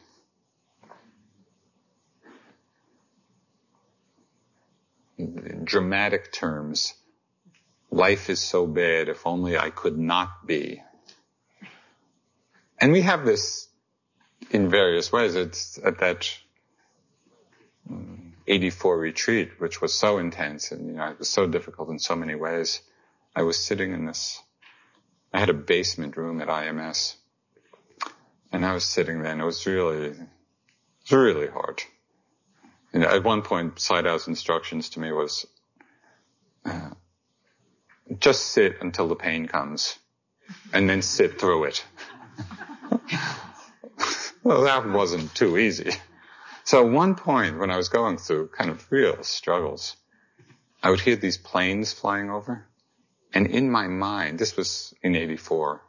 Dramatic 5.64 6.32
terms, 6.32 6.94
life 7.90 8.30
is 8.30 8.40
so 8.40 8.66
bad, 8.66 9.09
if 9.09 9.26
only 9.26 9.59
I 9.59 9.70
could 9.70 9.98
not 9.98 10.46
be. 10.46 10.82
And 12.80 12.92
we 12.92 13.03
have 13.03 13.24
this 13.24 13.68
in 14.50 14.68
various 14.68 15.12
ways. 15.12 15.36
It's 15.36 15.78
at 15.84 15.98
that 16.00 16.28
84 18.53 18.98
retreat, 18.98 19.53
which 19.59 19.80
was 19.80 19.94
so 19.94 20.18
intense 20.18 20.72
and, 20.72 20.86
you 20.86 20.92
know, 20.92 21.09
it 21.09 21.18
was 21.18 21.30
so 21.30 21.46
difficult 21.46 21.88
in 21.88 21.98
so 21.98 22.14
many 22.14 22.34
ways. 22.34 22.82
I 23.34 23.44
was 23.44 23.59
sitting 23.59 23.92
in 23.92 24.05
this, 24.05 24.42
I 25.32 25.40
had 25.40 25.48
a 25.48 25.55
basement 25.55 26.18
room 26.18 26.42
at 26.42 26.48
IMS 26.48 27.14
and 28.53 28.66
I 28.66 28.74
was 28.74 28.84
sitting 28.84 29.22
there 29.22 29.32
and 29.32 29.40
it 29.40 29.44
was 29.44 29.64
really, 29.64 30.09
it 30.09 30.18
was 30.18 31.12
really 31.12 31.48
hard. 31.48 31.82
You 32.92 33.00
know, 33.00 33.09
at 33.09 33.24
one 33.24 33.40
point, 33.40 33.76
Sayadaw's 33.76 34.28
instructions 34.28 34.90
to 34.90 35.00
me 35.00 35.12
was, 35.12 35.46
uh, 36.66 36.90
just 38.18 38.48
sit 38.48 38.82
until 38.82 39.09
the 39.09 39.16
pain 39.16 39.46
comes 39.46 39.98
and 40.74 40.90
then 40.90 41.00
sit 41.00 41.40
through 41.40 41.64
it. 41.64 41.84
well, 44.42 44.64
that 44.64 44.86
wasn't 44.86 45.34
too 45.34 45.57
easy. 45.57 45.92
So 46.65 46.87
at 46.87 46.93
one 46.93 47.15
point 47.15 47.59
when 47.59 47.71
I 47.71 47.77
was 47.77 47.89
going 47.89 48.19
through 48.19 48.49
kind 48.49 48.71
of 48.71 48.91
real 48.91 49.23
struggles, 49.23 49.97
I 50.83 50.91
would 50.91 51.01
hear 51.01 51.17
these 51.17 51.39
planes 51.39 51.93
flying 51.93 52.31
over. 52.31 52.67
And 53.35 53.47
in 53.47 53.71
my 53.71 53.89
mind, 53.89 54.39
this 54.39 54.57
was 54.57 54.95
in 55.03 55.17
84, 55.17 55.81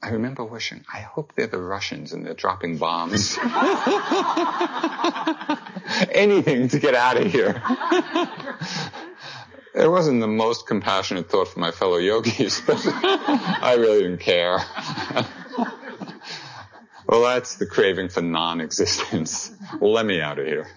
I 0.00 0.10
remember 0.10 0.44
wishing, 0.44 0.84
I 0.92 1.00
hope 1.00 1.32
they're 1.34 1.48
the 1.48 1.60
Russians 1.60 2.12
and 2.12 2.24
they're 2.24 2.34
dropping 2.34 2.78
bombs. 2.78 3.36
Anything 6.12 6.68
to 6.68 6.78
get 6.78 6.94
out 6.94 7.16
of 7.16 7.32
here. 7.32 7.60
it 9.74 9.90
wasn't 9.90 10.20
the 10.20 10.28
most 10.28 10.68
compassionate 10.68 11.28
thought 11.28 11.48
for 11.48 11.58
my 11.58 11.72
fellow 11.72 11.96
yogis, 11.96 12.60
but 12.66 12.80
I 12.86 13.74
really 13.76 14.02
didn't 14.02 14.20
care. 14.20 14.60
Well, 17.08 17.22
that's 17.22 17.56
the 17.56 17.66
craving 17.66 18.10
for 18.10 18.20
non-existence. 18.20 19.50
Let 19.80 20.04
me 20.04 20.20
out 20.20 20.38
of 20.38 20.46
here. 20.46 20.68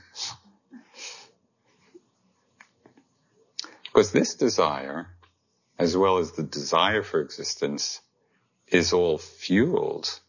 Because 3.83 4.13
this 4.13 4.35
desire, 4.35 5.07
as 5.77 5.97
well 5.97 6.19
as 6.19 6.31
the 6.31 6.43
desire 6.43 7.03
for 7.03 7.19
existence, 7.19 7.99
is 8.67 8.93
all 8.93 9.17
fueled 9.17 10.21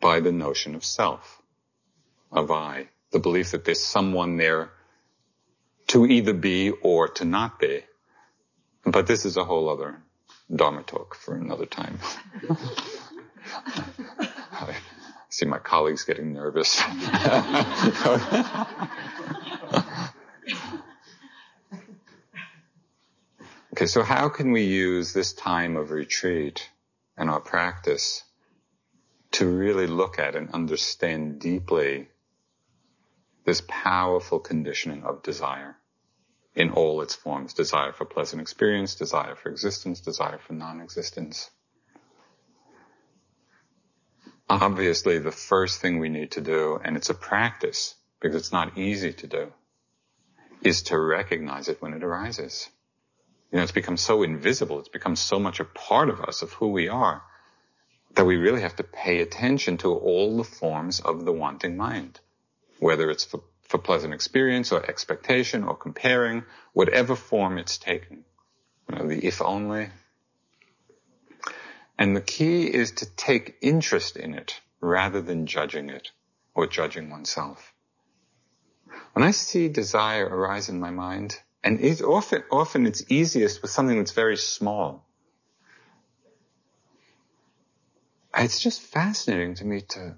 by 0.00 0.20
the 0.20 0.30
notion 0.30 0.76
of 0.76 0.84
self, 0.84 1.42
of 2.30 2.52
I, 2.52 2.88
the 3.10 3.18
belief 3.18 3.50
that 3.50 3.64
there's 3.64 3.82
someone 3.82 4.36
there 4.36 4.70
to 5.88 6.06
either 6.06 6.32
be 6.32 6.70
or 6.70 7.08
to 7.08 7.24
not 7.24 7.58
be. 7.58 7.82
But 8.84 9.08
this 9.08 9.24
is 9.24 9.36
a 9.36 9.44
whole 9.44 9.68
other 9.68 10.00
Dharma 10.54 10.82
talk 10.82 11.14
for 11.16 11.34
another 11.34 11.66
time. 11.66 11.98
See 15.34 15.46
my 15.46 15.58
colleagues 15.58 16.04
getting 16.04 16.32
nervous. 16.32 16.80
okay, 23.72 23.86
so 23.86 24.04
how 24.04 24.28
can 24.28 24.52
we 24.52 24.62
use 24.62 25.12
this 25.12 25.32
time 25.32 25.76
of 25.76 25.90
retreat 25.90 26.70
and 27.16 27.28
our 27.28 27.40
practice 27.40 28.22
to 29.32 29.48
really 29.48 29.88
look 29.88 30.20
at 30.20 30.36
and 30.36 30.52
understand 30.52 31.40
deeply 31.40 32.10
this 33.44 33.60
powerful 33.66 34.38
conditioning 34.38 35.02
of 35.02 35.24
desire 35.24 35.76
in 36.54 36.70
all 36.70 37.02
its 37.02 37.16
forms. 37.16 37.54
Desire 37.54 37.92
for 37.92 38.04
pleasant 38.04 38.40
experience, 38.40 38.94
desire 38.94 39.34
for 39.34 39.48
existence, 39.48 40.00
desire 40.00 40.38
for 40.38 40.52
non-existence. 40.52 41.50
Obviously, 44.48 45.18
the 45.18 45.32
first 45.32 45.80
thing 45.80 45.98
we 45.98 46.10
need 46.10 46.32
to 46.32 46.40
do, 46.40 46.78
and 46.82 46.96
it's 46.96 47.10
a 47.10 47.14
practice 47.14 47.94
because 48.20 48.36
it's 48.36 48.52
not 48.52 48.76
easy 48.76 49.12
to 49.12 49.26
do, 49.26 49.52
is 50.62 50.82
to 50.82 50.98
recognize 50.98 51.68
it 51.68 51.80
when 51.80 51.94
it 51.94 52.04
arises. 52.04 52.68
You 53.50 53.58
know, 53.58 53.62
it's 53.62 53.72
become 53.72 53.96
so 53.96 54.22
invisible. 54.22 54.78
It's 54.80 54.88
become 54.88 55.16
so 55.16 55.38
much 55.38 55.60
a 55.60 55.64
part 55.64 56.10
of 56.10 56.20
us, 56.20 56.42
of 56.42 56.52
who 56.52 56.68
we 56.68 56.88
are, 56.88 57.22
that 58.14 58.26
we 58.26 58.36
really 58.36 58.62
have 58.62 58.76
to 58.76 58.84
pay 58.84 59.20
attention 59.20 59.78
to 59.78 59.94
all 59.94 60.36
the 60.36 60.44
forms 60.44 61.00
of 61.00 61.24
the 61.24 61.32
wanting 61.32 61.76
mind. 61.76 62.20
Whether 62.80 63.10
it's 63.10 63.24
for, 63.24 63.42
for 63.62 63.78
pleasant 63.78 64.12
experience 64.12 64.72
or 64.72 64.84
expectation 64.84 65.64
or 65.64 65.76
comparing, 65.76 66.44
whatever 66.72 67.16
form 67.16 67.58
it's 67.58 67.78
taking. 67.78 68.24
You 68.88 68.96
know, 68.96 69.08
the 69.08 69.24
if 69.24 69.40
only. 69.40 69.88
And 71.98 72.16
the 72.16 72.20
key 72.20 72.66
is 72.66 72.92
to 72.92 73.06
take 73.06 73.56
interest 73.60 74.16
in 74.16 74.34
it 74.34 74.60
rather 74.80 75.20
than 75.20 75.46
judging 75.46 75.88
it 75.90 76.10
or 76.54 76.66
judging 76.66 77.10
oneself. 77.10 77.72
When 79.12 79.24
I 79.24 79.30
see 79.30 79.68
desire 79.68 80.26
arise 80.26 80.68
in 80.68 80.80
my 80.80 80.90
mind, 80.90 81.40
and 81.62 81.80
it's 81.80 82.02
often, 82.02 82.42
often 82.50 82.86
it's 82.86 83.04
easiest 83.08 83.62
with 83.62 83.70
something 83.70 83.96
that's 83.96 84.12
very 84.12 84.36
small. 84.36 85.06
It's 88.36 88.60
just 88.60 88.82
fascinating 88.82 89.54
to 89.56 89.64
me 89.64 89.80
to, 89.80 90.16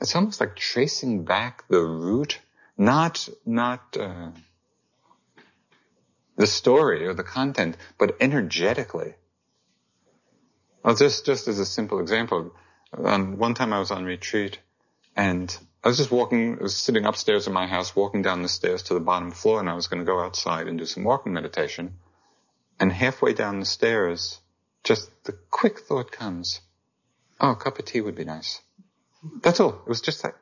it's 0.00 0.14
almost 0.14 0.40
like 0.40 0.54
tracing 0.54 1.24
back 1.24 1.66
the 1.68 1.80
root, 1.80 2.38
not, 2.78 3.28
not, 3.44 3.96
uh, 3.98 4.30
the 6.36 6.46
story 6.46 7.06
or 7.06 7.12
the 7.12 7.24
content, 7.24 7.76
but 7.98 8.16
energetically. 8.20 9.14
Well, 10.82 10.96
just, 10.96 11.24
just 11.24 11.48
as 11.48 11.58
a 11.58 11.66
simple 11.66 12.00
example, 12.00 12.54
um, 12.92 13.38
one 13.38 13.54
time 13.54 13.72
I 13.72 13.78
was 13.78 13.90
on 13.90 14.04
retreat 14.04 14.58
and 15.16 15.56
I 15.84 15.88
was 15.88 15.96
just 15.96 16.10
walking, 16.10 16.58
I 16.58 16.62
was 16.62 16.76
sitting 16.76 17.06
upstairs 17.06 17.46
in 17.46 17.52
my 17.52 17.66
house, 17.66 17.94
walking 17.94 18.22
down 18.22 18.42
the 18.42 18.48
stairs 18.48 18.84
to 18.84 18.94
the 18.94 19.00
bottom 19.00 19.32
floor, 19.32 19.60
and 19.60 19.68
I 19.68 19.74
was 19.74 19.88
going 19.88 20.00
to 20.00 20.06
go 20.06 20.20
outside 20.20 20.68
and 20.68 20.78
do 20.78 20.84
some 20.84 21.04
walking 21.04 21.32
meditation. 21.32 21.94
And 22.78 22.92
halfway 22.92 23.32
down 23.32 23.60
the 23.60 23.66
stairs, 23.66 24.40
just 24.84 25.10
the 25.24 25.32
quick 25.50 25.80
thought 25.80 26.12
comes, 26.12 26.60
oh, 27.40 27.50
a 27.50 27.56
cup 27.56 27.78
of 27.78 27.84
tea 27.84 28.00
would 28.00 28.14
be 28.14 28.24
nice. 28.24 28.60
That's 29.42 29.60
all. 29.60 29.70
It 29.70 29.88
was 29.88 30.00
just 30.00 30.22
that. 30.22 30.34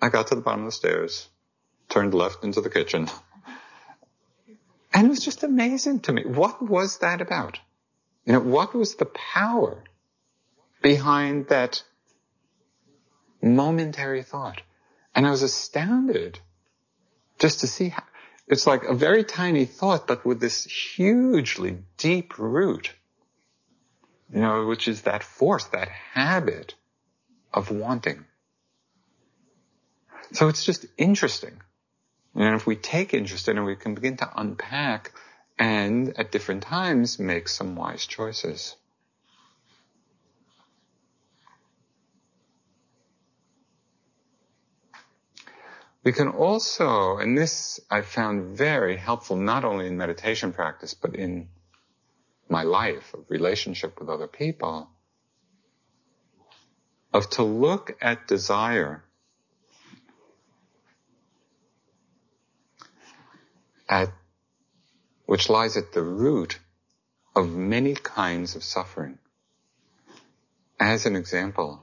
I 0.00 0.10
got 0.10 0.28
to 0.28 0.34
the 0.34 0.40
bottom 0.40 0.60
of 0.60 0.68
the 0.68 0.72
stairs, 0.72 1.28
turned 1.88 2.14
left 2.14 2.44
into 2.44 2.60
the 2.60 2.70
kitchen, 2.70 3.08
and 4.98 5.06
it 5.06 5.10
was 5.10 5.24
just 5.24 5.44
amazing 5.44 6.00
to 6.00 6.12
me. 6.12 6.24
What 6.24 6.60
was 6.60 6.98
that 6.98 7.20
about? 7.20 7.60
You 8.24 8.32
know, 8.32 8.40
what 8.40 8.74
was 8.74 8.96
the 8.96 9.06
power 9.06 9.84
behind 10.82 11.48
that 11.48 11.82
momentary 13.40 14.22
thought. 14.22 14.60
And 15.14 15.26
I 15.26 15.30
was 15.30 15.42
astounded 15.42 16.38
just 17.38 17.60
to 17.60 17.66
see 17.66 17.90
how, 17.90 18.02
it's 18.46 18.66
like 18.66 18.84
a 18.84 18.94
very 18.94 19.24
tiny 19.24 19.64
thought, 19.64 20.06
but 20.06 20.24
with 20.24 20.40
this 20.40 20.64
hugely 20.64 21.78
deep 21.96 22.38
root. 22.38 22.92
You 24.32 24.40
know, 24.40 24.66
which 24.66 24.88
is 24.88 25.02
that 25.02 25.22
force, 25.22 25.64
that 25.66 25.88
habit 25.88 26.74
of 27.52 27.70
wanting. 27.70 28.24
So 30.32 30.48
it's 30.48 30.64
just 30.64 30.84
interesting. 30.98 31.60
And 32.38 32.54
if 32.54 32.68
we 32.68 32.76
take 32.76 33.14
interest 33.14 33.48
in 33.48 33.58
it, 33.58 33.62
we 33.62 33.74
can 33.74 33.96
begin 33.96 34.16
to 34.18 34.30
unpack 34.40 35.10
and 35.58 36.16
at 36.16 36.30
different 36.30 36.62
times 36.62 37.18
make 37.18 37.48
some 37.48 37.74
wise 37.74 38.06
choices. 38.06 38.76
We 46.04 46.12
can 46.12 46.28
also, 46.28 47.18
and 47.18 47.36
this 47.36 47.80
I 47.90 48.02
found 48.02 48.56
very 48.56 48.96
helpful 48.96 49.36
not 49.36 49.64
only 49.64 49.88
in 49.88 49.98
meditation 49.98 50.52
practice, 50.52 50.94
but 50.94 51.16
in 51.16 51.48
my 52.48 52.62
life 52.62 53.14
of 53.14 53.28
relationship 53.28 53.98
with 53.98 54.08
other 54.08 54.28
people, 54.28 54.88
of 57.12 57.28
to 57.30 57.42
look 57.42 57.96
at 58.00 58.28
desire 58.28 59.02
at 63.88 64.12
which 65.26 65.48
lies 65.48 65.76
at 65.76 65.92
the 65.92 66.02
root 66.02 66.58
of 67.34 67.50
many 67.50 67.94
kinds 67.94 68.56
of 68.56 68.64
suffering. 68.64 69.18
As 70.80 71.06
an 71.06 71.16
example, 71.16 71.82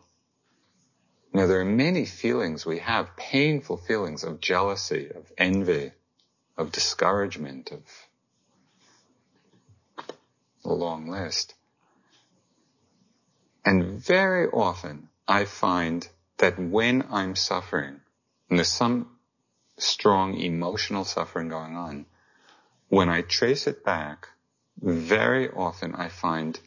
now 1.34 1.48
there 1.48 1.60
are 1.60 1.66
many 1.66 2.06
feelings 2.06 2.66
we 2.66 2.80
have, 2.80 3.16
painful 3.18 3.78
feelings 3.78 4.24
of 4.24 4.40
jealousy, 4.40 5.10
of 5.10 5.32
envy, 5.38 5.92
of 6.58 6.72
discouragement, 6.72 7.72
of 7.72 7.84
a 10.64 10.74
long 10.74 11.10
list. 11.10 11.54
And 13.66 14.00
very 14.00 14.48
often 14.48 15.10
I 15.28 15.46
find 15.46 16.08
that 16.38 16.60
when 16.60 17.06
I'm 17.10 17.36
suffering, 17.36 18.00
and 18.50 18.60
there's 18.60 18.70
some 18.72 19.10
strong 19.78 20.40
emotional 20.40 21.04
suffering 21.04 21.50
going 21.50 21.76
on, 21.76 22.06
when 22.90 23.10
I 23.10 23.22
trace 23.22 23.68
it 23.68 23.84
back, 23.84 24.30
very 24.82 25.50
often 25.50 25.96
I 25.96 26.10
find 26.10 26.60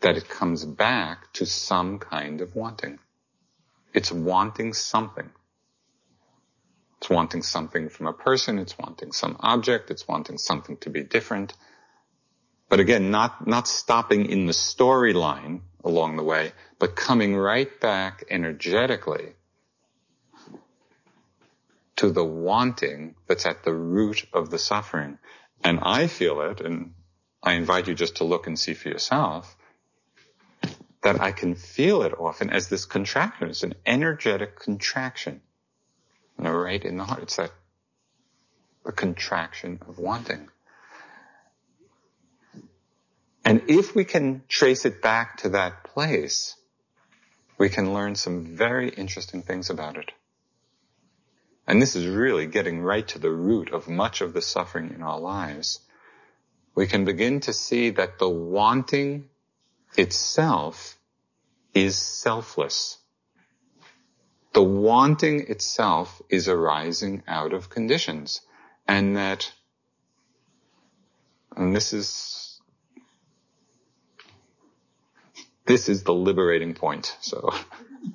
that 0.00 0.16
it 0.16 0.28
comes 0.28 0.64
back 0.64 1.32
to 1.34 1.46
some 1.46 1.98
kind 1.98 2.40
of 2.40 2.54
wanting. 2.54 2.98
It's 3.94 4.12
wanting 4.12 4.74
something. 4.74 5.30
It's 6.98 7.10
wanting 7.10 7.42
something 7.42 7.88
from 7.88 8.06
a 8.06 8.12
person. 8.12 8.58
It's 8.58 8.76
wanting 8.78 9.12
some 9.12 9.36
object. 9.40 9.90
It's 9.90 10.06
wanting 10.06 10.38
something 10.38 10.76
to 10.78 10.90
be 10.90 11.02
different. 11.02 11.54
But 12.68 12.80
again, 12.80 13.10
not, 13.10 13.46
not 13.46 13.68
stopping 13.68 14.26
in 14.26 14.46
the 14.46 14.52
storyline 14.52 15.60
along 15.84 16.16
the 16.16 16.24
way, 16.24 16.52
but 16.78 16.96
coming 16.96 17.36
right 17.36 17.80
back 17.80 18.24
energetically 18.28 19.34
to 21.96 22.10
the 22.10 22.24
wanting 22.24 23.14
that's 23.26 23.46
at 23.46 23.64
the 23.64 23.72
root 23.72 24.26
of 24.32 24.50
the 24.50 24.58
suffering. 24.58 25.18
And 25.64 25.80
I 25.82 26.06
feel 26.06 26.40
it, 26.42 26.60
and 26.60 26.92
I 27.42 27.54
invite 27.54 27.88
you 27.88 27.94
just 27.94 28.16
to 28.16 28.24
look 28.24 28.46
and 28.46 28.58
see 28.58 28.74
for 28.74 28.88
yourself, 28.88 29.56
that 31.02 31.20
I 31.20 31.32
can 31.32 31.54
feel 31.54 32.02
it 32.02 32.12
often 32.18 32.50
as 32.50 32.68
this 32.68 32.84
contraction. 32.84 33.48
It's 33.48 33.62
an 33.62 33.74
energetic 33.84 34.58
contraction. 34.58 35.40
You 36.38 36.44
know, 36.44 36.52
right 36.52 36.84
in 36.84 36.96
the 36.98 37.04
heart. 37.04 37.22
It's 37.22 37.36
that 37.36 37.52
the 38.84 38.92
contraction 38.92 39.80
of 39.88 39.98
wanting. 39.98 40.48
And 43.44 43.62
if 43.68 43.94
we 43.94 44.04
can 44.04 44.42
trace 44.48 44.84
it 44.84 45.00
back 45.00 45.38
to 45.38 45.50
that 45.50 45.84
place, 45.84 46.56
we 47.58 47.68
can 47.68 47.94
learn 47.94 48.16
some 48.16 48.56
very 48.56 48.88
interesting 48.88 49.42
things 49.42 49.70
about 49.70 49.96
it. 49.96 50.12
And 51.66 51.82
this 51.82 51.96
is 51.96 52.06
really 52.06 52.46
getting 52.46 52.80
right 52.80 53.06
to 53.08 53.18
the 53.18 53.30
root 53.30 53.72
of 53.72 53.88
much 53.88 54.20
of 54.20 54.32
the 54.32 54.42
suffering 54.42 54.92
in 54.94 55.02
our 55.02 55.18
lives. 55.18 55.80
We 56.74 56.86
can 56.86 57.04
begin 57.04 57.40
to 57.40 57.52
see 57.52 57.90
that 57.90 58.18
the 58.18 58.28
wanting 58.28 59.28
itself 59.96 60.96
is 61.74 61.98
selfless. 61.98 62.98
The 64.52 64.62
wanting 64.62 65.50
itself 65.50 66.22
is 66.28 66.48
arising 66.48 67.24
out 67.26 67.52
of 67.52 67.68
conditions. 67.68 68.42
And 68.86 69.16
that, 69.16 69.52
and 71.56 71.74
this 71.74 71.92
is, 71.92 72.60
this 75.66 75.88
is 75.88 76.04
the 76.04 76.14
liberating 76.14 76.74
point. 76.74 77.16
So, 77.20 77.52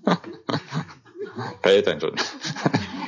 pay 1.61 1.79
attention. 1.79 2.15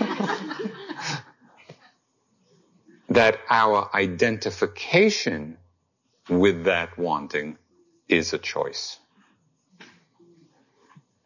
that 3.13 3.39
our 3.49 3.89
identification 3.93 5.57
with 6.29 6.63
that 6.65 6.97
wanting 6.97 7.57
is 8.07 8.33
a 8.33 8.37
choice. 8.37 8.97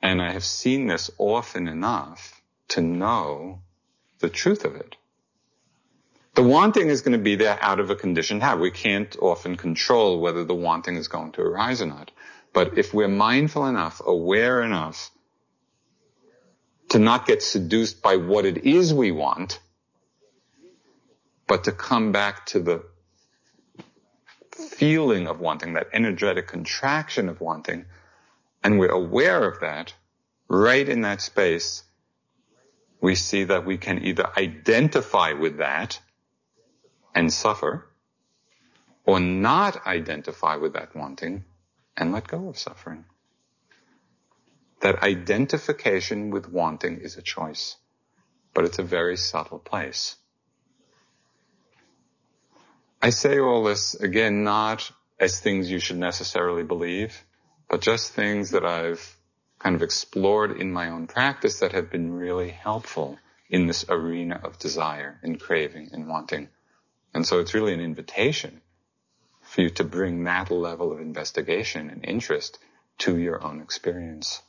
And 0.02 0.22
I 0.22 0.32
have 0.32 0.44
seen 0.44 0.88
this 0.88 1.10
often 1.18 1.68
enough 1.68 2.42
to 2.70 2.82
know 2.82 3.62
the 4.20 4.30
truth 4.30 4.66
of 4.66 4.76
it. 4.76 4.96
The 6.36 6.44
wanting 6.44 6.90
is 6.90 7.02
going 7.02 7.18
to 7.18 7.24
be 7.24 7.36
there 7.36 7.58
out 7.62 7.80
of 7.80 7.90
a 7.90 7.96
conditioned 7.96 8.44
habit. 8.44 8.62
We 8.62 8.72
can't 8.72 9.16
often 9.20 9.56
control 9.56 10.20
whether 10.20 10.44
the 10.44 10.54
wanting 10.54 10.98
is 10.98 11.08
going 11.08 11.32
to 11.34 11.42
arise 11.42 11.82
or 11.82 11.88
not. 11.88 12.12
But 12.54 12.78
if 12.78 12.94
we're 12.94 13.08
mindful 13.08 13.66
enough, 13.66 14.02
aware 14.06 14.62
enough 14.62 15.10
to 16.90 17.00
not 17.00 17.26
get 17.26 17.42
seduced 17.42 18.02
by 18.02 18.18
what 18.18 18.46
it 18.46 18.66
is 18.66 18.94
we 18.94 19.12
want, 19.12 19.60
but 21.48 21.64
to 21.64 21.72
come 21.72 22.12
back 22.12 22.46
to 22.48 22.60
the 22.60 22.84
feeling 24.52 25.28
of 25.28 25.40
wanting, 25.40 25.74
that 25.74 25.88
energetic 25.94 26.48
contraction 26.48 27.30
of 27.30 27.40
wanting, 27.42 27.86
and 28.64 28.80
we're 28.80 28.92
aware 28.92 29.48
of 29.48 29.62
that, 29.62 29.94
right 30.48 30.88
in 30.88 31.02
that 31.02 31.22
space, 31.22 31.84
we 33.00 33.16
see 33.16 33.44
that 33.46 33.66
we 33.66 33.78
can 33.78 34.04
either 34.04 34.30
identify 34.38 35.34
with 35.34 35.58
that 35.58 36.00
and 37.14 37.32
suffer, 37.32 37.88
or 39.06 39.20
not 39.20 39.86
identify 39.88 40.56
with 40.56 40.74
that 40.74 40.96
wanting 40.96 41.46
and 41.96 42.12
let 42.12 42.28
go 42.28 42.50
of 42.50 42.58
suffering. 42.58 43.06
That 44.82 45.02
identification 45.02 46.30
with 46.30 46.50
wanting 46.50 47.00
is 47.00 47.18
a 47.18 47.22
choice, 47.22 47.78
but 48.54 48.66
it's 48.66 48.80
a 48.80 48.84
very 48.84 49.18
subtle 49.18 49.60
place. 49.60 50.16
I 53.02 53.12
say 53.12 53.40
all 53.40 53.64
this 53.64 53.94
again, 53.94 54.44
not 54.44 54.92
as 55.20 55.40
things 55.40 55.70
you 55.70 55.80
should 55.80 55.98
necessarily 55.98 56.64
believe, 56.64 57.24
but 57.70 57.82
just 57.82 58.14
things 58.14 58.52
that 58.52 58.66
I've 58.66 59.16
kind 59.60 59.76
of 59.76 59.84
explored 59.84 60.60
in 60.60 60.72
my 60.72 60.90
own 60.90 61.08
practice 61.08 61.60
that 61.60 61.74
have 61.74 61.92
been 61.92 62.14
really 62.14 62.50
helpful 62.50 63.18
in 63.50 63.68
this 63.68 63.86
arena 63.90 64.40
of 64.44 64.58
desire 64.60 65.20
and 65.24 65.40
craving 65.40 65.90
and 65.94 66.08
wanting. 66.08 66.50
And 67.14 67.26
so 67.26 67.40
it's 67.40 67.54
really 67.54 67.74
an 67.74 67.82
invitation 67.82 68.62
for 69.42 69.62
you 69.62 69.70
to 69.72 69.84
bring 69.84 70.24
that 70.24 70.52
level 70.52 70.92
of 70.92 71.00
investigation 71.00 71.90
and 71.90 72.04
interest 72.04 72.60
to 73.00 73.18
your 73.18 73.44
own 73.44 73.62
experience. 73.62 74.42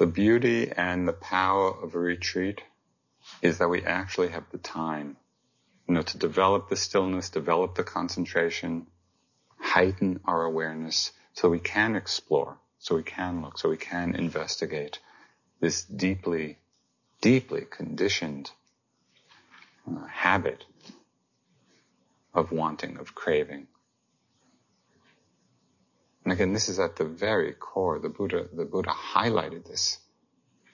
The 0.00 0.06
beauty 0.06 0.72
and 0.72 1.06
the 1.06 1.12
power 1.12 1.68
of 1.68 1.94
a 1.94 1.98
retreat 1.98 2.62
is 3.42 3.58
that 3.58 3.68
we 3.68 3.84
actually 3.84 4.28
have 4.28 4.44
the 4.50 4.56
time, 4.56 5.18
you 5.86 5.92
know, 5.92 6.00
to 6.00 6.16
develop 6.16 6.70
the 6.70 6.76
stillness, 6.76 7.28
develop 7.28 7.74
the 7.74 7.84
concentration, 7.84 8.86
heighten 9.58 10.20
our 10.24 10.42
awareness 10.42 11.12
so 11.34 11.50
we 11.50 11.58
can 11.58 11.96
explore, 11.96 12.56
so 12.78 12.96
we 12.96 13.02
can 13.02 13.42
look, 13.42 13.58
so 13.58 13.68
we 13.68 13.76
can 13.76 14.14
investigate 14.14 15.00
this 15.60 15.84
deeply, 15.84 16.56
deeply 17.20 17.66
conditioned 17.68 18.50
uh, 19.86 20.06
habit 20.06 20.64
of 22.32 22.52
wanting, 22.52 22.96
of 22.96 23.14
craving, 23.14 23.66
and 26.24 26.32
again, 26.32 26.52
this 26.52 26.68
is 26.68 26.78
at 26.78 26.96
the 26.96 27.04
very 27.04 27.52
core. 27.52 27.98
The 27.98 28.08
Buddha, 28.08 28.46
the 28.52 28.64
Buddha 28.64 28.90
highlighted 28.90 29.66
this. 29.66 29.98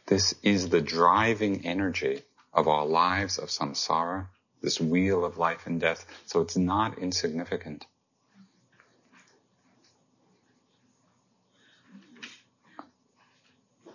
This 0.06 0.34
is 0.42 0.68
the 0.68 0.80
driving 0.80 1.66
energy 1.66 2.22
of 2.52 2.68
our 2.68 2.86
lives 2.86 3.38
of 3.38 3.48
samsara 3.48 4.28
this 4.66 4.80
wheel 4.80 5.24
of 5.24 5.38
life 5.38 5.66
and 5.66 5.80
death. 5.80 6.04
So 6.26 6.40
it's 6.40 6.56
not 6.56 6.98
insignificant. 6.98 7.86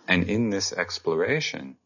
And 0.08 0.24
in 0.24 0.50
this 0.50 0.72
exploration, 0.72 1.76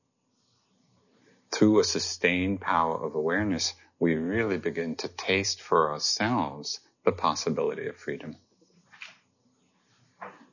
through 1.51 1.81
a 1.81 1.85
sustained 1.85 2.61
power 2.61 2.97
of 2.97 3.15
awareness, 3.15 3.75
we 3.99 4.15
really 4.15 4.59
begin 4.59 4.97
to 4.97 5.09
taste 5.09 5.61
for 5.61 5.93
ourselves 5.93 6.81
the 7.05 7.13
possibility 7.13 7.87
of 7.87 7.97
freedom. 7.97 8.37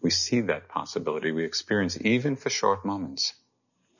We 0.03 0.09
see 0.09 0.41
that 0.41 0.67
possibility, 0.67 1.31
we 1.31 1.45
experience 1.45 1.97
even 2.01 2.35
for 2.35 2.49
short 2.49 2.83
moments, 2.83 3.33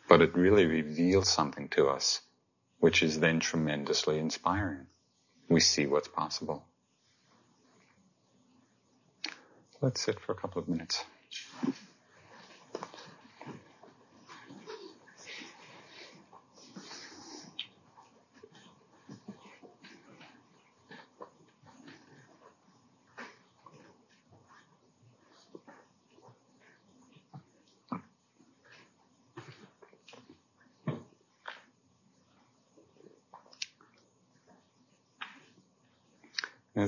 but 0.10 0.22
it 0.22 0.36
really 0.36 0.66
reveals 0.66 1.30
something 1.30 1.70
to 1.70 1.88
us, 1.88 2.20
which 2.80 3.02
is 3.02 3.22
then 3.22 3.40
tremendously 3.40 4.20
inspiring. 4.20 4.88
We 5.48 5.62
see 5.62 5.86
what's 5.88 6.10
possible. 6.10 6.66
Let's 9.80 10.02
sit 10.02 10.20
for 10.20 10.34
a 10.34 10.36
couple 10.36 10.62
of 10.62 10.68
minutes. 10.68 11.06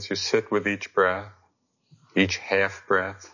As 0.05 0.09
you 0.11 0.15
sit 0.17 0.51
with 0.51 0.67
each 0.67 0.93
breath, 0.93 1.31
each 2.15 2.37
half 2.37 2.85
breath, 2.87 3.33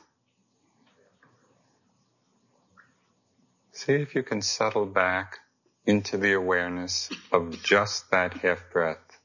see 3.74 3.96
if 3.96 4.16
you 4.16 4.24
can 4.24 4.42
settle 4.42 4.86
back 4.86 5.40
into 5.86 6.16
the 6.16 6.32
awareness 6.32 7.10
of 7.30 7.62
just 7.62 8.10
that 8.12 8.36
half 8.36 8.70
breath 8.72 9.20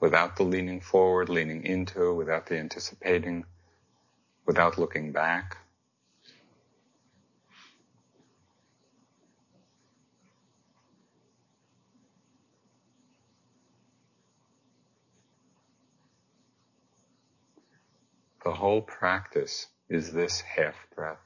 without 0.00 0.36
the 0.36 0.42
leaning 0.42 0.82
forward, 0.82 1.30
leaning 1.30 1.64
into, 1.64 2.12
without 2.12 2.44
the 2.44 2.58
anticipating, 2.58 3.46
without 4.44 4.76
looking 4.76 5.12
back. 5.12 5.56
The 18.46 18.52
whole 18.52 18.82
practice 18.82 19.66
is 19.88 20.12
this 20.12 20.40
half 20.40 20.76
breath. 20.94 21.25